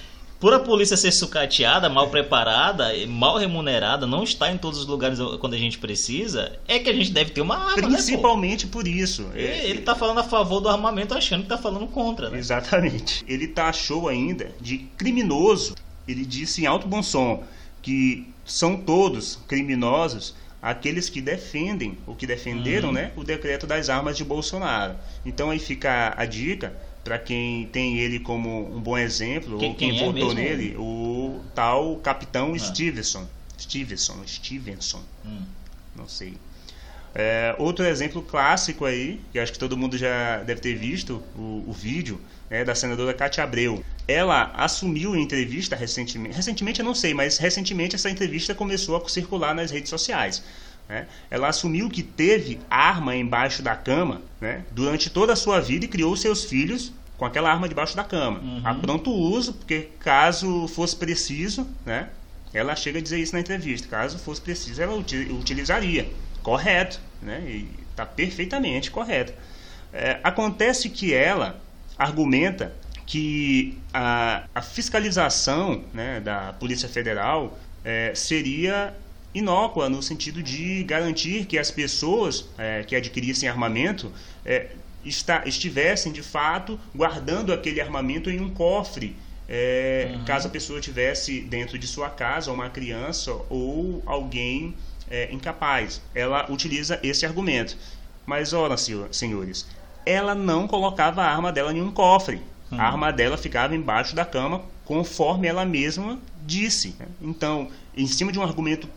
Por 0.42 0.54
a 0.56 0.60
polícia 0.60 0.98
ser 0.98 1.12
sucateada, 1.12 1.88
mal 1.88 2.10
preparada, 2.10 2.96
e 2.96 3.06
mal 3.06 3.38
remunerada, 3.38 4.08
não 4.08 4.24
está 4.24 4.52
em 4.52 4.58
todos 4.58 4.80
os 4.80 4.88
lugares 4.88 5.20
quando 5.40 5.54
a 5.54 5.58
gente 5.58 5.78
precisa, 5.78 6.54
é 6.68 6.80
que 6.80 6.90
a 6.90 6.94
gente 6.94 7.12
deve 7.12 7.30
ter 7.30 7.42
uma 7.42 7.56
arma, 7.56 7.88
né? 7.88 7.96
Principalmente 7.96 8.66
por 8.66 8.88
isso. 8.88 9.30
É- 9.36 9.70
Ele 9.70 9.82
tá 9.82 9.94
falando 9.94 10.18
a 10.18 10.24
favor 10.24 10.60
do 10.60 10.68
armamento 10.68 11.14
achando 11.14 11.44
que 11.44 11.50
tá 11.50 11.60
falando 11.60 11.86
contra, 11.86 12.32
né? 12.32 12.40
Exatamente. 12.40 13.24
Ele 13.28 13.48
taxou 13.48 14.10
ainda 14.10 14.52
de 14.60 14.80
criminoso. 14.98 15.76
Ele 16.08 16.26
disse 16.26 16.64
em 16.64 16.66
alto 16.66 16.88
bom 16.88 17.04
som 17.04 17.44
que 17.80 18.28
são 18.44 18.76
todos 18.78 19.38
criminosos 19.48 20.34
aqueles 20.60 21.08
que 21.10 21.22
defendem, 21.22 21.98
ou 22.08 22.16
que 22.16 22.26
defenderam, 22.28 22.90
Uhum. 22.90 22.94
né, 22.96 23.12
o 23.16 23.24
decreto 23.24 23.66
das 23.68 23.90
armas 23.90 24.18
de 24.18 24.24
Bolsonaro. 24.24 24.96
Então 25.26 25.50
aí 25.52 25.60
fica 25.60 26.14
a 26.18 26.26
dica 26.26 26.76
para 27.04 27.18
quem 27.18 27.66
tem 27.68 27.98
ele 28.00 28.20
como 28.20 28.76
um 28.76 28.80
bom 28.80 28.98
exemplo, 28.98 29.58
Quem- 29.58 29.70
ou 29.70 29.76
quem, 29.76 29.90
quem 29.92 30.00
é 30.02 30.06
votou 30.06 30.34
mesmo? 30.34 30.34
nele, 30.40 30.76
o 30.78 31.42
tal 31.56 31.96
capitão 31.98 32.54
Ah. 32.54 32.60
Stevenson. 32.60 33.28
Stevenson, 33.60 34.18
Stevenson, 34.28 35.04
Hum. 35.26 35.42
não 35.96 36.08
sei. 36.08 36.36
É, 37.14 37.54
outro 37.60 37.84
exemplo 37.86 38.22
clássico 38.22 38.86
aí, 38.86 39.20
que 39.32 39.40
acho 39.40 39.52
que 39.52 39.60
todo 39.60 39.76
mundo 39.78 39.98
já 39.98 40.42
deve 40.44 40.62
ter 40.62 40.76
visto 40.76 41.22
o, 41.36 41.66
o 41.68 41.74
vídeo, 41.74 42.22
é 42.50 42.64
da 42.64 42.74
senadora 42.74 43.14
Cátia 43.14 43.44
Abreu. 43.44 43.84
Ela 44.08 44.52
assumiu 44.56 45.16
em 45.16 45.22
entrevista 45.22 45.76
recentemente, 45.76 46.36
recentemente 46.36 46.80
eu 46.80 46.86
não 46.86 46.96
sei, 46.96 47.14
mas 47.14 47.38
recentemente 47.38 47.96
essa 47.96 48.10
entrevista 48.10 48.56
começou 48.56 48.96
a 48.98 49.10
circular 49.10 49.54
nas 49.54 49.72
redes 49.72 49.90
sociais. 49.90 50.42
Né? 50.92 51.08
Ela 51.30 51.48
assumiu 51.48 51.90
que 51.90 52.04
teve 52.04 52.60
arma 52.70 53.16
embaixo 53.16 53.64
da 53.64 53.78
cama 53.78 54.22
né, 54.42 54.66
durante 54.72 55.10
toda 55.10 55.32
a 55.32 55.38
sua 55.38 55.62
vida 55.62 55.86
e 55.86 55.88
criou 55.88 56.18
seus 56.18 56.44
filhos 56.44 56.92
com 57.18 57.24
aquela 57.24 57.50
arma 57.50 57.70
debaixo 57.70 57.96
da 57.96 58.04
cama. 58.04 58.40
Uhum. 58.40 58.62
A 58.66 58.76
pronto 58.76 59.10
uso, 59.10 59.54
porque 59.54 59.88
caso 60.00 60.68
fosse 60.68 60.94
preciso, 60.98 61.66
né, 61.86 62.10
ela 62.54 62.76
chega 62.76 63.00
a 63.00 63.02
dizer 63.02 63.20
isso 63.20 63.32
na 63.32 63.40
entrevista. 63.40 63.88
Caso 63.88 64.20
fosse 64.20 64.42
preciso, 64.42 64.82
ela 64.82 64.94
uti- 64.94 65.32
utilizaria. 65.32 66.12
Correto, 66.44 67.00
né? 67.22 67.42
E 67.48 67.70
está 67.90 68.06
perfeitamente 68.06 68.92
correto. 68.92 69.32
É, 69.94 70.20
acontece 70.22 70.90
que 70.90 71.14
ela 71.14 71.62
argumenta 71.98 72.74
que 73.06 73.78
a, 73.94 74.44
a 74.54 74.62
fiscalização 74.62 75.84
né, 75.94 76.20
da 76.20 76.52
Polícia 76.54 76.90
Federal 76.90 77.58
é, 77.86 78.14
seria 78.14 78.94
inócua 79.34 79.90
no 79.90 80.02
sentido 80.02 80.42
de 80.44 80.84
garantir 80.84 81.46
que 81.46 81.58
as 81.58 81.72
pessoas 81.72 82.46
é, 82.58 82.84
que 82.84 82.96
adquirissem 82.96 83.48
armamento 83.48 84.12
é, 84.46 84.72
está- 85.06 85.44
estivessem 85.46 86.12
de 86.12 86.22
fato 86.22 86.80
guardando 86.94 87.54
aquele 87.54 87.80
armamento 87.82 88.30
em 88.30 88.40
um 88.42 88.50
cofre 88.50 89.16
é, 89.54 90.18
caso 90.26 90.48
a 90.48 90.52
pessoa 90.52 90.80
tivesse 90.80 91.42
dentro 91.42 91.78
de 91.78 91.86
sua 91.86 92.10
casa 92.10 92.52
uma 92.52 92.70
criança 92.70 93.34
ou 93.50 94.02
alguém 94.06 94.74
é, 95.10 95.30
incapaz. 95.34 96.02
Ela 96.16 96.50
utiliza 96.50 96.98
esse 97.04 97.26
argumento. 97.26 97.76
Mas, 98.26 98.54
ora, 98.54 98.78
senhor- 98.78 99.10
senhores, 99.14 99.68
ela 100.06 100.34
não 100.34 100.68
colocava 100.70 101.22
a 101.22 101.30
arma 101.30 101.52
dela 101.52 101.74
em 101.74 101.82
um 101.82 101.92
cofre. 101.92 102.42
A 102.72 102.84
arma 102.88 103.12
dela 103.12 103.38
ficava 103.38 103.76
embaixo 103.76 104.16
da 104.16 104.24
cama, 104.24 104.62
conforme 104.86 105.48
ela 105.48 105.66
mesma 105.66 106.18
disse. 106.46 106.96
Então, 107.22 107.68
em 107.98 108.08
cima 108.08 108.32
de 108.32 108.40
um 108.40 108.44
argumento 108.44 108.88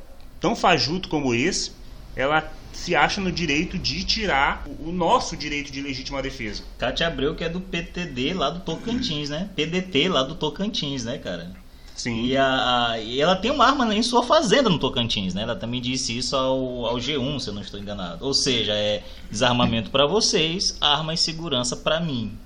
tão 0.45 0.55
fajuto 0.55 1.09
como 1.09 1.34
esse, 1.34 1.72
ela 2.14 2.53
se 2.70 2.95
acha 2.95 3.18
no 3.18 3.32
direito 3.32 3.78
de 3.78 4.05
tirar 4.05 4.66
o 4.78 4.92
nosso 4.92 5.34
direito 5.34 5.72
de 5.72 5.80
legítima 5.80 6.20
defesa. 6.20 6.62
Cátia 6.76 7.07
Abreu, 7.07 7.34
que 7.34 7.42
é 7.45 7.49
do 7.49 7.62
PTD 7.62 8.34
lá 8.34 8.51
do 8.51 8.61
Tocantins, 8.61 9.30
né? 9.30 9.49
PDT 9.57 10.07
lá 10.11 10.22
do 10.22 10.34
Tocantins, 10.34 11.03
né, 11.07 11.16
cara? 11.16 11.51
Sim. 11.97 12.26
E, 12.26 12.36
a, 12.36 12.90
a- 12.90 13.01
e 13.01 13.22
ela 13.22 13.36
tem 13.36 13.51
uma 13.51 13.64
arma 13.64 13.95
em 13.95 14.03
sua 14.03 14.22
fazenda 14.22 14.68
no 14.68 14.78
Tocantins, 14.78 15.32
né? 15.32 15.45
Ela 15.45 15.57
também 15.57 15.80
disse 15.80 16.14
isso 16.14 16.36
ao, 16.36 16.84
ao 16.84 16.97
G1, 16.99 17.40
se 17.40 17.49
eu 17.49 17.55
não 17.55 17.62
estou 17.62 17.80
enganado. 17.80 18.22
Ou 18.22 18.34
seja, 18.34 18.74
é 18.74 19.03
desarmamento 19.30 19.88
para 19.88 20.07
vocês, 20.07 20.76
arma 20.78 21.14
e 21.14 21.16
segurança 21.16 21.74
para 21.74 22.01
mim. 22.01 22.36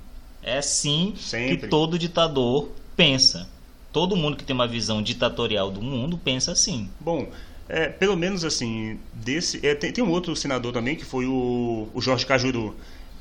É 0.40 0.58
assim 0.58 1.14
Sempre. 1.16 1.56
que 1.56 1.66
todo 1.66 1.98
ditador 1.98 2.70
pensa. 2.94 3.48
Todo 3.92 4.14
mundo 4.14 4.36
que 4.36 4.44
tem 4.44 4.54
uma 4.54 4.68
visão 4.68 5.02
ditatorial 5.02 5.68
do 5.70 5.82
mundo 5.82 6.16
pensa 6.22 6.52
assim. 6.52 6.88
Bom, 7.00 7.26
é, 7.68 7.88
pelo 7.88 8.16
menos 8.16 8.44
assim, 8.44 8.98
desse. 9.12 9.64
é, 9.66 9.74
tem, 9.74 9.92
tem 9.92 10.02
um 10.02 10.10
outro 10.10 10.34
senador 10.34 10.72
também, 10.72 10.96
que 10.96 11.04
foi 11.04 11.26
o, 11.26 11.88
o 11.92 12.00
Jorge 12.00 12.24
Cajuru. 12.24 12.74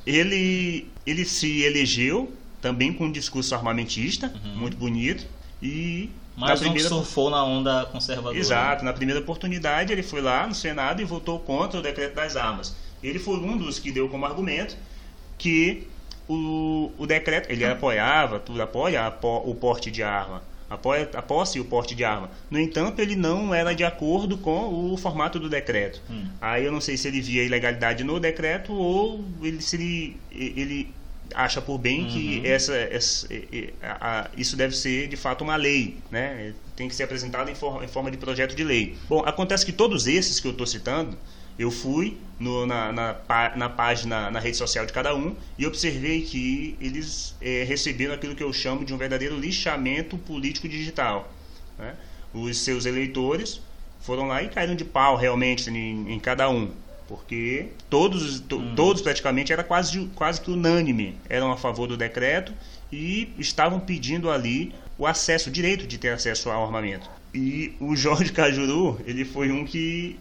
Ele, 0.06 0.88
ele 1.06 1.24
se 1.24 1.62
elegeu 1.62 2.32
também 2.60 2.92
com 2.92 3.04
um 3.04 3.12
discurso 3.12 3.54
armamentista, 3.54 4.32
muito 4.54 4.76
bonito. 4.76 5.26
E 5.62 6.08
Mas 6.36 6.60
um 6.60 6.64
primeira. 6.64 6.88
surfou 6.88 7.30
na 7.30 7.44
onda 7.44 7.84
conservadora. 7.86 8.38
Exato, 8.38 8.84
na 8.84 8.92
primeira 8.92 9.20
oportunidade 9.20 9.92
ele 9.92 10.02
foi 10.02 10.20
lá 10.22 10.46
no 10.46 10.54
Senado 10.54 11.02
e 11.02 11.04
votou 11.04 11.38
contra 11.40 11.78
o 11.78 11.82
decreto 11.82 12.14
das 12.14 12.36
armas. 12.36 12.74
Ele 13.02 13.18
foi 13.18 13.36
um 13.36 13.56
dos 13.56 13.78
que 13.78 13.92
deu 13.92 14.08
como 14.08 14.24
argumento 14.24 14.76
que 15.36 15.86
o, 16.28 16.90
o 16.98 17.06
decreto, 17.06 17.50
ele 17.50 17.64
apoiava, 17.64 18.38
tudo 18.38 18.60
apoia 18.60 19.08
o 19.22 19.54
porte 19.54 19.90
de 19.90 20.02
arma, 20.02 20.42
a 20.70 21.22
posse 21.22 21.58
e 21.58 21.60
o 21.60 21.64
porte 21.64 21.94
de 21.94 22.04
arma. 22.04 22.30
No 22.50 22.58
entanto, 22.60 23.00
ele 23.00 23.16
não 23.16 23.54
era 23.54 23.74
de 23.74 23.84
acordo 23.84 24.36
com 24.36 24.92
o 24.92 24.96
formato 24.96 25.38
do 25.40 25.48
decreto. 25.48 26.02
Hum. 26.10 26.26
Aí 26.40 26.64
eu 26.64 26.72
não 26.72 26.80
sei 26.80 26.96
se 26.96 27.08
ele 27.08 27.20
via 27.20 27.42
ilegalidade 27.44 28.04
no 28.04 28.20
decreto 28.20 28.72
ou 28.72 29.24
ele, 29.42 29.60
se 29.62 29.76
ele, 29.76 30.16
ele 30.30 30.94
acha 31.34 31.60
por 31.60 31.78
bem 31.78 32.06
que 32.06 32.46
essa, 32.46 32.74
essa- 32.74 33.28
a- 33.82 34.20
a- 34.20 34.30
isso 34.36 34.56
deve 34.56 34.74
ser 34.76 35.08
de 35.08 35.16
fato 35.16 35.42
uma 35.44 35.56
lei, 35.56 35.96
né? 36.10 36.52
Tem 36.76 36.88
que 36.88 36.94
ser 36.94 37.02
apresentado 37.04 37.50
em 37.50 37.54
forma, 37.54 37.84
em 37.84 37.88
forma 37.88 38.10
de 38.10 38.16
projeto 38.16 38.54
de 38.54 38.64
lei. 38.64 38.96
Bom, 39.08 39.20
acontece 39.26 39.64
que 39.66 39.72
todos 39.72 40.06
esses 40.06 40.38
que 40.40 40.46
eu 40.46 40.52
estou 40.52 40.66
citando, 40.66 41.18
eu 41.58 41.70
fui 41.70 42.16
no- 42.38 42.64
na, 42.66 42.92
na, 42.92 43.16
na 43.56 43.68
página, 43.68 44.30
na 44.30 44.38
rede 44.38 44.56
social 44.56 44.86
de 44.86 44.92
cada 44.92 45.14
um 45.14 45.34
e 45.58 45.66
observei 45.66 46.22
que 46.22 46.76
eles 46.80 47.34
eh, 47.40 47.64
receberam 47.66 48.14
aquilo 48.14 48.34
que 48.34 48.42
eu 48.42 48.52
chamo 48.52 48.84
de 48.84 48.94
um 48.94 48.96
verdadeiro 48.96 49.36
lixamento 49.38 50.16
político 50.18 50.68
digital. 50.68 51.32
né? 51.78 51.94
Os 52.32 52.58
seus 52.58 52.86
eleitores 52.86 53.60
foram 54.00 54.28
lá 54.28 54.42
e 54.42 54.48
caíram 54.48 54.74
de 54.76 54.84
pau 54.84 55.16
realmente 55.16 55.68
em, 55.70 56.12
em 56.12 56.20
cada 56.20 56.48
um. 56.48 56.70
Porque 57.08 57.68
todos, 57.88 58.38
to- 58.40 58.62
todos 58.76 59.00
praticamente 59.02 59.52
era 59.52 59.64
quase, 59.64 60.06
quase 60.14 60.40
que 60.42 60.50
unânime, 60.50 61.16
eram 61.28 61.50
a 61.50 61.56
favor 61.56 61.86
do 61.88 61.96
decreto 61.96 62.52
e 62.92 63.30
estavam 63.38 63.80
pedindo 63.80 64.30
ali 64.30 64.74
o 64.98 65.06
acesso, 65.06 65.48
o 65.48 65.52
direito 65.52 65.86
de 65.86 65.96
ter 65.98 66.10
acesso 66.10 66.50
ao 66.50 66.64
armamento. 66.64 67.08
E 67.34 67.74
o 67.80 67.96
Jorge 67.96 68.30
Cajuru, 68.32 69.00
ele 69.06 69.24
foi 69.24 69.50
um 69.50 69.64
que 69.64 70.18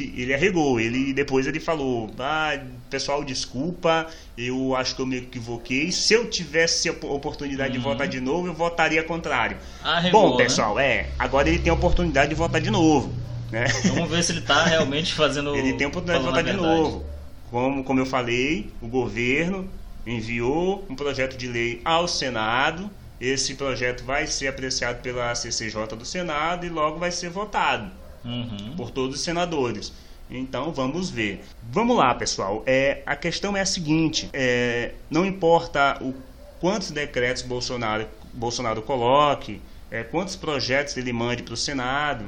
ele 0.00 0.34
arregou. 0.34 0.80
Ele 0.80 1.12
depois 1.12 1.46
ele 1.46 1.60
falou: 1.60 2.10
"Ah, 2.18 2.58
pessoal, 2.88 3.22
desculpa, 3.24 4.06
eu 4.36 4.74
acho 4.74 4.94
que 4.96 5.02
eu 5.02 5.06
me 5.06 5.16
equivoquei. 5.18 5.92
Se 5.92 6.14
eu 6.14 6.28
tivesse 6.28 6.88
a 6.88 6.92
op- 6.92 7.04
oportunidade 7.04 7.72
de 7.72 7.78
votar 7.78 8.08
de 8.08 8.20
novo, 8.20 8.48
eu 8.48 8.54
votaria 8.54 9.02
contrário." 9.02 9.56
Arregou, 9.82 10.30
Bom, 10.30 10.36
né? 10.36 10.44
pessoal, 10.44 10.78
é, 10.78 11.10
agora 11.18 11.48
ele 11.48 11.58
tem 11.58 11.70
a 11.70 11.74
oportunidade 11.74 12.30
de 12.30 12.34
votar 12.34 12.60
de 12.60 12.70
novo, 12.70 13.12
né? 13.50 13.66
Vamos 13.94 14.10
ver 14.10 14.22
se 14.22 14.32
ele 14.32 14.40
tá 14.42 14.64
realmente 14.64 15.14
fazendo. 15.14 15.54
Ele 15.56 15.72
tem 15.74 15.84
a 15.86 15.88
oportunidade 15.88 16.24
de 16.24 16.28
votar 16.30 16.44
de 16.44 16.52
novo. 16.52 17.04
Como, 17.50 17.82
como 17.82 17.98
eu 18.00 18.06
falei, 18.06 18.72
o 18.80 18.86
governo 18.86 19.68
enviou 20.06 20.86
um 20.88 20.94
projeto 20.94 21.36
de 21.36 21.46
lei 21.48 21.80
ao 21.84 22.06
Senado. 22.06 22.90
Esse 23.20 23.54
projeto 23.54 24.02
vai 24.04 24.26
ser 24.26 24.46
apreciado 24.48 25.02
pela 25.02 25.34
CCJ 25.34 25.88
do 25.96 26.04
Senado 26.06 26.64
e 26.64 26.70
logo 26.70 26.98
vai 26.98 27.10
ser 27.10 27.28
votado 27.28 27.99
Uhum. 28.24 28.74
por 28.76 28.90
todos 28.90 29.16
os 29.16 29.22
senadores. 29.22 29.92
Então 30.30 30.70
vamos 30.72 31.10
ver. 31.10 31.42
Vamos 31.72 31.96
lá, 31.96 32.14
pessoal. 32.14 32.62
É, 32.66 33.02
a 33.04 33.16
questão 33.16 33.56
é 33.56 33.60
a 33.62 33.66
seguinte: 33.66 34.28
é, 34.32 34.94
não 35.10 35.26
importa 35.26 35.98
o 36.00 36.14
quantos 36.60 36.90
decretos 36.90 37.42
Bolsonaro, 37.42 38.06
Bolsonaro 38.32 38.82
coloque, 38.82 39.60
é, 39.90 40.04
quantos 40.04 40.36
projetos 40.36 40.96
ele 40.96 41.12
mande 41.12 41.42
para 41.42 41.54
o 41.54 41.56
Senado, 41.56 42.26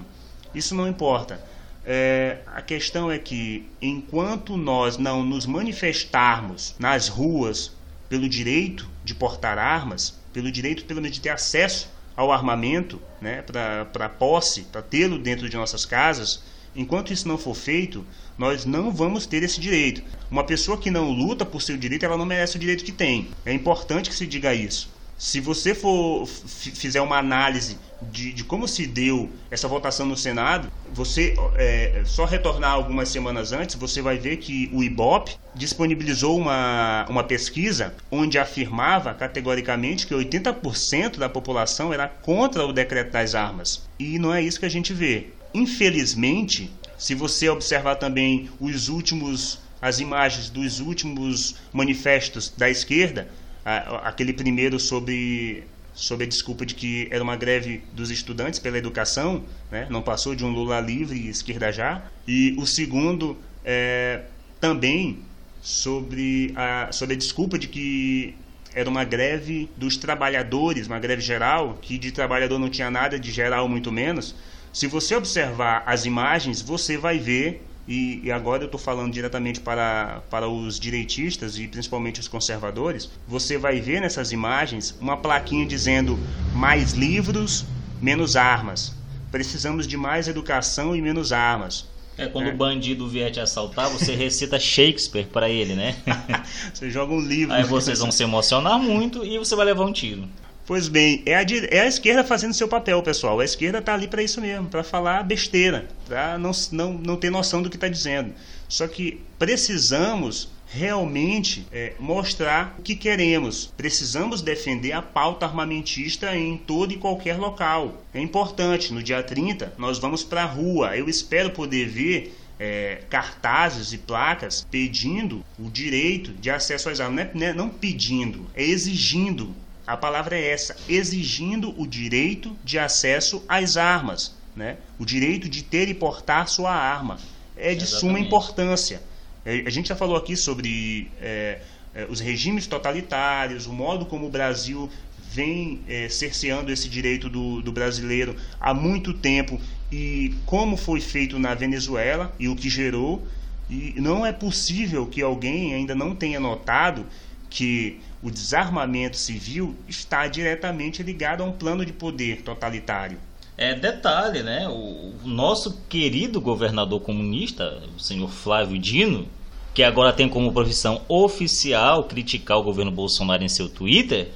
isso 0.54 0.74
não 0.74 0.88
importa. 0.88 1.40
É, 1.84 2.38
a 2.46 2.62
questão 2.62 3.10
é 3.10 3.18
que 3.18 3.68
enquanto 3.80 4.56
nós 4.56 4.96
não 4.96 5.22
nos 5.22 5.46
manifestarmos 5.46 6.74
nas 6.78 7.08
ruas 7.08 7.72
pelo 8.08 8.28
direito 8.28 8.88
de 9.04 9.14
portar 9.14 9.58
armas, 9.58 10.18
pelo 10.32 10.50
direito 10.50 10.84
pelo 10.84 11.00
menos 11.00 11.16
de 11.16 11.22
ter 11.22 11.30
acesso 11.30 11.90
ao 12.16 12.32
armamento, 12.32 13.00
né, 13.20 13.42
para 13.42 14.08
posse, 14.08 14.62
para 14.62 14.82
tê-lo 14.82 15.18
dentro 15.18 15.48
de 15.48 15.56
nossas 15.56 15.84
casas, 15.84 16.42
enquanto 16.74 17.12
isso 17.12 17.28
não 17.28 17.38
for 17.38 17.54
feito, 17.54 18.04
nós 18.36 18.64
não 18.64 18.90
vamos 18.90 19.26
ter 19.26 19.42
esse 19.42 19.60
direito. 19.60 20.02
Uma 20.30 20.44
pessoa 20.44 20.78
que 20.78 20.90
não 20.90 21.10
luta 21.10 21.44
por 21.44 21.60
seu 21.62 21.76
direito, 21.76 22.04
ela 22.04 22.16
não 22.16 22.26
merece 22.26 22.56
o 22.56 22.60
direito 22.60 22.84
que 22.84 22.92
tem. 22.92 23.28
É 23.44 23.52
importante 23.52 24.10
que 24.10 24.16
se 24.16 24.26
diga 24.26 24.54
isso. 24.54 24.90
Se 25.18 25.40
você 25.40 25.74
for 25.74 26.26
fizer 26.26 27.00
uma 27.00 27.18
análise 27.18 27.78
de, 28.10 28.32
de 28.32 28.42
como 28.42 28.66
se 28.66 28.86
deu 28.86 29.30
essa 29.50 29.68
votação 29.68 30.04
no 30.04 30.16
Senado, 30.16 30.68
você 30.92 31.34
é, 31.56 32.02
só 32.04 32.24
retornar 32.24 32.72
algumas 32.72 33.08
semanas 33.08 33.52
antes, 33.52 33.76
você 33.76 34.02
vai 34.02 34.18
ver 34.18 34.38
que 34.38 34.68
o 34.72 34.82
IBOP 34.82 35.36
disponibilizou 35.54 36.36
uma, 36.36 37.06
uma 37.08 37.22
pesquisa 37.22 37.94
onde 38.10 38.38
afirmava 38.38 39.14
categoricamente 39.14 40.06
que 40.06 40.14
80% 40.14 41.18
da 41.18 41.28
população 41.28 41.92
era 41.92 42.08
contra 42.08 42.66
o 42.66 42.72
decreto 42.72 43.12
das 43.12 43.34
armas. 43.34 43.86
E 43.98 44.18
não 44.18 44.34
é 44.34 44.42
isso 44.42 44.58
que 44.58 44.66
a 44.66 44.70
gente 44.70 44.92
vê. 44.92 45.28
Infelizmente, 45.54 46.70
se 46.98 47.14
você 47.14 47.48
observar 47.48 47.96
também 47.96 48.50
os 48.60 48.88
últimos 48.88 49.60
as 49.82 49.98
imagens 49.98 50.48
dos 50.48 50.78
últimos 50.78 51.56
manifestos 51.72 52.52
da 52.56 52.70
esquerda, 52.70 53.28
aquele 53.64 54.32
primeiro 54.32 54.78
sobre 54.78 55.64
sobre 55.94 56.24
a 56.24 56.28
desculpa 56.28 56.64
de 56.64 56.74
que 56.74 57.06
era 57.10 57.22
uma 57.22 57.36
greve 57.36 57.82
dos 57.92 58.10
estudantes 58.10 58.58
pela 58.58 58.78
educação, 58.78 59.44
né? 59.70 59.86
não 59.90 60.00
passou 60.00 60.34
de 60.34 60.42
um 60.42 60.48
Lula 60.48 60.80
livre 60.80 61.18
e 61.18 61.28
esquerda 61.28 61.70
já, 61.70 62.02
e 62.26 62.54
o 62.58 62.64
segundo 62.64 63.36
é, 63.62 64.22
também 64.58 65.18
sobre 65.60 66.52
a, 66.56 66.88
sobre 66.90 67.14
a 67.14 67.18
desculpa 67.18 67.58
de 67.58 67.68
que 67.68 68.34
era 68.74 68.88
uma 68.88 69.04
greve 69.04 69.68
dos 69.76 69.96
trabalhadores, 69.96 70.86
uma 70.86 70.98
greve 70.98 71.20
geral, 71.20 71.78
que 71.80 71.98
de 71.98 72.10
trabalhador 72.10 72.58
não 72.58 72.70
tinha 72.70 72.90
nada, 72.90 73.18
de 73.18 73.30
geral 73.30 73.68
muito 73.68 73.92
menos. 73.92 74.34
Se 74.72 74.86
você 74.86 75.14
observar 75.14 75.82
as 75.86 76.06
imagens, 76.06 76.62
você 76.62 76.96
vai 76.96 77.18
ver, 77.18 77.62
e, 77.92 78.22
e 78.24 78.32
agora 78.32 78.62
eu 78.62 78.66
estou 78.66 78.80
falando 78.80 79.12
diretamente 79.12 79.60
para, 79.60 80.22
para 80.30 80.48
os 80.48 80.80
direitistas 80.80 81.58
e 81.58 81.68
principalmente 81.68 82.20
os 82.20 82.26
conservadores, 82.26 83.10
você 83.28 83.58
vai 83.58 83.82
ver 83.82 84.00
nessas 84.00 84.32
imagens 84.32 84.96
uma 84.98 85.14
plaquinha 85.14 85.66
dizendo 85.66 86.18
mais 86.54 86.92
livros, 86.92 87.66
menos 88.00 88.34
armas. 88.34 88.94
Precisamos 89.30 89.86
de 89.86 89.98
mais 89.98 90.26
educação 90.26 90.96
e 90.96 91.02
menos 91.02 91.34
armas. 91.34 91.86
É, 92.16 92.26
quando 92.26 92.48
é. 92.48 92.54
o 92.54 92.56
bandido 92.56 93.06
vier 93.06 93.30
te 93.30 93.40
assaltar, 93.40 93.90
você 93.90 94.14
recita 94.14 94.58
Shakespeare 94.58 95.26
para 95.26 95.50
ele, 95.50 95.74
né? 95.74 95.94
você 96.72 96.90
joga 96.90 97.12
um 97.12 97.20
livro. 97.20 97.52
Aí 97.52 97.64
vocês 97.64 97.98
vão 97.98 98.10
se 98.10 98.22
emocionar 98.22 98.78
muito 98.78 99.22
e 99.22 99.36
você 99.36 99.54
vai 99.54 99.66
levar 99.66 99.84
um 99.84 99.92
tiro. 99.92 100.26
Pois 100.64 100.86
bem, 100.88 101.22
é 101.26 101.34
a, 101.34 101.42
é 101.70 101.80
a 101.80 101.86
esquerda 101.86 102.22
fazendo 102.22 102.54
seu 102.54 102.68
papel, 102.68 103.02
pessoal. 103.02 103.40
A 103.40 103.44
esquerda 103.44 103.78
está 103.78 103.94
ali 103.94 104.06
para 104.06 104.22
isso 104.22 104.40
mesmo, 104.40 104.68
para 104.68 104.84
falar 104.84 105.24
besteira, 105.24 105.88
para 106.06 106.38
não, 106.38 106.52
não, 106.70 106.92
não 106.94 107.16
ter 107.16 107.30
noção 107.30 107.62
do 107.62 107.68
que 107.68 107.76
está 107.76 107.88
dizendo. 107.88 108.32
Só 108.68 108.86
que 108.86 109.20
precisamos 109.38 110.48
realmente 110.72 111.66
é, 111.70 111.92
mostrar 111.98 112.76
o 112.78 112.82
que 112.82 112.96
queremos. 112.96 113.72
Precisamos 113.76 114.40
defender 114.40 114.92
a 114.92 115.02
pauta 115.02 115.44
armamentista 115.44 116.34
em 116.34 116.56
todo 116.56 116.92
e 116.92 116.96
qualquer 116.96 117.36
local. 117.36 118.02
É 118.14 118.20
importante, 118.20 118.92
no 118.92 119.02
dia 119.02 119.22
30 119.22 119.74
nós 119.76 119.98
vamos 119.98 120.24
para 120.24 120.42
a 120.42 120.46
rua. 120.46 120.96
Eu 120.96 121.08
espero 121.08 121.50
poder 121.50 121.88
ver 121.88 122.34
é, 122.58 123.02
cartazes 123.10 123.92
e 123.92 123.98
placas 123.98 124.66
pedindo 124.70 125.44
o 125.58 125.68
direito 125.68 126.32
de 126.32 126.50
acesso 126.50 126.88
às 126.88 127.00
armas. 127.00 127.28
Não, 127.34 127.46
é, 127.46 127.52
não 127.52 127.68
pedindo, 127.68 128.46
é 128.54 128.62
exigindo. 128.62 129.54
A 129.92 129.96
palavra 129.96 130.38
é 130.38 130.50
essa: 130.50 130.74
exigindo 130.88 131.78
o 131.78 131.86
direito 131.86 132.56
de 132.64 132.78
acesso 132.78 133.44
às 133.46 133.76
armas. 133.76 134.34
Né? 134.56 134.78
O 134.98 135.04
direito 135.04 135.50
de 135.50 135.62
ter 135.62 135.86
e 135.88 135.94
portar 135.94 136.48
sua 136.48 136.72
arma. 136.72 137.18
É 137.54 137.74
de 137.74 137.84
Exatamente. 137.84 138.00
suma 138.00 138.18
importância. 138.18 139.02
É, 139.44 139.62
a 139.66 139.70
gente 139.70 139.90
já 139.90 139.96
falou 139.96 140.16
aqui 140.16 140.34
sobre 140.34 141.10
é, 141.20 141.60
é, 141.94 142.06
os 142.08 142.20
regimes 142.20 142.66
totalitários, 142.66 143.66
o 143.66 143.72
modo 143.72 144.06
como 144.06 144.26
o 144.26 144.30
Brasil 144.30 144.90
vem 145.30 145.82
é, 145.86 146.08
cerceando 146.08 146.72
esse 146.72 146.88
direito 146.88 147.28
do, 147.28 147.60
do, 147.60 147.72
brasileiro 147.72 148.36
há 148.60 148.72
muito 148.72 149.14
tempo 149.14 149.60
e 149.90 150.34
como 150.46 150.76
foi 150.76 151.00
feito 151.00 151.38
na 151.38 151.54
Venezuela 151.54 152.34
e 152.38 152.48
o 152.48 152.56
que 152.56 152.70
gerou. 152.70 153.22
E 153.68 153.94
não 153.96 154.24
é 154.24 154.32
possível 154.32 155.06
que 155.06 155.20
alguém 155.20 155.74
ainda 155.74 155.94
não 155.94 156.14
tenha 156.14 156.40
notado 156.40 157.06
que 157.50 158.00
o 158.22 158.30
desarmamento 158.30 159.16
civil 159.16 159.74
está 159.88 160.28
diretamente 160.28 161.02
ligado 161.02 161.42
a 161.42 161.46
um 161.46 161.52
plano 161.52 161.84
de 161.84 161.92
poder 161.92 162.42
totalitário. 162.42 163.18
É 163.58 163.74
detalhe, 163.74 164.42
né? 164.42 164.68
O, 164.68 165.12
nosso 165.24 165.78
querido 165.88 166.40
governador 166.40 167.00
comunista, 167.00 167.82
o 167.96 168.00
senhor 168.00 168.30
Flávio 168.30 168.78
Dino, 168.78 169.26
que 169.74 169.82
agora 169.82 170.12
tem 170.12 170.28
como 170.28 170.52
profissão 170.52 171.02
oficial 171.08 172.04
criticar 172.04 172.58
o 172.58 172.62
governo 172.62 172.90
Bolsonaro 172.90 173.42
em 173.42 173.48
seu 173.48 173.68
Twitter, 173.68 174.30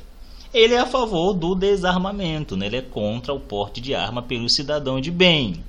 ele 0.52 0.74
é 0.74 0.78
a 0.78 0.86
favor 0.86 1.32
do 1.32 1.54
desarmamento, 1.54 2.56
né? 2.56 2.66
ele 2.66 2.76
é 2.76 2.82
contra 2.82 3.32
o 3.32 3.40
porte 3.40 3.80
de 3.80 3.94
arma 3.94 4.22
pelo 4.22 4.48
cidadão 4.48 5.00
de 5.00 5.10
bem. 5.10 5.62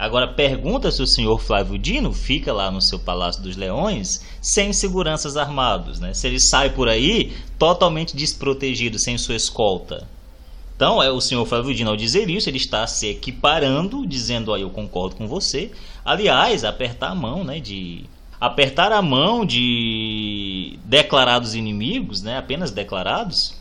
Agora 0.00 0.26
pergunta 0.26 0.90
se 0.90 1.02
o 1.02 1.06
senhor 1.06 1.38
Flávio 1.38 1.78
Dino 1.78 2.10
fica 2.10 2.54
lá 2.54 2.70
no 2.70 2.80
seu 2.80 2.98
Palácio 2.98 3.42
dos 3.42 3.54
Leões 3.54 4.24
sem 4.40 4.72
seguranças 4.72 5.36
armados, 5.36 6.00
né? 6.00 6.14
Se 6.14 6.26
ele 6.26 6.40
sai 6.40 6.70
por 6.70 6.88
aí 6.88 7.36
totalmente 7.58 8.16
desprotegido, 8.16 8.98
sem 8.98 9.18
sua 9.18 9.36
escolta. 9.36 10.08
Então, 10.74 11.02
é 11.02 11.10
o 11.10 11.20
senhor 11.20 11.44
Flávio 11.44 11.74
Dino, 11.74 11.90
ao 11.90 11.98
dizer 11.98 12.30
isso, 12.30 12.48
ele 12.48 12.56
está 12.56 12.86
se 12.86 13.08
equiparando, 13.08 14.06
dizendo, 14.06 14.54
aí 14.54 14.62
eu 14.62 14.70
concordo 14.70 15.16
com 15.16 15.28
você. 15.28 15.70
Aliás, 16.02 16.64
apertar 16.64 17.10
a 17.10 17.14
mão, 17.14 17.44
né, 17.44 17.60
de 17.60 18.06
apertar 18.40 18.92
a 18.92 19.02
mão 19.02 19.44
de 19.44 20.78
declarados 20.82 21.54
inimigos, 21.54 22.22
né, 22.22 22.38
apenas 22.38 22.70
declarados, 22.70 23.54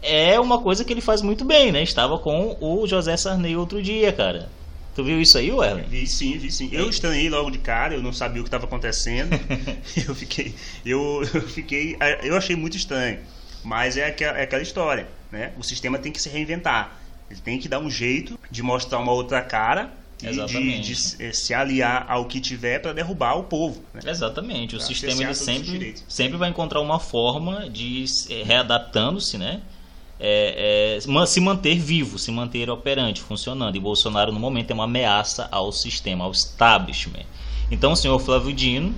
é 0.00 0.38
uma 0.38 0.60
coisa 0.60 0.84
que 0.84 0.92
ele 0.92 1.00
faz 1.00 1.20
muito 1.20 1.44
bem, 1.44 1.72
né? 1.72 1.82
Estava 1.82 2.16
com 2.16 2.56
o 2.60 2.86
José 2.86 3.16
Sarney 3.16 3.56
outro 3.56 3.82
dia, 3.82 4.12
cara. 4.12 4.56
Tu 4.98 5.04
viu 5.04 5.20
isso 5.20 5.38
aí, 5.38 5.52
Werner? 5.52 5.86
Vi 5.86 6.08
sim, 6.08 6.36
vi 6.38 6.50
sim. 6.50 6.70
Eu 6.72 6.90
estranhei 6.90 7.30
logo 7.30 7.52
de 7.52 7.58
cara, 7.58 7.94
eu 7.94 8.02
não 8.02 8.12
sabia 8.12 8.40
o 8.40 8.44
que 8.44 8.48
estava 8.48 8.64
acontecendo. 8.64 9.30
eu 10.08 10.12
fiquei, 10.12 10.52
eu, 10.84 11.22
eu 11.32 11.42
fiquei, 11.42 11.96
eu 12.24 12.36
achei 12.36 12.56
muito 12.56 12.76
estranho. 12.76 13.20
Mas 13.62 13.96
é 13.96 14.06
aquela, 14.06 14.36
é 14.36 14.42
aquela 14.42 14.60
história, 14.60 15.06
né? 15.30 15.52
O 15.56 15.62
sistema 15.62 16.00
tem 16.00 16.10
que 16.10 16.20
se 16.20 16.28
reinventar. 16.28 16.98
Ele 17.30 17.38
tem 17.38 17.60
que 17.60 17.68
dar 17.68 17.78
um 17.78 17.88
jeito 17.88 18.36
de 18.50 18.60
mostrar 18.60 18.98
uma 18.98 19.12
outra 19.12 19.40
cara 19.40 19.92
de, 20.18 20.80
de, 20.80 21.22
eh, 21.22 21.32
se 21.32 21.54
aliar 21.54 22.04
ao 22.08 22.24
que 22.24 22.40
tiver 22.40 22.80
para 22.80 22.92
derrubar 22.92 23.36
o 23.36 23.44
povo. 23.44 23.80
Né? 23.94 24.00
Exatamente. 24.04 24.74
O 24.74 24.78
pra 24.78 24.86
sistema 24.88 25.22
ele 25.22 25.34
sempre, 25.34 25.94
sempre 26.08 26.36
vai 26.36 26.50
encontrar 26.50 26.80
uma 26.80 26.98
forma 26.98 27.70
de 27.70 28.04
readaptando-se, 28.44 29.38
né? 29.38 29.62
É, 30.20 30.96
é, 30.96 31.26
se 31.26 31.40
manter 31.40 31.78
vivo, 31.78 32.18
se 32.18 32.30
manter 32.30 32.68
operante, 32.70 33.20
funcionando. 33.20 33.76
E 33.76 33.80
Bolsonaro, 33.80 34.32
no 34.32 34.40
momento, 34.40 34.70
é 34.70 34.74
uma 34.74 34.84
ameaça 34.84 35.48
ao 35.50 35.70
sistema, 35.70 36.24
ao 36.24 36.32
establishment. 36.32 37.24
Então, 37.70 37.92
o 37.92 37.96
senhor 37.96 38.18
Flávio 38.18 38.52
Dino 38.52 38.94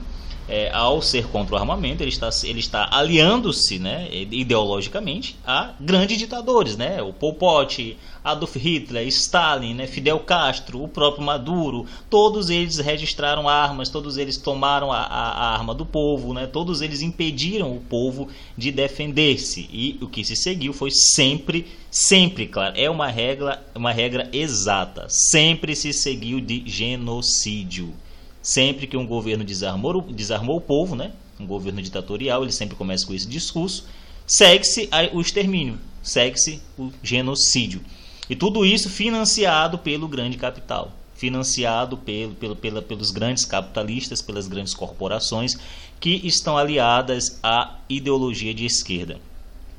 é, 0.50 0.68
ao 0.72 1.00
ser 1.00 1.28
contra 1.28 1.54
o 1.54 1.58
armamento, 1.58 2.02
ele 2.02 2.10
está, 2.10 2.28
ele 2.42 2.58
está 2.58 2.88
aliando-se 2.90 3.78
né, 3.78 4.08
ideologicamente 4.12 5.38
a 5.46 5.74
grandes 5.78 6.18
ditadores, 6.18 6.76
né, 6.76 7.00
o 7.00 7.12
Pol 7.12 7.34
Pot, 7.34 7.96
Adolf 8.24 8.56
Hitler, 8.56 9.06
Stalin, 9.06 9.74
né, 9.74 9.86
Fidel 9.86 10.18
Castro, 10.18 10.82
o 10.82 10.88
próprio 10.88 11.24
Maduro, 11.24 11.86
todos 12.10 12.50
eles 12.50 12.78
registraram 12.78 13.48
armas, 13.48 13.88
todos 13.88 14.16
eles 14.16 14.36
tomaram 14.36 14.90
a, 14.90 14.98
a, 14.98 15.30
a 15.30 15.54
arma 15.54 15.72
do 15.72 15.86
povo, 15.86 16.34
né, 16.34 16.48
todos 16.48 16.82
eles 16.82 17.00
impediram 17.00 17.72
o 17.74 17.80
povo 17.80 18.28
de 18.58 18.72
defender-se 18.72 19.68
e 19.72 19.98
o 20.02 20.08
que 20.08 20.24
se 20.24 20.34
seguiu 20.34 20.72
foi 20.72 20.90
sempre, 20.90 21.66
sempre, 21.88 22.48
claro, 22.48 22.74
é 22.76 22.90
uma 22.90 23.06
regra, 23.06 23.64
uma 23.72 23.92
regra 23.92 24.28
exata, 24.32 25.06
sempre 25.08 25.76
se 25.76 25.92
seguiu 25.92 26.40
de 26.40 26.64
genocídio. 26.66 27.94
Sempre 28.42 28.86
que 28.86 28.96
um 28.96 29.06
governo 29.06 29.44
desarmou, 29.44 30.00
desarmou 30.02 30.56
o 30.56 30.60
povo, 30.60 30.96
né? 30.96 31.12
um 31.40 31.46
governo 31.46 31.80
ditatorial, 31.80 32.42
ele 32.42 32.52
sempre 32.52 32.76
começa 32.76 33.06
com 33.06 33.14
esse 33.14 33.26
discurso, 33.26 33.86
segue-se 34.26 34.88
o 35.12 35.20
extermínio, 35.20 35.78
segue-se 36.02 36.60
o 36.78 36.92
genocídio. 37.02 37.80
E 38.28 38.36
tudo 38.36 38.64
isso 38.64 38.88
financiado 38.88 39.78
pelo 39.78 40.06
grande 40.06 40.36
capital, 40.36 40.92
financiado 41.14 41.96
pelo, 41.96 42.34
pelo, 42.34 42.54
pela, 42.54 42.82
pelos 42.82 43.10
grandes 43.10 43.44
capitalistas, 43.44 44.22
pelas 44.22 44.46
grandes 44.46 44.74
corporações 44.74 45.56
que 45.98 46.20
estão 46.24 46.56
aliadas 46.56 47.40
à 47.42 47.78
ideologia 47.88 48.54
de 48.54 48.64
esquerda. 48.64 49.18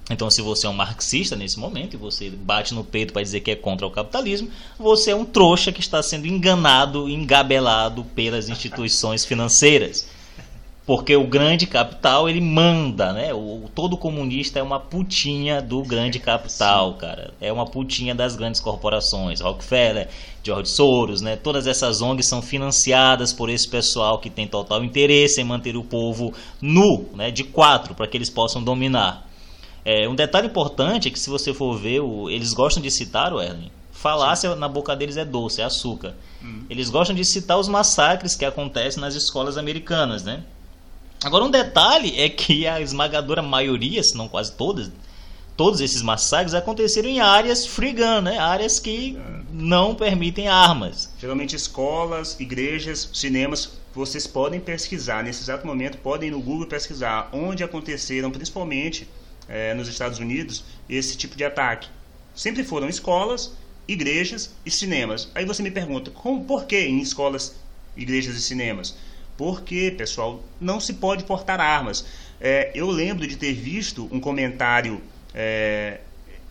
Então, 0.09 0.29
se 0.29 0.41
você 0.41 0.67
é 0.67 0.69
um 0.69 0.73
marxista 0.73 1.35
nesse 1.35 1.59
momento 1.59 1.93
e 1.93 1.97
você 1.97 2.29
bate 2.29 2.73
no 2.73 2.83
peito 2.83 3.13
para 3.13 3.21
dizer 3.21 3.39
que 3.41 3.51
é 3.51 3.55
contra 3.55 3.87
o 3.87 3.91
capitalismo, 3.91 4.49
você 4.77 5.11
é 5.11 5.15
um 5.15 5.23
trouxa 5.23 5.71
que 5.71 5.79
está 5.79 6.01
sendo 6.01 6.27
enganado, 6.27 7.07
engabelado 7.07 8.03
pelas 8.03 8.49
instituições 8.49 9.23
financeiras. 9.23 10.07
Porque 10.85 11.15
o 11.15 11.25
grande 11.25 11.67
capital, 11.67 12.27
ele 12.27 12.41
manda, 12.41 13.13
né? 13.13 13.31
O, 13.33 13.69
todo 13.73 13.95
comunista 13.95 14.59
é 14.59 14.63
uma 14.63 14.79
putinha 14.79 15.61
do 15.61 15.83
grande 15.83 16.19
capital, 16.19 16.95
cara. 16.95 17.33
É 17.39 17.53
uma 17.53 17.65
putinha 17.65 18.15
das 18.15 18.35
grandes 18.35 18.59
corporações. 18.59 19.39
Rockefeller, 19.39 20.09
George 20.43 20.69
Soros, 20.69 21.21
né? 21.21 21.35
Todas 21.35 21.67
essas 21.67 22.01
ONGs 22.01 22.27
são 22.27 22.41
financiadas 22.41 23.31
por 23.31 23.49
esse 23.49 23.67
pessoal 23.69 24.19
que 24.19 24.29
tem 24.29 24.47
total 24.47 24.83
interesse 24.83 25.39
em 25.39 25.45
manter 25.45 25.77
o 25.77 25.83
povo 25.83 26.33
nu, 26.59 27.05
né? 27.13 27.29
De 27.29 27.43
quatro, 27.43 27.93
para 27.93 28.07
que 28.07 28.17
eles 28.17 28.29
possam 28.29 28.61
dominar. 28.61 29.30
É, 29.84 30.07
um 30.07 30.15
detalhe 30.15 30.47
importante 30.47 31.07
é 31.07 31.11
que 31.11 31.19
se 31.19 31.29
você 31.29 31.53
for 31.53 31.77
ver, 31.77 32.01
o, 32.01 32.29
eles 32.29 32.53
gostam 32.53 32.82
de 32.82 32.91
citar 32.91 33.34
o 33.34 33.41
Erlen. 33.41 33.71
Falácia 33.91 34.55
na 34.55 34.67
boca 34.67 34.95
deles 34.95 35.17
é 35.17 35.25
doce, 35.25 35.61
é 35.61 35.63
açúcar. 35.63 36.15
Hum. 36.43 36.63
Eles 36.69 36.89
gostam 36.89 37.15
de 37.15 37.25
citar 37.25 37.59
os 37.59 37.67
massacres 37.67 38.36
que 38.36 38.45
acontecem 38.45 39.01
nas 39.01 39.15
escolas 39.15 39.57
americanas, 39.57 40.23
né? 40.23 40.43
Agora 41.23 41.43
um 41.43 41.51
detalhe 41.51 42.19
é 42.19 42.29
que 42.29 42.65
a 42.65 42.82
esmagadora 42.82 43.43
maioria, 43.43 44.01
se 44.01 44.17
não 44.17 44.27
quase 44.27 44.53
todas, 44.53 44.91
todos 45.55 45.82
esses 45.82 46.01
massacres 46.01 46.55
aconteceram 46.55 47.09
em 47.09 47.19
áreas 47.19 47.65
free 47.65 47.93
gun, 47.93 48.21
né? 48.21 48.39
Áreas 48.39 48.79
que 48.79 49.17
não 49.51 49.93
permitem 49.93 50.47
armas. 50.47 51.13
Geralmente 51.19 51.55
escolas, 51.55 52.39
igrejas, 52.39 53.09
cinemas, 53.13 53.73
vocês 53.93 54.25
podem 54.25 54.59
pesquisar 54.59 55.23
nesse 55.23 55.43
exato 55.43 55.67
momento, 55.67 55.97
podem 55.99 56.29
ir 56.29 56.32
no 56.32 56.41
Google 56.41 56.65
pesquisar 56.65 57.29
onde 57.34 57.63
aconteceram, 57.63 58.32
principalmente 58.32 59.07
é, 59.51 59.73
nos 59.73 59.87
Estados 59.87 60.17
Unidos 60.17 60.63
esse 60.89 61.17
tipo 61.17 61.35
de 61.35 61.43
ataque. 61.43 61.89
Sempre 62.33 62.63
foram 62.63 62.87
escolas, 62.87 63.53
igrejas 63.87 64.55
e 64.65 64.71
cinemas. 64.71 65.29
Aí 65.35 65.45
você 65.45 65.61
me 65.61 65.69
pergunta, 65.69 66.09
como, 66.11 66.45
por 66.45 66.65
que 66.65 66.79
em 66.79 66.99
escolas, 66.99 67.55
igrejas 67.95 68.35
e 68.35 68.41
cinemas? 68.41 68.95
Porque, 69.37 69.93
pessoal, 69.97 70.43
não 70.59 70.79
se 70.79 70.93
pode 70.93 71.23
portar 71.25 71.59
armas. 71.59 72.05
É, 72.39 72.71
eu 72.73 72.89
lembro 72.89 73.27
de 73.27 73.35
ter 73.35 73.53
visto 73.53 74.07
um 74.11 74.19
comentário 74.19 75.01
é, 75.33 75.99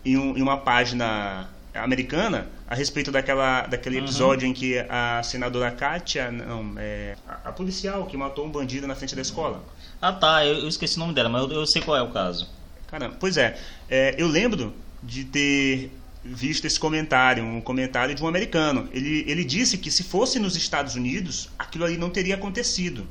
em, 0.05 0.17
um, 0.17 0.37
em, 0.37 0.41
uma 0.41 0.57
página 0.57 1.49
americana 1.73 2.49
a 2.67 2.75
respeito 2.75 3.11
daquela, 3.11 3.61
daquele 3.61 3.97
uhum. 3.97 4.03
episódio 4.03 4.47
em 4.47 4.53
que 4.53 4.79
a 4.89 5.21
senadora 5.23 5.71
Kátia, 5.71 6.31
não, 6.31 6.73
é, 6.77 7.15
a, 7.27 7.49
a, 7.49 7.51
policial 7.51 8.05
que 8.05 8.15
matou 8.15 8.45
um 8.45 8.49
bandido 8.49 8.87
na 8.87 8.95
frente 8.95 9.15
da 9.15 9.21
escola. 9.21 9.63
Ah 10.01 10.13
tá, 10.13 10.45
eu, 10.45 10.59
eu 10.59 10.67
esqueci 10.67 10.97
o 10.97 10.99
nome 10.99 11.13
dela, 11.13 11.29
mas 11.29 11.43
eu, 11.43 11.51
eu, 11.51 11.67
sei 11.67 11.81
qual 11.81 11.97
é 11.97 12.01
o 12.01 12.11
caso. 12.11 12.49
Caramba, 12.91 13.15
pois 13.19 13.37
é, 13.37 13.57
é 13.89 14.15
eu 14.17 14.27
lembro 14.27 14.73
de 15.01 15.23
ter 15.23 15.91
visto 16.23 16.65
esse 16.65 16.79
comentário, 16.79 17.43
um 17.43 17.61
comentário 17.61 18.13
de 18.13 18.23
um 18.23 18.27
americano. 18.27 18.87
Ele, 18.93 19.23
ele 19.27 19.43
disse 19.43 19.77
que 19.77 19.89
se 19.89 20.03
fosse 20.03 20.37
nos 20.37 20.55
Estados 20.55 20.95
Unidos, 20.95 21.49
aquilo 21.57 21.85
ali 21.85 21.97
não 21.97 22.09
teria 22.09 22.35
acontecido. 22.35 23.07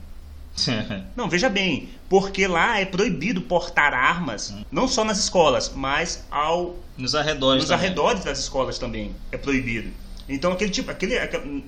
não, 1.17 1.29
veja 1.29 1.49
bem, 1.49 1.89
porque 2.09 2.47
lá 2.47 2.79
é 2.79 2.85
proibido 2.85 3.41
portar 3.41 3.95
armas, 3.95 4.55
não 4.71 4.87
só 4.87 5.05
nas 5.05 5.19
escolas, 5.19 5.73
mas 5.75 6.25
ao 6.31 6.77
nos 6.99 7.15
arredores, 7.15 7.63
nos 7.63 7.71
arredores 7.71 8.25
das 8.25 8.39
escolas 8.39 8.79
também 8.79 9.15
é 9.33 9.39
proibido. 9.39 9.91
Então 10.29 10.53
aquele 10.53 10.71
tipo, 10.71 10.91
aquele, 10.91 11.15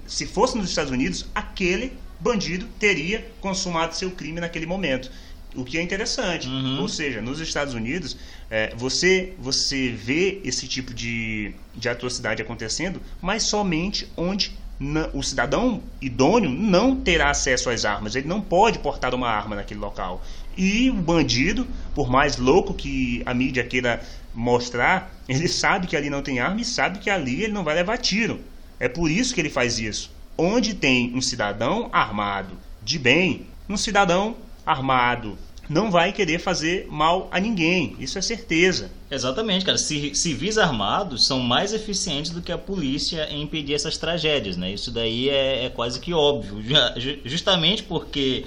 se 0.06 0.26
fosse 0.26 0.56
nos 0.58 0.68
Estados 0.68 0.92
Unidos, 0.92 1.26
aquele 1.34 1.92
bandido 2.20 2.66
teria 2.78 3.26
consumado 3.40 3.96
seu 3.96 4.10
crime 4.10 4.40
naquele 4.40 4.66
momento. 4.66 5.10
O 5.55 5.64
que 5.64 5.78
é 5.78 5.82
interessante. 5.82 6.48
Uhum. 6.48 6.80
Ou 6.80 6.88
seja, 6.88 7.20
nos 7.20 7.40
Estados 7.40 7.74
Unidos, 7.74 8.16
é, 8.50 8.74
você, 8.74 9.34
você 9.38 9.90
vê 9.90 10.40
esse 10.44 10.66
tipo 10.66 10.94
de, 10.94 11.55
de 11.74 11.88
atrocidade 11.88 12.40
acontecendo, 12.40 13.00
mas 13.20 13.42
somente 13.42 14.09
onde 14.16 14.57
na, 14.80 15.09
o 15.12 15.22
cidadão 15.22 15.82
idôneo 16.00 16.50
não 16.50 16.96
terá 16.96 17.30
acesso 17.30 17.70
às 17.70 17.84
armas. 17.84 18.16
Ele 18.16 18.26
não 18.26 18.40
pode 18.40 18.78
portar 18.78 19.14
uma 19.14 19.28
arma 19.28 19.57
naquele 19.57 19.80
local. 19.80 20.22
E 20.57 20.90
o 20.90 20.94
bandido, 20.94 21.66
por 21.94 22.11
mais 22.11 22.36
louco 22.36 22.74
que 22.74 23.22
a 23.24 23.32
mídia 23.32 23.64
queira 23.64 24.03
mostrar, 24.34 25.14
ele 25.28 25.48
sabe 25.48 25.86
que 25.86 25.96
ali 25.96 26.11
não 26.11 26.22
tem 26.22 26.40
arma 26.40 26.61
e 26.61 26.64
sabe 26.64 26.98
que 26.98 27.11
ali 27.11 27.44
ele 27.44 27.53
não 27.53 27.64
vai 27.64 27.74
levar 27.74 27.98
tiro. 27.98 28.40
É 28.80 28.88
por 28.88 29.11
isso 29.11 29.34
que 29.34 29.40
ele 29.40 29.50
faz 29.50 29.78
isso. 29.78 30.11
Onde 30.36 30.74
tem 30.74 31.14
um 31.14 31.20
cidadão 31.20 31.88
armado 31.92 32.57
de 32.82 32.98
bem, 32.98 33.46
um 33.68 33.76
cidadão 33.76 34.36
armado 34.64 35.36
não 35.68 35.90
vai 35.90 36.12
querer 36.12 36.38
fazer 36.38 36.86
mal 36.90 37.28
a 37.30 37.40
ninguém. 37.40 37.96
Isso 37.98 38.18
é 38.18 38.22
certeza. 38.22 38.90
Exatamente, 39.10 39.64
cara. 39.64 39.78
Civis 39.78 40.58
armados 40.58 41.26
são 41.26 41.38
mais 41.40 41.72
eficientes 41.72 42.30
do 42.30 42.42
que 42.42 42.52
a 42.52 42.58
polícia 42.58 43.26
em 43.30 43.42
impedir 43.42 43.74
essas 43.74 43.96
tragédias, 43.96 44.56
né? 44.56 44.72
Isso 44.72 44.90
daí 44.90 45.28
é, 45.28 45.66
é 45.66 45.70
quase 45.70 46.00
que 46.00 46.12
óbvio. 46.12 46.62
Justamente 47.24 47.82
porque 47.84 48.44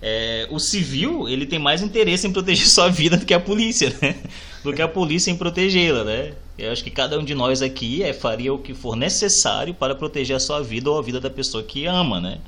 é, 0.00 0.48
o 0.50 0.58
civil 0.58 1.28
ele 1.28 1.46
tem 1.46 1.58
mais 1.58 1.82
interesse 1.82 2.26
em 2.26 2.32
proteger 2.32 2.66
sua 2.68 2.88
vida 2.88 3.16
do 3.16 3.26
que 3.26 3.34
a 3.34 3.40
polícia, 3.40 3.94
né? 4.00 4.16
Do 4.62 4.72
que 4.72 4.82
a 4.82 4.88
polícia 4.88 5.30
em 5.30 5.36
protegê-la, 5.36 6.02
né? 6.02 6.32
Eu 6.56 6.72
acho 6.72 6.82
que 6.82 6.90
cada 6.90 7.18
um 7.18 7.24
de 7.24 7.34
nós 7.34 7.60
aqui 7.62 8.02
é, 8.02 8.12
faria 8.12 8.52
o 8.52 8.58
que 8.58 8.72
for 8.72 8.96
necessário 8.96 9.74
para 9.74 9.94
proteger 9.94 10.36
a 10.36 10.40
sua 10.40 10.62
vida 10.62 10.90
ou 10.90 10.98
a 10.98 11.02
vida 11.02 11.20
da 11.20 11.30
pessoa 11.30 11.62
que 11.62 11.84
ama, 11.86 12.20
né? 12.20 12.38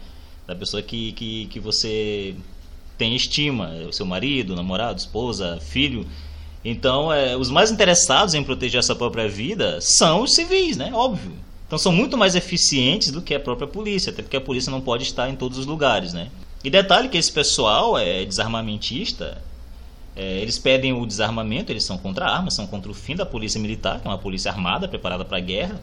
Da 0.47 0.55
pessoa 0.55 0.83
que, 0.83 1.13
que, 1.13 1.47
que 1.47 1.61
você 1.61 2.35
tem 2.97 3.15
estima, 3.15 3.71
o 3.89 3.93
seu 3.93 4.07
marido, 4.07 4.57
namorado, 4.57 4.99
esposa, 4.99 5.59
filho. 5.61 6.07
Então, 6.65 7.13
é, 7.13 7.37
os 7.37 7.51
mais 7.51 7.71
interessados 7.71 8.35
em 8.35 8.43
proteger 8.43 8.81
a 8.81 8.83
sua 8.83 8.97
própria 8.97 9.29
vida 9.29 9.81
são 9.81 10.23
os 10.23 10.35
civis, 10.35 10.77
né? 10.77 10.91
Óbvio. 10.93 11.33
Então, 11.67 11.79
são 11.79 11.93
muito 11.93 12.17
mais 12.17 12.35
eficientes 12.35 13.11
do 13.11 13.23
que 13.23 13.35
a 13.35 13.41
própria 13.41 13.67
polícia, 13.67 14.11
até 14.11 14.23
porque 14.23 14.37
a 14.37 14.41
polícia 14.41 14.71
não 14.71 14.81
pode 14.81 15.05
estar 15.05 15.29
em 15.29 15.37
todos 15.37 15.59
os 15.59 15.67
lugares, 15.67 16.13
né? 16.13 16.29
E 16.65 16.71
detalhe 16.71 17.09
que 17.09 17.19
esse 17.19 17.31
pessoal 17.31 17.99
é 17.99 18.25
desarmamentista, 18.25 19.41
é, 20.17 20.41
eles 20.41 20.59
pedem 20.59 20.93
o 20.93 21.05
desarmamento, 21.05 21.71
eles 21.71 21.85
são 21.85 21.99
contra 21.99 22.27
armas, 22.27 22.55
são 22.55 22.67
contra 22.67 22.91
o 22.91 22.95
fim 22.95 23.15
da 23.15 23.27
polícia 23.27 23.61
militar, 23.61 24.01
que 24.01 24.09
é 24.09 24.11
uma 24.11 24.19
polícia 24.19 24.51
armada, 24.51 24.89
preparada 24.89 25.25
para 25.25 25.37
a 25.37 25.41
guerra. 25.41 25.81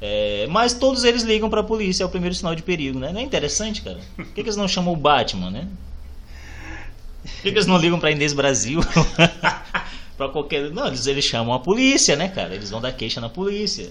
É, 0.00 0.46
mas 0.48 0.72
todos 0.72 1.04
eles 1.04 1.22
ligam 1.22 1.50
para 1.50 1.60
a 1.60 1.64
polícia, 1.64 2.04
é 2.04 2.06
o 2.06 2.08
primeiro 2.08 2.34
sinal 2.34 2.54
de 2.54 2.62
perigo, 2.62 2.98
né? 2.98 3.12
Não 3.12 3.20
é 3.20 3.24
interessante, 3.24 3.82
cara? 3.82 3.98
Por 4.14 4.24
que, 4.26 4.34
que 4.34 4.40
eles 4.40 4.56
não 4.56 4.68
chamam 4.68 4.92
o 4.92 4.96
Batman, 4.96 5.50
né? 5.50 5.66
Por 7.26 7.42
que, 7.42 7.48
eles 7.48 7.66
não 7.66 7.76
ligam 7.76 7.98
pra 7.98 8.10
Inês 8.10 8.32
Brasil? 8.32 8.80
pra 10.16 10.28
qualquer. 10.28 10.70
Não, 10.70 10.86
eles, 10.86 11.06
eles 11.06 11.24
chamam 11.24 11.52
a 11.52 11.58
polícia, 11.58 12.16
né, 12.16 12.28
cara? 12.28 12.54
Eles 12.54 12.70
vão 12.70 12.80
dar 12.80 12.92
queixa 12.92 13.20
na 13.20 13.28
polícia. 13.28 13.90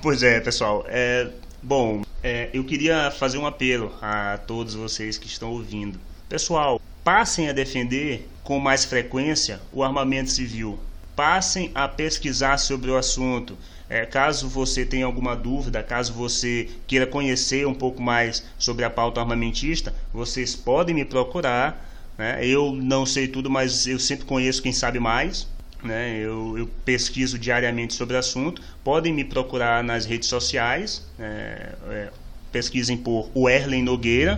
Pois 0.00 0.22
é, 0.22 0.40
pessoal. 0.40 0.84
É, 0.88 1.28
bom, 1.62 2.02
é, 2.22 2.48
eu 2.52 2.64
queria 2.64 3.10
fazer 3.10 3.38
um 3.38 3.46
apelo 3.46 3.92
a 4.00 4.38
todos 4.46 4.74
vocês 4.74 5.18
que 5.18 5.26
estão 5.26 5.50
ouvindo. 5.50 5.98
Pessoal, 6.28 6.80
passem 7.04 7.48
a 7.48 7.52
defender 7.52 8.28
com 8.42 8.58
mais 8.58 8.84
frequência 8.84 9.60
o 9.72 9.82
armamento 9.82 10.30
civil. 10.30 10.78
Passem 11.14 11.70
a 11.74 11.86
pesquisar 11.88 12.58
sobre 12.58 12.90
o 12.90 12.96
assunto. 12.96 13.56
É, 13.88 14.04
caso 14.04 14.48
você 14.48 14.84
tenha 14.84 15.06
alguma 15.06 15.36
dúvida, 15.36 15.82
caso 15.82 16.12
você 16.12 16.68
queira 16.86 17.06
conhecer 17.06 17.66
um 17.66 17.74
pouco 17.74 18.02
mais 18.02 18.44
sobre 18.58 18.84
a 18.84 18.90
pauta 18.90 19.20
armamentista, 19.20 19.94
vocês 20.12 20.56
podem 20.56 20.94
me 20.94 21.04
procurar 21.04 21.86
né? 22.16 22.38
Eu 22.44 22.72
não 22.72 23.04
sei 23.04 23.26
tudo, 23.28 23.50
mas 23.50 23.86
eu 23.86 23.98
sempre 23.98 24.24
conheço 24.24 24.62
quem 24.62 24.72
sabe 24.72 24.98
mais. 24.98 25.46
Né? 25.82 26.18
Eu, 26.18 26.56
eu, 26.58 26.66
pesquiso 26.84 27.38
diariamente 27.38 27.94
sobre 27.94 28.16
o 28.16 28.18
assunto. 28.18 28.62
Podem 28.82 29.12
me 29.12 29.22
procurar 29.24 29.84
nas 29.84 30.06
redes 30.06 30.28
sociais. 30.28 31.06
É, 31.18 31.74
é, 31.88 32.10
pesquisem 32.50 32.96
por 32.96 33.30
Werlen 33.36 33.82
Nogueira, 33.82 34.36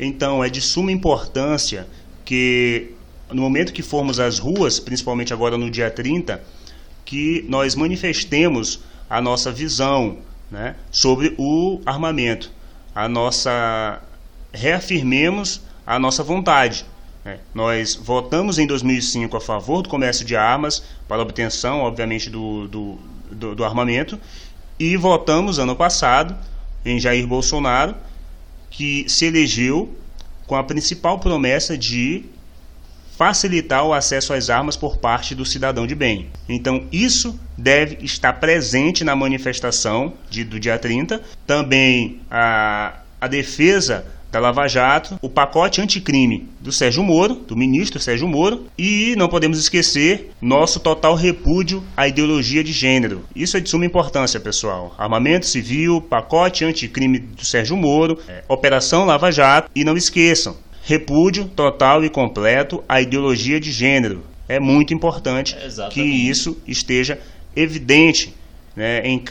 então 0.00 0.42
é 0.42 0.48
de 0.48 0.62
suma 0.62 0.90
importância 0.90 1.86
que 2.24 2.94
no 3.30 3.42
momento 3.42 3.74
que 3.74 3.82
formos 3.82 4.18
às 4.18 4.38
ruas, 4.38 4.80
principalmente 4.80 5.34
agora 5.34 5.58
no 5.58 5.70
dia 5.70 5.90
30, 5.90 6.42
que 7.04 7.44
nós 7.46 7.74
manifestemos 7.74 8.80
a 9.10 9.20
nossa 9.20 9.52
visão 9.52 10.18
né, 10.50 10.76
sobre 10.90 11.34
o 11.36 11.80
armamento, 11.84 12.50
a 12.94 13.06
nossa 13.06 14.00
reafirmemos 14.50 15.60
a 15.86 15.98
nossa 15.98 16.22
vontade 16.22 16.86
nós 17.54 17.94
votamos 17.94 18.58
em 18.58 18.66
2005 18.66 19.36
a 19.36 19.40
favor 19.40 19.82
do 19.82 19.88
comércio 19.88 20.24
de 20.24 20.34
armas 20.34 20.82
para 21.06 21.22
obtenção, 21.22 21.80
obviamente, 21.80 22.28
do, 22.28 22.66
do, 22.66 22.98
do, 23.30 23.54
do 23.54 23.64
armamento 23.64 24.18
e 24.78 24.96
votamos 24.96 25.58
ano 25.58 25.76
passado 25.76 26.36
em 26.84 26.98
Jair 26.98 27.26
Bolsonaro, 27.26 27.94
que 28.70 29.08
se 29.08 29.26
elegeu 29.26 29.96
com 30.46 30.56
a 30.56 30.64
principal 30.64 31.20
promessa 31.20 31.78
de 31.78 32.24
facilitar 33.16 33.84
o 33.84 33.92
acesso 33.92 34.32
às 34.32 34.50
armas 34.50 34.76
por 34.76 34.96
parte 34.96 35.34
do 35.34 35.46
cidadão 35.46 35.86
de 35.86 35.94
bem. 35.94 36.30
Então, 36.48 36.88
isso 36.90 37.38
deve 37.56 38.04
estar 38.04 38.32
presente 38.34 39.04
na 39.04 39.14
manifestação 39.14 40.14
de, 40.28 40.42
do 40.42 40.58
dia 40.58 40.78
30. 40.78 41.22
Também 41.46 42.20
a, 42.28 42.94
a 43.20 43.28
defesa 43.28 44.04
da 44.32 44.40
Lava 44.40 44.66
Jato, 44.66 45.18
o 45.20 45.28
pacote 45.28 45.82
anticrime 45.82 46.48
do 46.58 46.72
Sérgio 46.72 47.02
Moro, 47.02 47.34
do 47.34 47.54
ministro 47.54 48.00
Sérgio 48.00 48.26
Moro, 48.26 48.64
e 48.78 49.14
não 49.14 49.28
podemos 49.28 49.58
esquecer 49.58 50.30
nosso 50.40 50.80
total 50.80 51.14
repúdio 51.14 51.84
à 51.94 52.08
ideologia 52.08 52.64
de 52.64 52.72
gênero. 52.72 53.26
Isso 53.36 53.58
é 53.58 53.60
de 53.60 53.68
suma 53.68 53.84
importância, 53.84 54.40
pessoal. 54.40 54.94
Armamento 54.96 55.44
civil, 55.44 56.00
pacote 56.00 56.64
anticrime 56.64 57.18
do 57.18 57.44
Sérgio 57.44 57.76
Moro, 57.76 58.18
é, 58.26 58.42
Operação 58.48 59.04
Lava 59.04 59.30
Jato, 59.30 59.70
e 59.74 59.84
não 59.84 59.98
esqueçam, 59.98 60.56
repúdio 60.82 61.44
total 61.44 62.02
e 62.02 62.08
completo 62.08 62.82
à 62.88 63.02
ideologia 63.02 63.60
de 63.60 63.70
gênero. 63.70 64.22
É 64.48 64.58
muito 64.58 64.94
importante 64.94 65.54
que 65.90 66.00
isso 66.00 66.56
esteja 66.66 67.18
evidente 67.54 68.34
né, 68.74 69.02
em, 69.06 69.22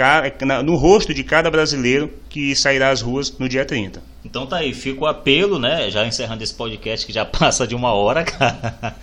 no 0.64 0.76
rosto 0.76 1.14
de 1.14 1.24
cada 1.24 1.50
brasileiro 1.50 2.12
que 2.30 2.56
sairá 2.56 2.90
às 2.90 3.02
ruas 3.02 3.38
no 3.38 3.50
dia 3.50 3.66
30. 3.66 4.02
Então 4.24 4.46
tá 4.46 4.58
aí, 4.58 4.74
fica 4.74 5.02
o 5.02 5.08
apelo, 5.08 5.58
né? 5.58 5.90
Já 5.90 6.06
encerrando 6.06 6.44
esse 6.44 6.54
podcast 6.54 7.06
que 7.06 7.12
já 7.12 7.26
passa 7.26 7.66
de 7.66 7.76
uma 7.76 7.94
hora, 7.94 8.24
cara. 8.24 8.96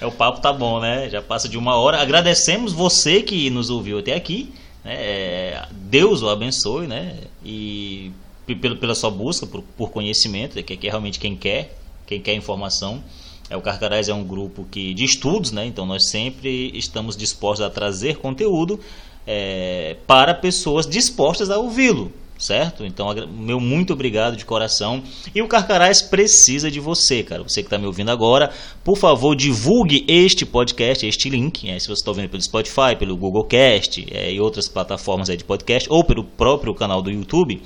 É, 0.00 0.06
o 0.06 0.12
papo 0.12 0.40
tá 0.40 0.52
bom, 0.52 0.80
né? 0.80 1.08
Já 1.10 1.20
passa 1.20 1.48
de 1.48 1.58
uma 1.58 1.76
hora. 1.76 2.00
Agradecemos 2.00 2.72
você 2.72 3.22
que 3.22 3.50
nos 3.50 3.70
ouviu 3.70 3.98
até 3.98 4.14
aqui. 4.14 4.52
Né? 4.84 4.94
É, 4.94 5.62
Deus 5.70 6.22
o 6.22 6.28
abençoe, 6.28 6.86
né? 6.86 7.18
E 7.44 8.12
pela, 8.60 8.76
pela 8.76 8.94
sua 8.94 9.10
busca 9.10 9.46
por, 9.46 9.62
por 9.76 9.90
conhecimento, 9.90 10.62
que 10.62 10.86
é 10.86 10.90
realmente 10.90 11.18
quem 11.18 11.36
quer, 11.36 11.76
quem 12.06 12.20
quer 12.20 12.34
informação. 12.34 13.02
É, 13.50 13.56
o 13.56 13.60
Carcarás 13.60 14.08
é 14.08 14.14
um 14.14 14.24
grupo 14.24 14.66
que, 14.70 14.94
de 14.94 15.04
estudos, 15.04 15.52
né? 15.52 15.66
Então 15.66 15.84
nós 15.84 16.08
sempre 16.08 16.70
estamos 16.76 17.16
dispostos 17.16 17.66
a 17.66 17.70
trazer 17.70 18.16
conteúdo 18.18 18.80
é, 19.26 19.96
para 20.06 20.34
pessoas 20.34 20.86
dispostas 20.86 21.50
a 21.50 21.58
ouvi-lo 21.58 22.12
certo? 22.42 22.84
Então, 22.84 23.14
meu 23.32 23.60
muito 23.60 23.92
obrigado 23.92 24.36
de 24.36 24.44
coração. 24.44 25.02
E 25.32 25.40
o 25.40 25.46
Carcarás 25.46 26.02
precisa 26.02 26.70
de 26.70 26.80
você, 26.80 27.22
cara. 27.22 27.42
Você 27.44 27.62
que 27.62 27.68
está 27.68 27.78
me 27.78 27.86
ouvindo 27.86 28.10
agora, 28.10 28.50
por 28.82 28.98
favor, 28.98 29.36
divulgue 29.36 30.04
este 30.08 30.44
podcast, 30.44 31.06
este 31.06 31.30
link. 31.30 31.70
É, 31.70 31.78
se 31.78 31.86
você 31.86 32.00
está 32.00 32.10
ouvindo 32.10 32.28
pelo 32.28 32.42
Spotify, 32.42 32.96
pelo 32.98 33.16
Google 33.16 33.44
Cast 33.44 34.04
é, 34.10 34.32
e 34.32 34.40
outras 34.40 34.68
plataformas 34.68 35.28
de 35.28 35.44
podcast, 35.44 35.88
ou 35.88 36.02
pelo 36.02 36.24
próprio 36.24 36.74
canal 36.74 37.00
do 37.00 37.10
YouTube, 37.10 37.62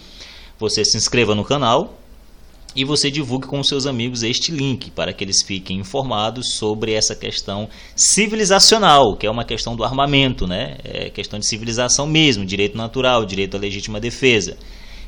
você 0.58 0.84
se 0.84 0.96
inscreva 0.96 1.34
no 1.34 1.44
canal 1.44 1.94
e 2.76 2.84
você 2.84 3.10
divulgue 3.10 3.46
com 3.46 3.62
seus 3.64 3.86
amigos 3.86 4.22
este 4.22 4.52
link 4.52 4.90
para 4.90 5.12
que 5.12 5.24
eles 5.24 5.42
fiquem 5.42 5.78
informados 5.78 6.52
sobre 6.52 6.92
essa 6.92 7.16
questão 7.16 7.68
civilizacional, 7.96 9.16
que 9.16 9.26
é 9.26 9.30
uma 9.30 9.44
questão 9.44 9.74
do 9.74 9.82
armamento, 9.82 10.46
né? 10.46 10.76
É 10.84 11.08
questão 11.08 11.38
de 11.38 11.46
civilização 11.46 12.06
mesmo, 12.06 12.44
direito 12.44 12.76
natural, 12.76 13.24
direito 13.24 13.56
à 13.56 13.60
legítima 13.60 13.98
defesa. 13.98 14.58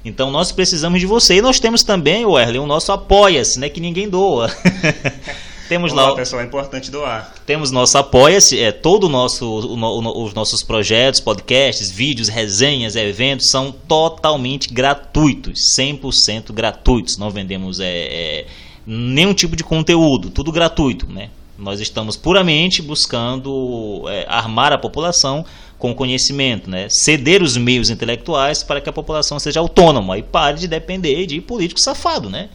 Então 0.02 0.30
nós 0.30 0.50
precisamos 0.50 0.98
de 0.98 1.06
você 1.06 1.36
e 1.36 1.42
nós 1.42 1.60
temos 1.60 1.82
também, 1.82 2.24
Werley, 2.24 2.58
o 2.58 2.66
nosso 2.66 2.90
apoia-se, 2.90 3.60
né? 3.60 3.68
Que 3.68 3.80
ninguém 3.80 4.08
doa. 4.08 4.50
Temos 5.68 5.92
Olá, 5.92 6.08
lá, 6.10 6.16
pessoal, 6.16 6.40
é 6.40 6.46
importante 6.46 6.90
doar. 6.90 7.34
Temos 7.44 7.70
nosso 7.70 7.98
apoia-se, 7.98 8.58
é 8.58 8.72
todo 8.72 9.04
o 9.04 9.08
nosso 9.10 9.44
o, 9.46 9.74
o, 9.74 10.24
os 10.24 10.32
nossos 10.32 10.62
projetos, 10.62 11.20
podcasts, 11.20 11.90
vídeos, 11.90 12.28
resenhas, 12.28 12.96
eventos 12.96 13.50
são 13.50 13.70
totalmente 13.70 14.72
gratuitos, 14.72 15.76
100% 15.78 16.52
gratuitos. 16.52 17.18
Não 17.18 17.30
vendemos 17.30 17.80
é, 17.80 17.86
é, 17.86 18.46
nenhum 18.86 19.34
tipo 19.34 19.54
de 19.54 19.62
conteúdo, 19.62 20.30
tudo 20.30 20.50
gratuito, 20.50 21.06
né? 21.06 21.28
Nós 21.58 21.80
estamos 21.80 22.16
puramente 22.16 22.80
buscando 22.80 24.04
é, 24.08 24.24
armar 24.26 24.72
a 24.72 24.78
população 24.78 25.44
com 25.78 25.94
conhecimento, 25.94 26.70
né? 26.70 26.88
ceder 26.88 27.42
os 27.42 27.56
meios 27.56 27.90
intelectuais 27.90 28.62
para 28.62 28.80
que 28.80 28.88
a 28.88 28.92
população 28.92 29.38
seja 29.38 29.60
autônoma 29.60 30.18
e 30.18 30.22
pare 30.22 30.58
de 30.58 30.66
depender 30.66 31.26
de 31.26 31.40
político 31.40 31.80
safado, 31.80 32.30
né? 32.30 32.48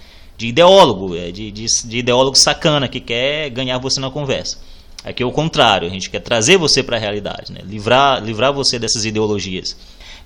De 0.43 0.49
ideólogo, 0.49 1.15
é, 1.15 1.31
de, 1.31 1.49
de, 1.51 1.65
de 1.85 1.97
ideólogo 1.97 2.37
sacana 2.37 2.89
que 2.89 2.99
quer 2.99 3.49
ganhar 3.49 3.77
você 3.77 4.01
na 4.01 4.09
conversa. 4.09 4.57
Aqui 5.01 5.23
é 5.23 5.25
o 5.25 5.31
contrário, 5.31 5.87
a 5.87 5.91
gente 5.91 6.09
quer 6.09 6.19
trazer 6.19 6.57
você 6.57 6.83
para 6.83 6.97
a 6.97 6.99
realidade, 6.99 7.51
né? 7.51 7.61
livrar, 7.65 8.21
livrar 8.21 8.51
você 8.51 8.77
dessas 8.77 9.05
ideologias. 9.05 9.77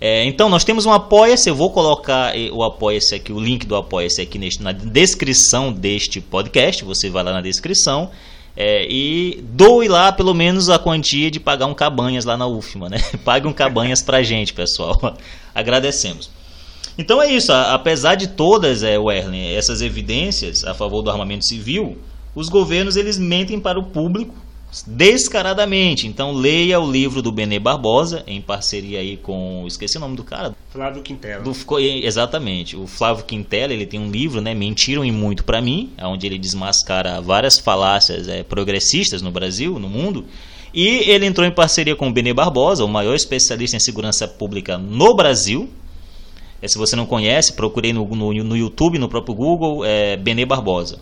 É, 0.01 0.25
então, 0.25 0.49
nós 0.49 0.63
temos 0.63 0.87
um 0.87 0.91
Apoia-se, 0.91 1.49
eu 1.49 1.55
vou 1.55 1.69
colocar 1.69 2.33
o 2.51 2.63
Apoia-se 2.63 3.13
aqui, 3.13 3.31
o 3.31 3.39
link 3.39 3.65
do 3.67 3.75
Apoia-se 3.75 4.19
aqui 4.19 4.39
neste, 4.39 4.63
na 4.63 4.71
descrição 4.71 5.71
deste 5.71 6.19
podcast, 6.19 6.83
você 6.83 7.09
vai 7.11 7.23
lá 7.23 7.33
na 7.33 7.41
descrição 7.41 8.09
é, 8.55 8.87
e 8.89 9.39
doe 9.43 9.87
lá 9.87 10.11
pelo 10.11 10.33
menos 10.33 10.67
a 10.67 10.79
quantia 10.79 11.29
de 11.29 11.39
pagar 11.39 11.67
um 11.67 11.75
cabanhas 11.75 12.25
lá 12.25 12.35
na 12.35 12.47
UFMA, 12.47 12.89
né? 12.89 12.97
Pague 13.23 13.47
um 13.47 13.53
cabanhas 13.53 14.03
a 14.07 14.23
gente, 14.23 14.51
pessoal. 14.51 15.15
Agradecemos. 15.53 16.36
Então 16.97 17.21
é 17.21 17.31
isso, 17.31 17.51
apesar 17.51 18.15
de 18.15 18.27
todas, 18.27 18.81
é, 18.81 18.97
Werlen, 18.97 19.55
essas 19.55 19.81
evidências 19.81 20.63
a 20.63 20.73
favor 20.73 21.01
do 21.01 21.11
armamento 21.11 21.45
civil, 21.45 21.97
os 22.33 22.49
governos 22.49 22.95
eles 22.95 23.17
mentem 23.17 23.59
para 23.59 23.79
o 23.79 23.83
público 23.83 24.33
descaradamente. 24.85 26.07
Então 26.07 26.33
leia 26.33 26.79
o 26.79 26.91
livro 26.91 27.21
do 27.21 27.31
Benê 27.31 27.59
Barbosa, 27.59 28.23
em 28.27 28.41
parceria 28.41 28.99
aí 28.99 29.17
com. 29.17 29.63
Esqueci 29.67 29.97
o 29.97 29.99
nome 29.99 30.15
do 30.15 30.23
cara. 30.23 30.55
Flávio 30.69 31.01
Quintela. 31.01 31.43
Do, 31.43 31.55
exatamente. 31.79 32.75
O 32.75 32.85
Flávio 32.85 33.25
Quintela 33.25 33.73
ele 33.73 33.85
tem 33.85 33.99
um 33.99 34.11
livro, 34.11 34.41
né? 34.41 34.53
Mentiram 34.53 35.05
e 35.05 35.11
muito 35.11 35.43
para 35.43 35.61
mim, 35.61 35.91
onde 36.01 36.25
ele 36.25 36.37
desmascara 36.37 37.21
várias 37.21 37.57
falácias 37.57 38.27
é, 38.27 38.43
progressistas 38.43 39.21
no 39.21 39.31
Brasil, 39.31 39.79
no 39.79 39.89
mundo. 39.89 40.25
E 40.73 41.09
ele 41.09 41.25
entrou 41.25 41.47
em 41.47 41.51
parceria 41.51 41.95
com 41.95 42.09
o 42.09 42.13
Benê 42.13 42.33
Barbosa, 42.33 42.83
o 42.83 42.87
maior 42.87 43.15
especialista 43.15 43.77
em 43.77 43.79
segurança 43.79 44.27
pública 44.27 44.77
no 44.77 45.15
Brasil, 45.15 45.69
é, 46.61 46.67
se 46.67 46.77
você 46.77 46.95
não 46.95 47.05
conhece, 47.05 47.53
procurei 47.53 47.93
no, 47.93 48.05
no, 48.05 48.33
no 48.33 48.57
YouTube, 48.57 48.97
no 48.97 49.09
próprio 49.09 49.35
Google, 49.35 49.85
é 49.85 50.17
Benê 50.17 50.45
Barbosa. 50.45 50.99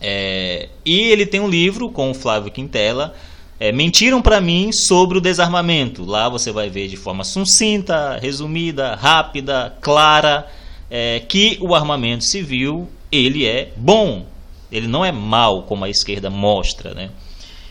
É, 0.00 0.68
e 0.84 1.00
ele 1.00 1.26
tem 1.26 1.40
um 1.40 1.48
livro 1.48 1.90
com 1.90 2.10
o 2.10 2.14
Flávio 2.14 2.52
Quintela, 2.52 3.14
é, 3.60 3.72
Mentiram 3.72 4.22
para 4.22 4.40
mim 4.40 4.70
sobre 4.70 5.18
o 5.18 5.20
desarmamento. 5.20 6.04
Lá 6.04 6.28
você 6.28 6.52
vai 6.52 6.70
ver 6.70 6.86
de 6.86 6.96
forma 6.96 7.24
sucinta, 7.24 8.16
resumida, 8.22 8.94
rápida, 8.94 9.76
clara, 9.80 10.46
é, 10.88 11.20
que 11.20 11.58
o 11.60 11.74
armamento 11.74 12.24
civil 12.24 12.88
ele 13.10 13.46
é 13.46 13.72
bom, 13.76 14.26
ele 14.70 14.86
não 14.86 15.04
é 15.04 15.10
mal 15.10 15.62
como 15.64 15.84
a 15.84 15.90
esquerda 15.90 16.30
mostra, 16.30 16.94
né? 16.94 17.10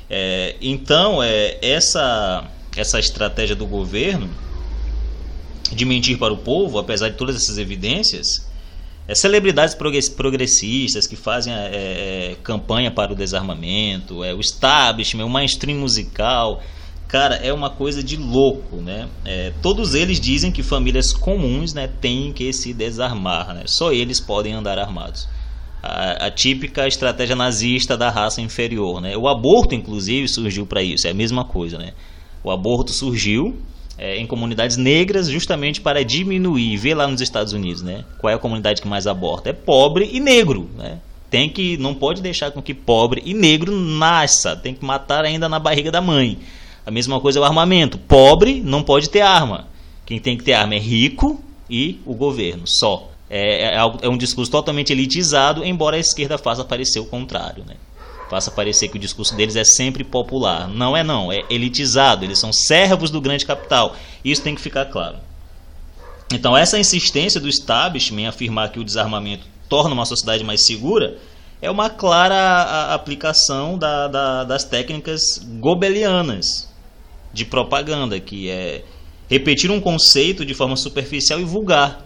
É, 0.10 0.56
então 0.62 1.22
é, 1.22 1.58
essa 1.62 2.46
essa 2.76 3.00
estratégia 3.00 3.56
do 3.56 3.66
governo 3.66 4.30
de 5.76 5.86
mentir 5.86 6.18
para 6.18 6.34
o 6.34 6.38
povo, 6.38 6.78
apesar 6.78 7.10
de 7.10 7.16
todas 7.16 7.36
essas 7.36 7.58
evidências, 7.58 8.48
é, 9.08 9.16
celebridades 9.16 9.76
progressistas 10.16 11.08
que 11.08 11.16
fazem 11.16 11.54
é, 11.54 11.58
é, 11.58 12.36
campanha 12.44 12.92
para 12.92 13.14
o 13.14 13.16
desarmamento, 13.16 14.24
é, 14.24 14.34
o 14.34 14.40
establishment, 14.40 15.26
o 15.26 15.30
mainstream 15.30 15.80
musical, 15.80 16.62
cara, 17.08 17.36
é 17.36 17.54
uma 17.54 17.70
coisa 17.70 18.04
de 18.04 18.18
louco, 18.18 18.78
né? 18.78 19.08
É, 19.24 19.54
todos 19.62 19.96
eles 19.96 20.20
dizem 20.20 20.52
que 20.52 20.62
famílias 20.62 21.14
comuns, 21.14 21.74
né, 21.74 21.88
têm 21.88 22.34
que 22.34 22.52
se 22.52 22.74
desarmar, 22.74 23.54
né? 23.54 23.64
Só 23.66 23.94
eles 23.94 24.20
podem 24.20 24.54
andar 24.54 24.78
armados. 24.78 25.28
A, 25.82 26.26
a, 26.26 26.32
típica 26.32 26.86
estratégia 26.86 27.36
nazista 27.36 27.96
da 27.96 28.10
raça 28.10 28.42
inferior, 28.42 29.00
né? 29.00 29.16
O 29.16 29.28
aborto, 29.28 29.74
inclusive, 29.74 30.28
surgiu 30.28 30.66
para 30.66 30.84
isso. 30.84 31.08
É 31.08 31.12
a 31.12 31.14
mesma 31.14 31.46
coisa, 31.46 31.78
né? 31.78 31.94
O 32.44 32.52
aborto 32.52 32.92
surgiu 32.92 33.56
é, 33.98 34.18
em 34.18 34.28
comunidades 34.28 34.78
negras 34.78 35.28
justamente 35.30 35.82
para 35.82 36.04
diminuir. 36.04 36.78
Vê 36.78 36.94
lá 36.94 37.08
nos 37.08 37.22
Estados 37.22 37.54
Unidos, 37.54 37.82
né? 37.82 38.06
Qual 38.20 38.32
é 38.32 38.36
a 38.36 38.40
comunidade 38.40 38.82
que 38.82 38.88
mais 38.88 39.08
aborta? 39.08 39.50
É 39.50 39.54
pobre 39.54 40.10
e 40.12 40.20
negro, 40.20 40.70
né? 40.78 41.00
Tem 41.30 41.50
que 41.50 41.78
não 41.78 41.94
pode 41.94 42.22
deixar 42.22 42.52
com 42.52 42.62
que 42.62 42.74
pobre 42.74 43.22
e 43.26 43.34
negro 43.34 43.76
nasça, 43.76 44.56
tem 44.56 44.74
que 44.74 44.86
matar 44.86 45.26
ainda 45.26 45.50
na 45.50 45.60
barriga 45.60 45.92
da 45.92 46.00
mãe. 46.00 46.40
A 46.86 46.92
mesma 46.92 47.20
coisa 47.20 47.40
é 47.40 47.42
o 47.42 47.46
armamento. 47.46 47.98
Pobre 47.98 48.62
não 48.64 48.82
pode 48.82 49.10
ter 49.10 49.20
arma. 49.20 49.68
Quem 50.06 50.20
tem 50.20 50.38
que 50.38 50.44
ter 50.44 50.54
arma 50.54 50.76
é 50.76 50.80
rico 50.80 51.42
e 51.70 52.00
o 52.06 52.14
governo, 52.14 52.64
só. 52.66 53.12
É, 53.30 53.76
é, 53.76 53.78
é 54.04 54.08
um 54.08 54.18
discurso 54.18 54.50
totalmente 54.50 54.94
elitizado, 54.94 55.66
embora 55.66 55.98
a 55.98 56.00
esquerda 56.00 56.38
faça 56.38 56.64
parecer 56.64 57.00
o 57.02 57.06
contrário, 57.06 57.66
né? 57.68 57.76
Faça 58.30 58.52
parecer 58.52 58.88
que 58.90 58.98
o 58.98 59.00
discurso 59.00 59.36
deles 59.36 59.56
é 59.56 59.64
sempre 59.64 60.04
popular. 60.04 60.68
Não 60.68 60.96
é 60.96 61.04
não, 61.04 61.32
é 61.32 61.44
elitizado, 61.50 62.26
eles 62.26 62.40
são 62.40 62.52
servos 62.52 63.10
do 63.10 63.22
grande 63.22 63.46
capital. 63.46 63.96
Isso 64.24 64.42
tem 64.42 64.56
que 64.56 64.62
ficar 64.62 64.86
claro. 64.86 65.18
Então 66.32 66.56
essa 66.56 66.78
insistência 66.78 67.40
do 67.40 67.48
establishment 67.48 68.22
em 68.22 68.28
afirmar 68.28 68.72
que 68.72 68.80
o 68.80 68.84
desarmamento 68.84 69.46
torna 69.70 69.94
uma 69.94 70.06
sociedade 70.06 70.44
mais 70.44 70.62
segura 70.62 71.18
é 71.62 71.72
uma 71.72 71.90
clara 71.90 72.94
aplicação 72.94 73.78
da, 73.78 74.08
da, 74.08 74.44
das 74.44 74.64
técnicas 74.64 75.40
gobelianas 75.60 76.72
de 77.34 77.46
propaganda, 77.46 78.20
que 78.20 78.50
é 78.50 78.84
repetir 79.30 79.72
um 79.72 79.82
conceito 79.82 80.46
de 80.46 80.54
forma 80.54 80.76
superficial 80.76 81.40
e 81.40 81.44
vulgar, 81.44 82.06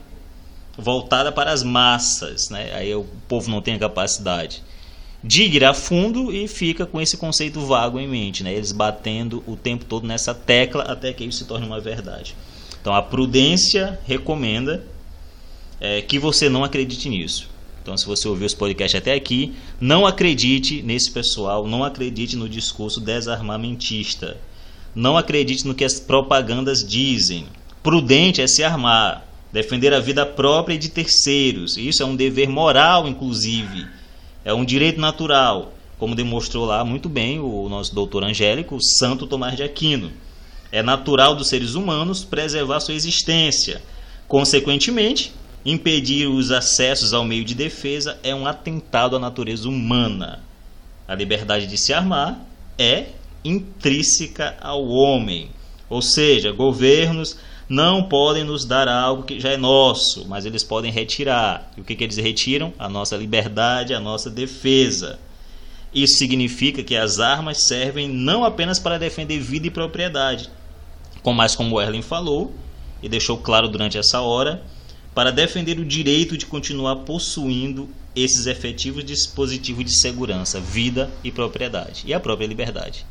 voltada 0.78 1.32
para 1.32 1.52
as 1.52 1.64
massas. 1.64 2.50
Né? 2.50 2.72
Aí 2.74 2.96
o 2.96 3.06
povo 3.28 3.50
não 3.50 3.62
tem 3.62 3.76
a 3.76 3.80
capacidade 3.80 4.64
ir 5.24 5.64
a 5.64 5.74
fundo 5.74 6.32
e 6.34 6.48
fica 6.48 6.86
com 6.86 7.00
esse 7.00 7.18
conceito 7.18 7.60
vago 7.62 8.00
em 8.00 8.08
mente, 8.08 8.44
né? 8.44 8.54
eles 8.54 8.72
batendo 8.72 9.44
o 9.46 9.56
tempo 9.56 9.86
todo 9.86 10.08
nessa 10.08 10.34
tecla 10.34 10.84
até 10.84 11.14
que 11.14 11.24
isso 11.24 11.40
se 11.40 11.46
torne 11.46 11.66
uma 11.66 11.80
verdade. 11.80 12.36
Então 12.82 12.94
a 12.94 13.02
prudência 13.02 14.00
recomenda 14.06 14.84
é, 15.80 16.02
que 16.02 16.18
você 16.18 16.50
não 16.50 16.64
acredite 16.64 17.08
nisso. 17.10 17.50
Então, 17.82 17.98
se 17.98 18.06
você 18.06 18.28
ouviu 18.28 18.46
os 18.46 18.54
podcasts 18.54 19.00
até 19.00 19.12
aqui, 19.14 19.56
não 19.80 20.06
acredite 20.06 20.84
nesse 20.84 21.10
pessoal, 21.10 21.68
não 21.68 21.84
acredite 21.84 22.36
no 22.36 22.48
discurso 22.48 23.00
desarmamentista, 23.00 24.38
não 24.94 25.18
acredite 25.18 25.66
no 25.66 25.74
que 25.74 25.84
as 25.84 26.00
propagandas 26.00 26.88
dizem. 26.88 27.48
Prudente 27.82 28.40
é 28.40 28.46
se 28.46 28.64
armar, 28.64 29.26
defender 29.52 29.96
a 29.96 30.00
vida 30.00 30.28
própria 30.28 30.76
e 30.76 30.78
de 30.78 30.90
terceiros. 30.90 31.76
Isso 31.76 32.04
é 32.04 32.06
um 32.06 32.16
dever 32.16 32.48
moral, 32.48 33.08
inclusive 33.08 33.88
é 34.44 34.54
um 34.54 34.66
direito 34.66 35.00
natural, 35.00 35.74
como 35.98 36.16
demonstrou 36.16 36.66
lá 36.66 36.84
muito 36.84 37.08
bem 37.08 37.40
o 37.40 37.70
nosso 37.70 37.94
doutor 37.94 38.24
Angélico, 38.24 38.82
Santo 38.82 39.28
Tomás 39.28 39.56
de 39.56 39.64
Aquino. 39.64 40.12
É 40.72 40.82
natural 40.82 41.36
dos 41.36 41.48
seres 41.48 41.76
humanos 41.76 42.24
preservar 42.24 42.80
sua 42.80 42.94
existência. 42.94 43.82
Consequentemente, 44.28 45.34
impedir 45.66 46.28
os 46.28 46.52
acessos 46.52 47.14
ao 47.14 47.24
meio 47.24 47.44
de 47.44 47.54
defesa 47.54 48.18
é 48.24 48.34
um 48.34 48.48
atentado 48.48 49.16
à 49.16 49.20
natureza 49.20 49.68
humana. 49.68 50.40
A 51.08 51.14
liberdade 51.14 51.68
de 51.68 51.78
se 51.78 51.94
armar 51.94 52.40
é 52.78 53.08
intrínseca 53.44 54.58
ao 54.62 54.88
homem. 54.88 55.50
Ou 55.90 56.02
seja, 56.02 56.52
governos 56.52 57.38
não 57.68 58.04
podem 58.04 58.44
nos 58.44 58.66
dar 58.66 58.88
algo 58.88 59.24
que 59.24 59.40
já 59.40 59.50
é 59.50 59.58
nosso, 59.58 60.28
mas 60.28 60.46
eles 60.46 60.64
podem 60.64 60.92
retirar. 60.92 61.72
E 61.78 61.82
o 61.82 61.84
que, 61.84 61.96
que 61.96 62.04
eles 62.04 62.18
retiram? 62.18 62.74
A 62.78 62.90
nossa 62.90 63.16
liberdade, 63.16 63.94
a 63.94 64.00
nossa 64.00 64.30
defesa. 64.30 65.20
Isso 65.94 66.18
significa 66.18 66.84
que 66.84 66.96
as 66.96 67.20
armas 67.20 67.64
servem 67.64 68.08
não 68.08 68.44
apenas 68.44 68.80
para 68.80 68.98
defender 68.98 69.40
vida 69.40 69.68
e 69.68 69.72
propriedade, 69.72 70.50
com 71.22 71.34
mais 71.34 71.56
como 71.56 71.80
Erlen 71.80 72.02
falou 72.02 72.54
e 73.02 73.10
deixou 73.10 73.38
claro 73.38 73.68
durante 73.68 73.98
essa 73.98 74.22
hora, 74.22 74.64
para 75.14 75.32
defender 75.32 75.80
o 75.80 75.86
direito 75.86 76.38
de 76.38 76.46
continuar 76.46 76.98
possuindo 76.98 77.90
esses 78.16 78.46
efetivos 78.46 79.04
dispositivos 79.04 79.84
de 79.84 79.92
segurança, 79.92 80.60
vida 80.60 81.10
e 81.24 81.32
propriedade, 81.32 82.04
e 82.06 82.14
a 82.14 82.20
própria 82.20 82.48
liberdade. 82.48 83.06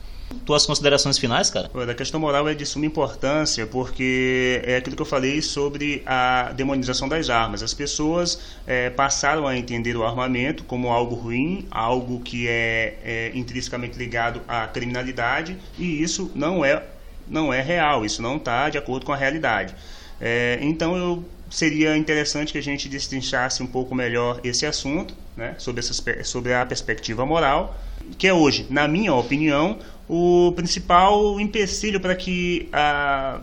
Tuas 0.45 0.65
considerações 0.65 1.19
finais, 1.19 1.51
cara? 1.51 1.71
A 1.91 1.95
questão 1.95 2.21
moral 2.21 2.49
é 2.49 2.55
de 2.55 2.65
suma 2.65 2.87
importância, 2.87 3.67
porque 3.67 4.63
é 4.65 4.77
aquilo 4.77 4.97
que 4.97 5.03
eu 5.03 5.07
falei 5.07 5.43
sobre 5.43 6.03
a 6.07 6.53
demonização 6.53 7.09
das 7.09 7.29
armas. 7.29 7.63
As 7.63 7.75
pessoas 7.75 8.41
é, 8.67 8.91
passaram 8.91 9.47
a 9.47 9.57
entender 9.57 9.97
o 9.97 10.05
armamento 10.05 10.65
como 10.65 10.89
algo 10.89 11.15
ruim, 11.15 11.67
algo 11.71 12.21
que 12.21 12.49
é, 12.49 12.99
é 13.05 13.33
intrinsecamente 13.35 13.99
ligado 13.99 14.41
à 14.47 14.67
criminalidade, 14.67 15.57
e 15.79 16.03
isso 16.03 16.31
não 16.35 16.65
é, 16.65 16.83
não 17.29 17.53
é 17.53 17.61
real, 17.61 18.05
isso 18.05 18.23
não 18.23 18.37
está 18.37 18.69
de 18.69 18.79
acordo 18.79 19.05
com 19.07 19.13
a 19.13 19.17
realidade. 19.17 19.75
É, 20.21 20.59
então 20.63 20.97
eu 20.97 21.25
seria 21.51 21.97
interessante 21.97 22.53
que 22.53 22.59
a 22.59 22.63
gente 22.63 22.89
destrinchasse 22.89 23.63
um 23.63 23.67
pouco 23.67 23.95
melhor 23.95 24.41
esse 24.45 24.65
assunto, 24.65 25.15
né, 25.37 25.55
sobre, 25.59 25.81
essa, 25.81 26.25
sobre 26.25 26.55
a 26.55 26.65
perspectiva 26.65 27.27
moral, 27.27 27.77
que 28.17 28.27
é 28.27 28.33
hoje, 28.33 28.67
na 28.71 28.87
minha 28.87 29.15
opinião, 29.15 29.79
o 30.13 30.51
principal 30.57 31.39
empecilho 31.39 32.01
para 32.01 32.17
que 32.17 32.69
a, 32.73 33.41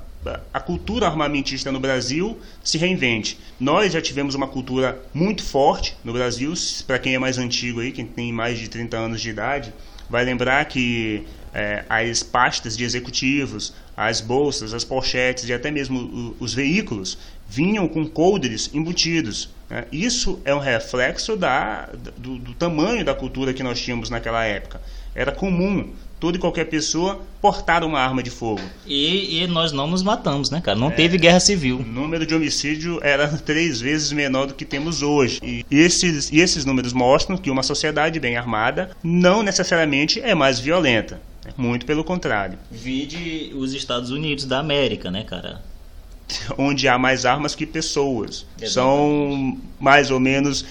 a 0.53 0.59
cultura 0.59 1.07
armamentista 1.07 1.72
no 1.72 1.80
Brasil 1.80 2.38
se 2.61 2.78
reinvente. 2.78 3.39
Nós 3.57 3.93
já 3.93 4.01
tivemos 4.01 4.36
uma 4.36 4.49
cultura 4.49 5.01
muito 5.13 5.45
forte 5.45 5.95
no 6.03 6.11
Brasil, 6.11 6.53
para 6.86 6.99
quem 6.99 7.15
é 7.15 7.20
mais 7.20 7.38
antigo 7.38 7.80
aí, 7.80 7.93
quem 7.93 8.05
tem 8.05 8.34
mais 8.34 8.59
de 8.59 8.68
30 8.68 8.97
anos 8.97 9.22
de 9.22 9.30
idade, 9.30 9.74
vai 10.09 10.26
lembrar 10.26 10.65
que 10.65 11.26
é, 11.53 11.86
as 11.88 12.22
pastas 12.22 12.76
de 12.76 12.84
executivos, 12.84 13.74
as 13.95 14.20
bolsas, 14.20 14.74
as 14.74 14.84
pochetes 14.84 15.47
e 15.47 15.53
até 15.53 15.72
mesmo 15.72 16.36
os 16.38 16.53
veículos 16.53 17.18
vinham 17.47 17.88
com 17.88 18.05
coldres 18.05 18.70
embutidos. 18.74 19.49
Né? 19.70 19.86
Isso 19.89 20.41
é 20.43 20.53
um 20.53 20.59
reflexo 20.59 21.38
da, 21.38 21.88
do, 22.18 22.38
do 22.38 22.53
tamanho 22.55 23.05
da 23.05 23.15
cultura 23.15 23.53
que 23.53 23.63
nós 23.63 23.80
tínhamos 23.80 24.09
naquela 24.09 24.43
época. 24.43 24.82
Era 25.15 25.32
comum 25.32 25.93
toda 26.20 26.38
e 26.38 26.39
qualquer 26.39 26.65
pessoa 26.65 27.22
portar 27.41 27.84
uma 27.84 27.99
arma 27.99 28.24
de 28.24 28.30
fogo. 28.30 28.61
E, 28.86 29.41
e 29.41 29.47
nós 29.47 29.72
não 29.72 29.88
nos 29.88 30.01
matamos, 30.03 30.49
né, 30.49 30.61
cara? 30.61 30.78
Não 30.78 30.89
é, 30.89 30.91
teve 30.91 31.18
guerra 31.18 31.39
civil. 31.39 31.80
O 31.80 31.84
número 31.84 32.26
de 32.26 32.34
homicídio 32.34 32.99
era 33.01 33.28
três 33.45 33.80
vezes 33.80 34.11
menor 34.11 34.47
do 34.47 34.53
que 34.53 34.65
temos 34.65 35.01
hoje. 35.01 35.39
E 35.43 35.65
esses, 35.72 36.32
e 36.32 36.39
esses 36.39 36.65
números 36.65 36.93
mostram 36.93 37.38
que 37.38 37.51
uma 37.51 37.63
sociedade 37.63 38.20
bem 38.20 38.36
armada 38.36 38.91
não 39.03 39.43
necessariamente 39.43 40.20
é 40.20 40.34
mais 40.34 40.59
violenta. 40.59 41.22
Muito 41.55 41.86
pelo 41.86 42.03
contrário. 42.03 42.57
Vide 42.70 43.53
os 43.55 43.74
Estados 43.74 44.11
Unidos 44.11 44.45
da 44.45 44.59
América, 44.59 45.09
né, 45.09 45.24
cara? 45.24 45.61
Onde 46.57 46.88
há 46.88 46.97
mais 46.97 47.26
armas 47.26 47.55
que 47.55 47.65
pessoas. 47.65 48.45
Exatamente. 48.59 48.74
São 48.74 49.57
mais 49.80 50.11
ou 50.11 50.20
menos 50.20 50.65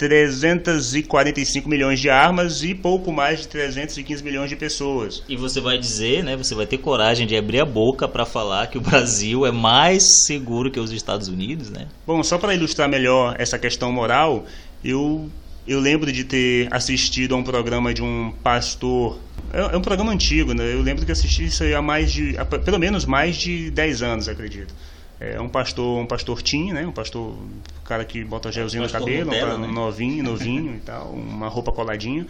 345 0.00 1.68
milhões 1.68 2.00
de 2.00 2.08
armas 2.08 2.62
e 2.62 2.74
pouco 2.74 3.12
mais 3.12 3.40
de 3.40 3.48
315 3.48 4.24
milhões 4.24 4.48
de 4.48 4.56
pessoas. 4.56 5.22
E 5.28 5.36
você 5.36 5.60
vai 5.60 5.76
dizer, 5.76 6.24
né, 6.24 6.38
você 6.38 6.54
vai 6.54 6.64
ter 6.64 6.78
coragem 6.78 7.26
de 7.26 7.36
abrir 7.36 7.60
a 7.60 7.66
boca 7.66 8.08
para 8.08 8.24
falar 8.24 8.68
que 8.68 8.78
o 8.78 8.80
Brasil 8.80 9.44
é 9.44 9.52
mais 9.52 10.24
seguro 10.24 10.70
que 10.70 10.80
os 10.80 10.90
Estados 10.90 11.28
Unidos, 11.28 11.68
né? 11.68 11.86
Bom, 12.06 12.22
só 12.22 12.38
para 12.38 12.54
ilustrar 12.54 12.88
melhor 12.88 13.36
essa 13.38 13.58
questão 13.58 13.92
moral, 13.92 14.46
eu 14.82 15.28
eu 15.68 15.78
lembro 15.78 16.10
de 16.10 16.24
ter 16.24 16.68
assistido 16.72 17.34
a 17.34 17.36
um 17.36 17.44
programa 17.44 17.92
de 17.92 18.02
um 18.02 18.32
pastor 18.42 19.18
é, 19.52 19.74
é 19.74 19.76
um 19.76 19.82
programa 19.82 20.12
antigo, 20.12 20.54
né? 20.54 20.72
Eu 20.72 20.80
lembro 20.80 21.04
que 21.04 21.12
assisti 21.12 21.44
isso 21.44 21.62
há 21.62 21.82
mais 21.82 22.10
de, 22.10 22.38
há, 22.38 22.44
pelo 22.46 22.78
menos 22.78 23.04
mais 23.04 23.36
de 23.36 23.70
10 23.70 24.02
anos, 24.02 24.28
acredito. 24.28 24.74
É 25.20 25.38
um 25.38 25.50
pastor, 25.50 26.00
um 26.00 26.06
pastor 26.06 26.40
teen, 26.40 26.72
né? 26.72 26.86
Um 26.86 26.92
pastor, 26.92 27.36
cara 27.84 28.06
que 28.06 28.24
bota 28.24 28.50
gelzinho 28.50 28.82
no 28.82 28.88
cabelo, 28.88 29.30
um 29.30 29.58
né? 29.58 29.66
novinho, 29.66 30.24
novinho 30.24 30.76
e 30.76 30.80
tal, 30.80 31.10
uma 31.10 31.46
roupa 31.46 31.70
coladinha. 31.70 32.26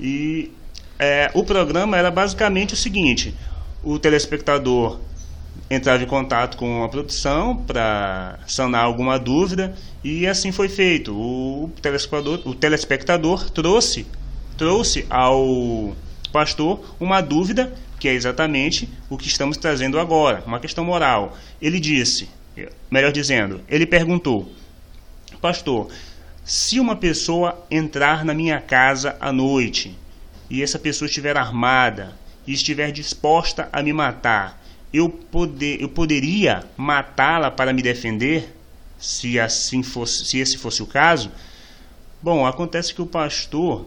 E 0.00 0.50
é, 0.98 1.30
o 1.34 1.44
programa 1.44 1.94
era 1.96 2.10
basicamente 2.10 2.72
o 2.72 2.76
seguinte: 2.76 3.34
o 3.84 3.98
telespectador 3.98 4.98
entrava 5.68 6.02
em 6.02 6.06
contato 6.06 6.56
com 6.56 6.82
a 6.82 6.88
produção 6.88 7.56
para 7.56 8.38
sanar 8.46 8.84
alguma 8.84 9.18
dúvida 9.18 9.74
e 10.02 10.26
assim 10.26 10.50
foi 10.50 10.70
feito. 10.70 11.12
O 11.12 11.70
telespectador, 11.82 12.40
o 12.46 12.54
telespectador 12.54 13.50
trouxe 13.50 14.06
trouxe 14.56 15.04
ao 15.10 15.94
pastor 16.32 16.94
uma 17.00 17.20
dúvida 17.20 17.72
que 18.02 18.08
é 18.08 18.14
exatamente 18.14 18.88
o 19.08 19.16
que 19.16 19.28
estamos 19.28 19.56
trazendo 19.56 19.96
agora, 19.96 20.42
uma 20.44 20.58
questão 20.58 20.84
moral. 20.84 21.38
Ele 21.60 21.78
disse, 21.78 22.28
melhor 22.90 23.12
dizendo, 23.12 23.60
ele 23.68 23.86
perguntou: 23.86 24.50
Pastor, 25.40 25.88
se 26.44 26.80
uma 26.80 26.96
pessoa 26.96 27.64
entrar 27.70 28.24
na 28.24 28.34
minha 28.34 28.60
casa 28.60 29.16
à 29.20 29.30
noite 29.30 29.96
e 30.50 30.64
essa 30.64 30.80
pessoa 30.80 31.06
estiver 31.06 31.36
armada 31.36 32.18
e 32.44 32.52
estiver 32.52 32.90
disposta 32.90 33.68
a 33.72 33.80
me 33.80 33.92
matar, 33.92 34.60
eu, 34.92 35.08
poder, 35.08 35.80
eu 35.80 35.88
poderia 35.88 36.64
matá-la 36.76 37.52
para 37.52 37.72
me 37.72 37.82
defender? 37.82 38.52
Se 38.98 39.38
assim 39.38 39.84
fosse, 39.84 40.24
se 40.24 40.38
esse 40.38 40.58
fosse 40.58 40.82
o 40.82 40.86
caso? 40.86 41.30
Bom, 42.20 42.44
acontece 42.44 42.92
que 42.92 43.00
o 43.00 43.06
pastor 43.06 43.86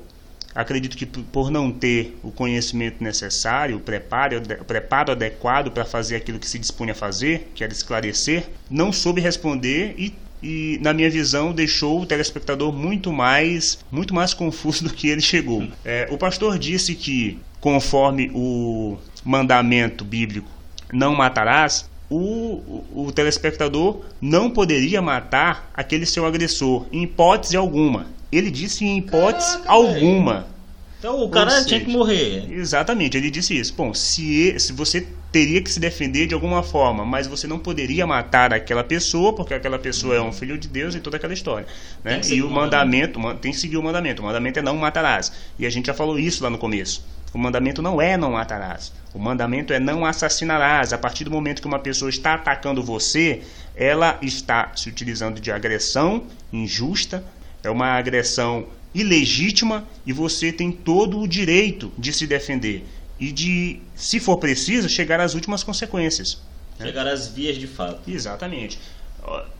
Acredito 0.55 0.95
que 0.95 1.05
por 1.05 1.51
não 1.51 1.69
ter 1.69 2.17
o 2.23 2.31
conhecimento 2.31 3.03
necessário, 3.03 3.75
o 3.75 3.79
preparo, 3.81 4.41
o 4.61 4.63
preparo 4.63 5.11
adequado 5.11 5.69
para 5.69 5.83
fazer 5.83 6.15
aquilo 6.15 6.39
que 6.39 6.47
se 6.47 6.57
dispunha 6.57 6.93
a 6.93 6.95
fazer, 6.95 7.51
que 7.53 7.61
era 7.61 7.73
esclarecer, 7.73 8.45
não 8.71 8.91
soube 8.93 9.19
responder 9.19 9.93
e 9.97 10.13
e 10.43 10.77
na 10.81 10.93
minha 10.93 11.09
visão 11.09 11.53
deixou 11.53 12.01
o 12.01 12.05
telespectador 12.05 12.71
muito 12.71 13.11
mais 13.11 13.79
muito 13.91 14.13
mais 14.13 14.33
confuso 14.33 14.83
do 14.85 14.93
que 14.93 15.07
ele 15.09 15.21
chegou. 15.21 15.67
É, 15.83 16.07
o 16.11 16.17
pastor 16.17 16.59
disse 16.59 16.93
que 16.93 17.39
conforme 17.59 18.29
o 18.33 18.97
mandamento 19.23 20.05
bíblico 20.05 20.47
não 20.93 21.15
matarás, 21.15 21.89
o, 22.09 22.83
o, 22.93 23.05
o, 23.07 23.11
telespectador 23.11 24.01
não 24.21 24.51
poderia 24.51 25.01
matar 25.01 25.71
aquele 25.73 26.05
seu 26.05 26.25
agressor, 26.25 26.85
em 26.91 27.03
hipótese 27.03 27.57
alguma. 27.57 28.05
Ele 28.31 28.51
disse 28.51 28.85
em 28.85 28.97
hipótese 28.97 29.53
Caraca, 29.53 29.71
alguma. 29.71 30.33
Véio. 30.33 30.55
Então 30.99 31.23
o 31.23 31.29
cara 31.29 31.51
seja, 31.51 31.65
tinha 31.65 31.79
que 31.81 31.91
morrer. 31.91 32.51
Exatamente, 32.51 33.15
ele 33.15 33.29
disse 33.29 33.57
isso. 33.57 33.73
Bom, 33.75 33.93
se, 33.93 34.59
se 34.59 34.73
você 34.73 35.07
teria 35.31 35.61
que 35.61 35.69
se 35.69 35.79
defender 35.79 36.25
de 36.25 36.33
alguma 36.33 36.63
forma, 36.63 37.05
mas 37.05 37.27
você 37.27 37.45
não 37.45 37.59
poderia 37.59 38.07
matar 38.07 38.53
aquela 38.53 38.83
pessoa, 38.83 39.33
porque 39.33 39.53
aquela 39.53 39.77
pessoa 39.77 40.15
é 40.15 40.21
um 40.21 40.31
filho 40.31 40.57
de 40.57 40.67
Deus 40.67 40.95
e 40.95 40.99
toda 40.99 41.17
aquela 41.17 41.33
história. 41.33 41.67
Né? 42.03 42.21
E 42.29 42.41
o 42.41 42.49
mandamento, 42.49 43.19
mandamento, 43.19 43.41
tem 43.41 43.51
que 43.51 43.57
seguir 43.59 43.77
o 43.77 43.83
mandamento. 43.83 44.21
O 44.21 44.25
mandamento 44.25 44.57
é 44.57 44.61
não 44.61 44.77
matarás. 44.77 45.31
E 45.59 45.65
a 45.65 45.69
gente 45.69 45.87
já 45.87 45.93
falou 45.93 46.17
isso 46.17 46.43
lá 46.43 46.49
no 46.49 46.57
começo. 46.57 47.05
O 47.33 47.37
mandamento 47.37 47.81
não 47.81 48.01
é 48.01 48.15
não 48.15 48.31
matarás. 48.31 48.93
O 49.13 49.19
mandamento 49.19 49.73
é 49.73 49.79
não 49.79 50.05
assassinarás. 50.05 50.93
A 50.93 50.97
partir 50.97 51.25
do 51.25 51.31
momento 51.31 51.61
que 51.61 51.67
uma 51.67 51.79
pessoa 51.79 52.09
está 52.09 52.35
atacando 52.35 52.81
você, 52.81 53.41
ela 53.75 54.17
está 54.21 54.71
se 54.73 54.87
utilizando 54.87 55.41
de 55.41 55.51
agressão 55.51 56.23
injusta, 56.51 57.23
é 57.65 57.69
uma 57.69 57.87
agressão 57.87 58.67
ilegítima 58.93 59.85
e 60.05 60.13
você 60.13 60.51
tem 60.51 60.71
todo 60.71 61.19
o 61.19 61.27
direito 61.27 61.91
de 61.97 62.13
se 62.13 62.25
defender 62.25 62.85
e 63.19 63.31
de, 63.31 63.79
se 63.95 64.19
for 64.19 64.37
preciso, 64.37 64.87
chegar 64.87 65.19
às 65.19 65.33
últimas 65.33 65.63
consequências. 65.63 66.41
Né? 66.79 66.87
Chegar 66.87 67.07
às 67.07 67.27
vias 67.27 67.57
de 67.57 67.67
fato. 67.67 68.09
Exatamente. 68.09 68.79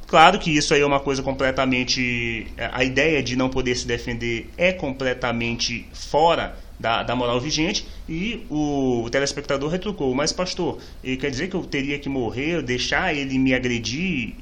Claro 0.07 0.37
que 0.37 0.55
isso 0.55 0.73
aí 0.73 0.81
é 0.81 0.85
uma 0.85 0.99
coisa 0.99 1.23
completamente. 1.23 2.47
A 2.71 2.83
ideia 2.83 3.23
de 3.23 3.35
não 3.35 3.49
poder 3.49 3.75
se 3.75 3.87
defender 3.87 4.49
é 4.57 4.71
completamente 4.71 5.87
fora 5.93 6.55
da, 6.79 7.01
da 7.01 7.15
moral 7.15 7.39
vigente 7.39 7.87
e 8.07 8.45
o, 8.49 9.03
o 9.03 9.09
telespectador 9.09 9.69
retrucou. 9.69 10.13
Mas, 10.13 10.31
pastor, 10.31 10.77
quer 11.01 11.31
dizer 11.31 11.49
que 11.49 11.55
eu 11.55 11.63
teria 11.63 11.97
que 11.97 12.07
morrer, 12.07 12.61
deixar 12.61 13.15
ele 13.15 13.39
me 13.39 13.53
agredir 13.55 14.35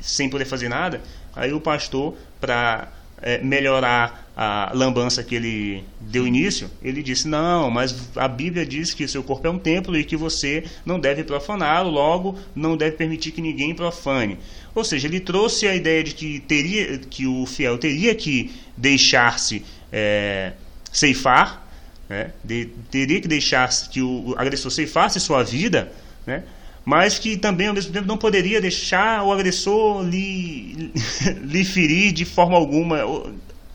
sem 0.00 0.30
poder 0.30 0.46
fazer 0.46 0.68
nada? 0.68 1.02
Aí 1.34 1.52
o 1.52 1.60
pastor, 1.60 2.16
para 2.40 2.88
é, 3.22 3.38
melhorar 3.38 4.30
a 4.36 4.70
lambança 4.74 5.22
que 5.22 5.34
ele 5.34 5.84
deu 6.00 6.26
início, 6.26 6.70
ele 6.82 7.02
disse: 7.02 7.28
Não, 7.28 7.70
mas 7.70 8.08
a 8.16 8.26
Bíblia 8.26 8.64
diz 8.64 8.94
que 8.94 9.06
seu 9.06 9.22
corpo 9.22 9.46
é 9.46 9.50
um 9.50 9.58
templo 9.58 9.96
e 9.96 10.04
que 10.04 10.16
você 10.16 10.64
não 10.84 10.98
deve 10.98 11.24
profaná-lo, 11.24 11.90
logo 11.90 12.38
não 12.54 12.76
deve 12.76 12.96
permitir 12.96 13.32
que 13.32 13.42
ninguém 13.42 13.74
profane. 13.74 14.38
Ou 14.74 14.84
seja, 14.84 15.06
ele 15.08 15.20
trouxe 15.20 15.66
a 15.66 15.74
ideia 15.74 16.02
de 16.02 16.14
que, 16.14 16.40
teria, 16.40 16.98
que 16.98 17.26
o 17.26 17.44
fiel 17.44 17.76
teria 17.76 18.14
que 18.14 18.50
deixar-se 18.76 19.64
é, 19.92 20.52
ceifar, 20.90 21.68
né? 22.08 22.32
de, 22.42 22.66
teria 22.90 23.20
que 23.20 23.28
deixar 23.28 23.68
que 23.90 24.00
o 24.00 24.34
agressor 24.38 24.70
ceifasse 24.70 25.20
sua 25.20 25.42
vida, 25.42 25.92
né? 26.26 26.44
Mas 26.90 27.20
que 27.20 27.36
também 27.36 27.68
ao 27.68 27.74
mesmo 27.74 27.92
tempo 27.92 28.08
não 28.08 28.18
poderia 28.18 28.60
deixar 28.60 29.22
o 29.22 29.30
agressor 29.30 30.02
lhe, 30.02 30.90
lhe 31.40 31.64
ferir 31.64 32.10
de 32.10 32.24
forma 32.24 32.56
alguma. 32.56 32.98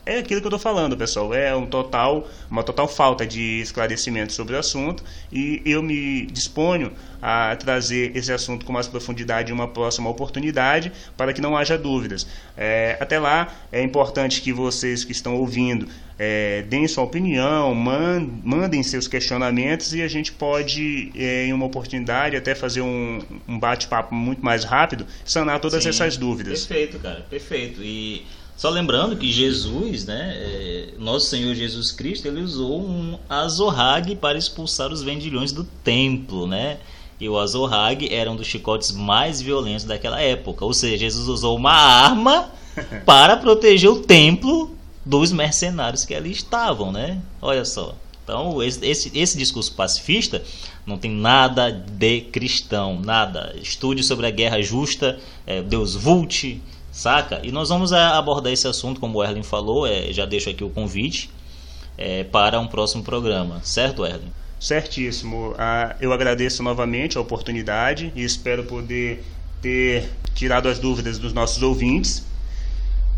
É 0.06 0.18
aquilo 0.18 0.40
que 0.40 0.46
eu 0.46 0.50
estou 0.50 0.58
falando, 0.58 0.96
pessoal. 0.96 1.34
É 1.34 1.54
um 1.54 1.66
total, 1.66 2.28
uma 2.48 2.62
total 2.62 2.86
falta 2.86 3.26
de 3.26 3.60
esclarecimento 3.60 4.32
sobre 4.32 4.54
o 4.54 4.58
assunto 4.58 5.02
e 5.32 5.60
eu 5.66 5.82
me 5.82 6.26
disponho 6.26 6.92
a 7.20 7.56
trazer 7.56 8.16
esse 8.16 8.32
assunto 8.32 8.64
com 8.64 8.72
mais 8.72 8.86
profundidade 8.86 9.50
em 9.50 9.54
uma 9.54 9.66
próxima 9.66 10.08
oportunidade 10.08 10.92
para 11.16 11.32
que 11.32 11.40
não 11.40 11.56
haja 11.56 11.76
dúvidas. 11.76 12.24
É, 12.56 12.96
até 13.00 13.18
lá, 13.18 13.52
é 13.72 13.82
importante 13.82 14.40
que 14.40 14.52
vocês 14.52 15.02
que 15.02 15.10
estão 15.10 15.34
ouvindo 15.34 15.88
é, 16.18 16.62
deem 16.62 16.86
sua 16.86 17.04
opinião, 17.04 17.74
mandem 17.74 18.82
seus 18.82 19.08
questionamentos 19.08 19.92
e 19.92 20.02
a 20.02 20.08
gente 20.08 20.30
pode, 20.32 21.10
é, 21.16 21.46
em 21.46 21.52
uma 21.52 21.66
oportunidade, 21.66 22.36
até 22.36 22.54
fazer 22.54 22.80
um, 22.80 23.20
um 23.46 23.58
bate-papo 23.58 24.14
muito 24.14 24.42
mais 24.44 24.64
rápido, 24.64 25.04
sanar 25.24 25.60
todas 25.60 25.82
Sim, 25.82 25.90
essas 25.90 26.16
dúvidas. 26.16 26.64
Perfeito, 26.64 26.98
cara, 27.00 27.26
perfeito. 27.28 27.82
E 27.82 28.24
só 28.56 28.70
lembrando 28.70 29.16
que 29.16 29.30
Jesus, 29.30 30.06
né, 30.06 30.32
é, 30.34 30.88
nosso 30.98 31.26
Senhor 31.26 31.54
Jesus 31.54 31.92
Cristo, 31.92 32.26
ele 32.26 32.40
usou 32.40 32.80
um 32.80 33.18
azorrague 33.28 34.16
para 34.16 34.38
expulsar 34.38 34.90
os 34.90 35.02
vendilhões 35.02 35.52
do 35.52 35.62
templo, 35.62 36.46
né? 36.46 36.78
E 37.20 37.28
o 37.28 37.38
azorrague 37.38 38.12
era 38.12 38.30
um 38.30 38.36
dos 38.36 38.46
chicotes 38.46 38.92
mais 38.92 39.40
violentos 39.42 39.84
daquela 39.84 40.20
época. 40.20 40.64
Ou 40.64 40.72
seja, 40.72 40.96
Jesus 40.96 41.28
usou 41.28 41.56
uma 41.56 41.72
arma 41.72 42.50
para 43.04 43.36
proteger 43.36 43.90
o 43.90 44.00
templo 44.00 44.74
dos 45.04 45.32
mercenários 45.32 46.04
que 46.04 46.14
ali 46.14 46.30
estavam, 46.30 46.90
né? 46.90 47.20
Olha 47.40 47.64
só. 47.64 47.94
Então, 48.24 48.62
esse, 48.62 48.84
esse, 48.84 49.12
esse, 49.16 49.38
discurso 49.38 49.72
pacifista 49.72 50.42
não 50.84 50.98
tem 50.98 51.12
nada 51.12 51.70
de 51.70 52.22
cristão, 52.22 53.00
nada. 53.00 53.54
Estude 53.62 54.02
sobre 54.02 54.26
a 54.26 54.30
guerra 54.30 54.60
justa, 54.60 55.18
é, 55.46 55.62
Deus 55.62 55.94
Vult, 55.94 56.60
saca? 56.96 57.40
E 57.42 57.52
nós 57.52 57.68
vamos 57.68 57.92
abordar 57.92 58.50
esse 58.50 58.66
assunto, 58.66 58.98
como 58.98 59.18
o 59.18 59.24
Erlen 59.24 59.42
falou, 59.42 59.86
é, 59.86 60.10
já 60.12 60.24
deixo 60.24 60.48
aqui 60.48 60.64
o 60.64 60.70
convite 60.70 61.30
é, 61.98 62.24
para 62.24 62.58
um 62.58 62.66
próximo 62.66 63.02
programa, 63.04 63.60
certo, 63.62 64.04
Erlen? 64.04 64.32
Certíssimo. 64.58 65.54
Ah, 65.58 65.94
eu 66.00 66.10
agradeço 66.10 66.62
novamente 66.62 67.18
a 67.18 67.20
oportunidade 67.20 68.10
e 68.16 68.24
espero 68.24 68.64
poder 68.64 69.22
ter 69.60 70.10
tirado 70.34 70.68
as 70.68 70.78
dúvidas 70.78 71.18
dos 71.18 71.34
nossos 71.34 71.62
ouvintes. 71.62 72.24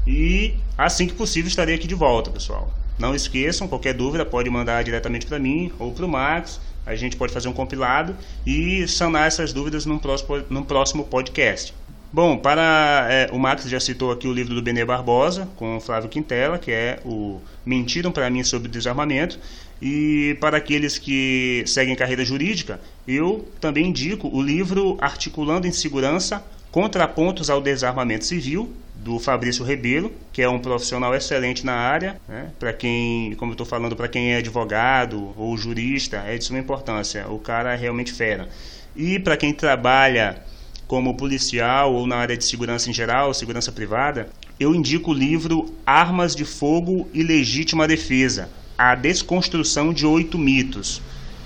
E 0.04 0.54
assim 0.76 1.06
que 1.06 1.14
possível 1.14 1.48
estarei 1.48 1.76
aqui 1.76 1.86
de 1.86 1.94
volta, 1.94 2.32
pessoal. 2.32 2.72
Não 2.98 3.14
esqueçam, 3.14 3.68
qualquer 3.68 3.94
dúvida 3.94 4.26
pode 4.26 4.50
mandar 4.50 4.82
diretamente 4.82 5.24
para 5.24 5.38
mim 5.38 5.70
ou 5.78 5.92
para 5.92 6.04
o 6.04 6.08
Max. 6.08 6.60
A 6.84 6.96
gente 6.96 7.16
pode 7.16 7.32
fazer 7.32 7.46
um 7.46 7.52
compilado 7.52 8.16
e 8.44 8.88
sanar 8.88 9.28
essas 9.28 9.52
dúvidas 9.52 9.86
num 9.86 9.98
próximo, 9.98 10.42
num 10.50 10.64
próximo 10.64 11.04
podcast. 11.04 11.72
Bom, 12.10 12.38
para 12.38 13.06
é, 13.10 13.28
o 13.30 13.38
Max 13.38 13.68
já 13.68 13.78
citou 13.78 14.10
aqui 14.10 14.26
o 14.26 14.32
livro 14.32 14.54
do 14.54 14.62
Benê 14.62 14.82
Barbosa 14.82 15.46
com 15.56 15.76
o 15.76 15.80
Flávio 15.80 16.08
Quintela, 16.08 16.58
que 16.58 16.72
é 16.72 17.00
o 17.04 17.38
Mentiram 17.66 18.10
para 18.10 18.30
mim 18.30 18.42
sobre 18.42 18.68
desarmamento. 18.68 19.38
E 19.80 20.36
para 20.40 20.56
aqueles 20.56 20.96
que 20.96 21.62
seguem 21.66 21.94
carreira 21.94 22.24
jurídica, 22.24 22.80
eu 23.06 23.46
também 23.60 23.88
indico 23.88 24.26
o 24.34 24.40
livro 24.40 24.96
Articulando 25.00 25.66
em 25.66 25.72
Segurança 25.72 26.42
Contrapontos 26.72 27.50
ao 27.50 27.60
Desarmamento 27.60 28.24
Civil, 28.24 28.72
do 28.96 29.18
Fabrício 29.18 29.64
Rebelo, 29.64 30.10
que 30.32 30.42
é 30.42 30.48
um 30.48 30.58
profissional 30.58 31.14
excelente 31.14 31.64
na 31.64 31.74
área, 31.74 32.20
né? 32.28 32.50
para 32.58 32.72
quem, 32.72 33.34
como 33.36 33.52
eu 33.52 33.54
estou 33.54 33.66
falando, 33.66 33.94
para 33.94 34.08
quem 34.08 34.32
é 34.32 34.38
advogado 34.38 35.32
ou 35.36 35.56
jurista, 35.56 36.16
é 36.26 36.36
de 36.36 36.44
suma 36.44 36.58
importância. 36.58 37.28
O 37.28 37.38
cara 37.38 37.74
é 37.74 37.76
realmente 37.76 38.12
fera. 38.12 38.48
E 38.96 39.18
para 39.18 39.36
quem 39.36 39.52
trabalha 39.52 40.42
como 40.88 41.14
policial 41.14 41.94
ou 41.94 42.06
na 42.06 42.16
área 42.16 42.36
de 42.36 42.44
segurança 42.46 42.88
em 42.88 42.94
geral, 42.94 43.34
segurança 43.34 43.70
privada, 43.70 44.30
eu 44.58 44.74
indico 44.74 45.10
o 45.10 45.14
livro 45.14 45.72
Armas 45.86 46.34
de 46.34 46.46
Fogo 46.46 47.06
e 47.12 47.22
Legítima 47.22 47.86
Defesa: 47.86 48.48
A 48.76 48.94
Desconstrução 48.94 49.92
de 49.92 50.06
Oito 50.06 50.38
Mitos. 50.38 51.02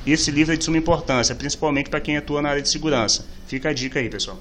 Esse 0.07 0.31
livro 0.31 0.55
é 0.55 0.57
de 0.57 0.65
suma 0.65 0.79
importância, 0.79 1.35
principalmente 1.35 1.91
para 1.91 2.01
quem 2.01 2.17
atua 2.17 2.41
na 2.41 2.51
área 2.51 2.63
de 2.63 2.71
segurança. 2.71 3.27
Fica 3.47 3.69
a 3.69 3.73
dica 3.73 3.99
aí, 3.99 4.09
pessoal. 4.09 4.39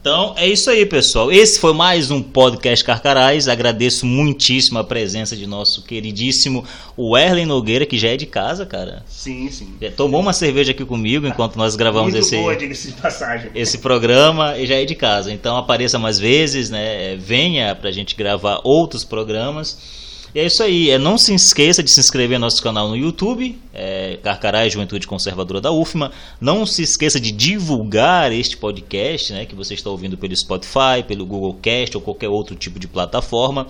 Então 0.00 0.34
é 0.38 0.48
isso 0.48 0.70
aí, 0.70 0.86
pessoal. 0.86 1.30
Esse 1.30 1.60
foi 1.60 1.74
mais 1.74 2.10
um 2.10 2.22
podcast 2.22 2.82
Carcarás. 2.82 3.48
Agradeço 3.48 4.06
muitíssimo 4.06 4.78
a 4.78 4.84
presença 4.84 5.36
de 5.36 5.46
nosso 5.46 5.82
queridíssimo 5.82 6.64
Werlen 6.98 7.44
Nogueira, 7.44 7.84
que 7.84 7.98
já 7.98 8.08
é 8.08 8.16
de 8.16 8.24
casa, 8.24 8.64
cara. 8.64 9.04
Sim, 9.06 9.50
sim. 9.50 9.76
tomou 9.98 10.22
uma 10.22 10.32
cerveja 10.32 10.72
aqui 10.72 10.86
comigo 10.86 11.26
enquanto 11.26 11.56
nós 11.56 11.76
gravamos 11.76 12.14
Muito 12.14 12.24
esse, 12.24 12.34
boa, 12.34 12.56
de 12.56 12.92
passagem. 12.92 13.50
esse 13.54 13.76
programa 13.76 14.56
e 14.56 14.66
já 14.66 14.76
é 14.76 14.86
de 14.86 14.94
casa. 14.94 15.30
Então 15.30 15.54
apareça 15.58 15.98
mais 15.98 16.18
vezes, 16.18 16.70
né? 16.70 17.14
Venha 17.16 17.74
pra 17.74 17.92
gente 17.92 18.16
gravar 18.16 18.62
outros 18.64 19.04
programas. 19.04 19.99
E 20.34 20.38
é 20.38 20.46
isso 20.46 20.62
aí. 20.62 20.90
É, 20.90 20.98
não 20.98 21.18
se 21.18 21.34
esqueça 21.34 21.82
de 21.82 21.90
se 21.90 21.98
inscrever 21.98 22.38
no 22.38 22.46
nosso 22.46 22.62
canal 22.62 22.88
no 22.88 22.96
YouTube, 22.96 23.58
é, 23.74 24.18
Carcará 24.22 24.68
Juventude 24.68 25.06
Conservadora 25.06 25.60
da 25.60 25.72
UFMA. 25.72 26.12
Não 26.40 26.64
se 26.64 26.82
esqueça 26.82 27.18
de 27.18 27.32
divulgar 27.32 28.32
este 28.32 28.56
podcast, 28.56 29.32
né, 29.32 29.44
que 29.44 29.54
você 29.54 29.74
está 29.74 29.90
ouvindo 29.90 30.16
pelo 30.16 30.36
Spotify, 30.36 31.02
pelo 31.06 31.26
Google 31.26 31.54
Cast 31.60 31.96
ou 31.96 32.02
qualquer 32.02 32.28
outro 32.28 32.54
tipo 32.54 32.78
de 32.78 32.86
plataforma. 32.86 33.66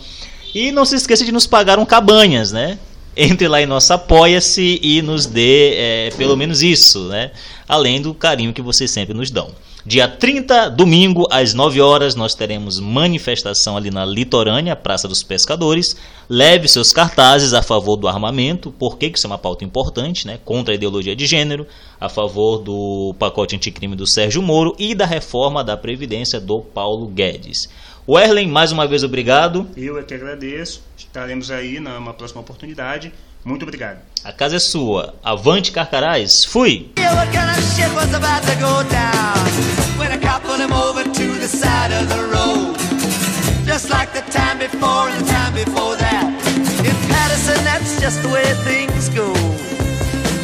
E 0.54 0.70
não 0.72 0.84
se 0.84 0.96
esqueça 0.96 1.24
de 1.24 1.32
nos 1.32 1.46
pagar 1.46 1.78
um 1.78 1.86
cabanhas, 1.86 2.52
né? 2.52 2.78
Entre 3.16 3.48
lá 3.48 3.60
em 3.60 3.66
nosso 3.66 3.92
Apoia-se 3.92 4.78
e 4.82 5.00
nos 5.02 5.26
dê 5.26 5.74
é, 5.74 6.10
pelo 6.16 6.36
menos 6.36 6.62
isso, 6.62 7.08
né? 7.08 7.30
Além 7.68 8.00
do 8.00 8.12
carinho 8.12 8.52
que 8.52 8.62
vocês 8.62 8.90
sempre 8.90 9.14
nos 9.14 9.30
dão. 9.30 9.50
Dia 9.84 10.06
30, 10.06 10.68
domingo, 10.68 11.26
às 11.30 11.54
9 11.54 11.80
horas, 11.80 12.14
nós 12.14 12.34
teremos 12.34 12.78
manifestação 12.78 13.78
ali 13.78 13.90
na 13.90 14.04
Litorânea, 14.04 14.76
Praça 14.76 15.08
dos 15.08 15.22
Pescadores. 15.22 15.96
Leve 16.28 16.68
seus 16.68 16.92
cartazes 16.92 17.54
a 17.54 17.62
favor 17.62 17.96
do 17.96 18.06
armamento, 18.06 18.70
porque 18.78 19.06
isso 19.06 19.26
é 19.26 19.30
uma 19.30 19.38
pauta 19.38 19.64
importante, 19.64 20.26
né? 20.26 20.38
Contra 20.44 20.74
a 20.74 20.76
ideologia 20.76 21.16
de 21.16 21.26
gênero, 21.26 21.66
a 21.98 22.10
favor 22.10 22.58
do 22.58 23.14
pacote 23.18 23.56
anticrime 23.56 23.96
do 23.96 24.06
Sérgio 24.06 24.42
Moro 24.42 24.76
e 24.78 24.94
da 24.94 25.06
reforma 25.06 25.64
da 25.64 25.78
Previdência 25.78 26.38
do 26.38 26.60
Paulo 26.60 27.06
Guedes. 27.06 27.66
Werlen, 28.06 28.48
mais 28.48 28.72
uma 28.72 28.86
vez 28.86 29.02
obrigado. 29.02 29.66
Eu 29.76 29.98
é 29.98 30.02
que 30.02 30.12
agradeço. 30.12 30.82
Estaremos 30.98 31.50
aí 31.50 31.80
numa 31.80 32.12
próxima 32.12 32.42
oportunidade. 32.42 33.12
Muito 33.44 33.62
obrigado. 33.62 33.98
A 34.22 34.32
casa 34.32 34.56
é 34.56 34.58
sua. 34.58 35.14
Avante, 35.22 35.72
Carcarás. 35.72 36.44
Fui! 36.44 36.90
Just 43.66 43.88
like 43.88 44.12
the 44.12 44.22
time 44.32 44.58
before 44.58 45.08
and 45.08 45.20
the 45.20 45.30
time 45.30 45.54
before 45.54 45.96
that. 45.96 46.26
In 46.82 46.96
Patterson, 47.08 47.62
that's 47.62 48.00
just 48.00 48.20
the 48.20 48.28
way 48.28 48.42
things 48.64 49.08
go. 49.10 49.32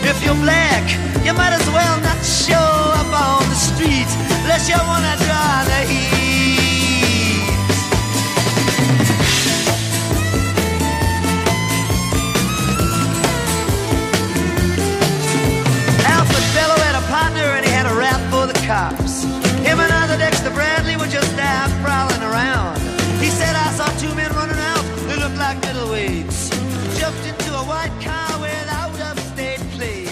If 0.09 0.25
you're 0.25 0.37
black, 0.37 0.85
you 1.25 1.35
might 1.35 1.53
as 1.53 1.67
well 1.71 2.01
not 2.03 2.25
show 2.25 2.55
up 2.55 3.11
on 3.13 3.49
the 3.49 3.57
street 3.57 4.07
unless 4.43 4.69
you 4.69 4.77
wanna 4.79 5.17
draw 5.27 5.65
the 5.65 5.93
heat. 5.93 6.26
cops. 18.67 19.23
Him 19.63 19.79
and 19.79 19.93
other 19.93 20.19
Dexter 20.19 20.51
Bradley 20.51 20.97
were 20.97 21.07
just 21.07 21.39
out 21.39 21.71
prowling 21.85 22.21
around. 22.23 22.79
He 23.23 23.31
said, 23.31 23.55
I 23.55 23.71
saw 23.79 23.87
two 23.99 24.13
men 24.15 24.31
running 24.33 24.59
out 24.59 24.85
They 25.07 25.17
looked 25.17 25.39
like 25.39 25.57
middleweights. 25.63 26.51
Jumped 26.99 27.25
into 27.27 27.55
a 27.55 27.63
white 27.63 27.95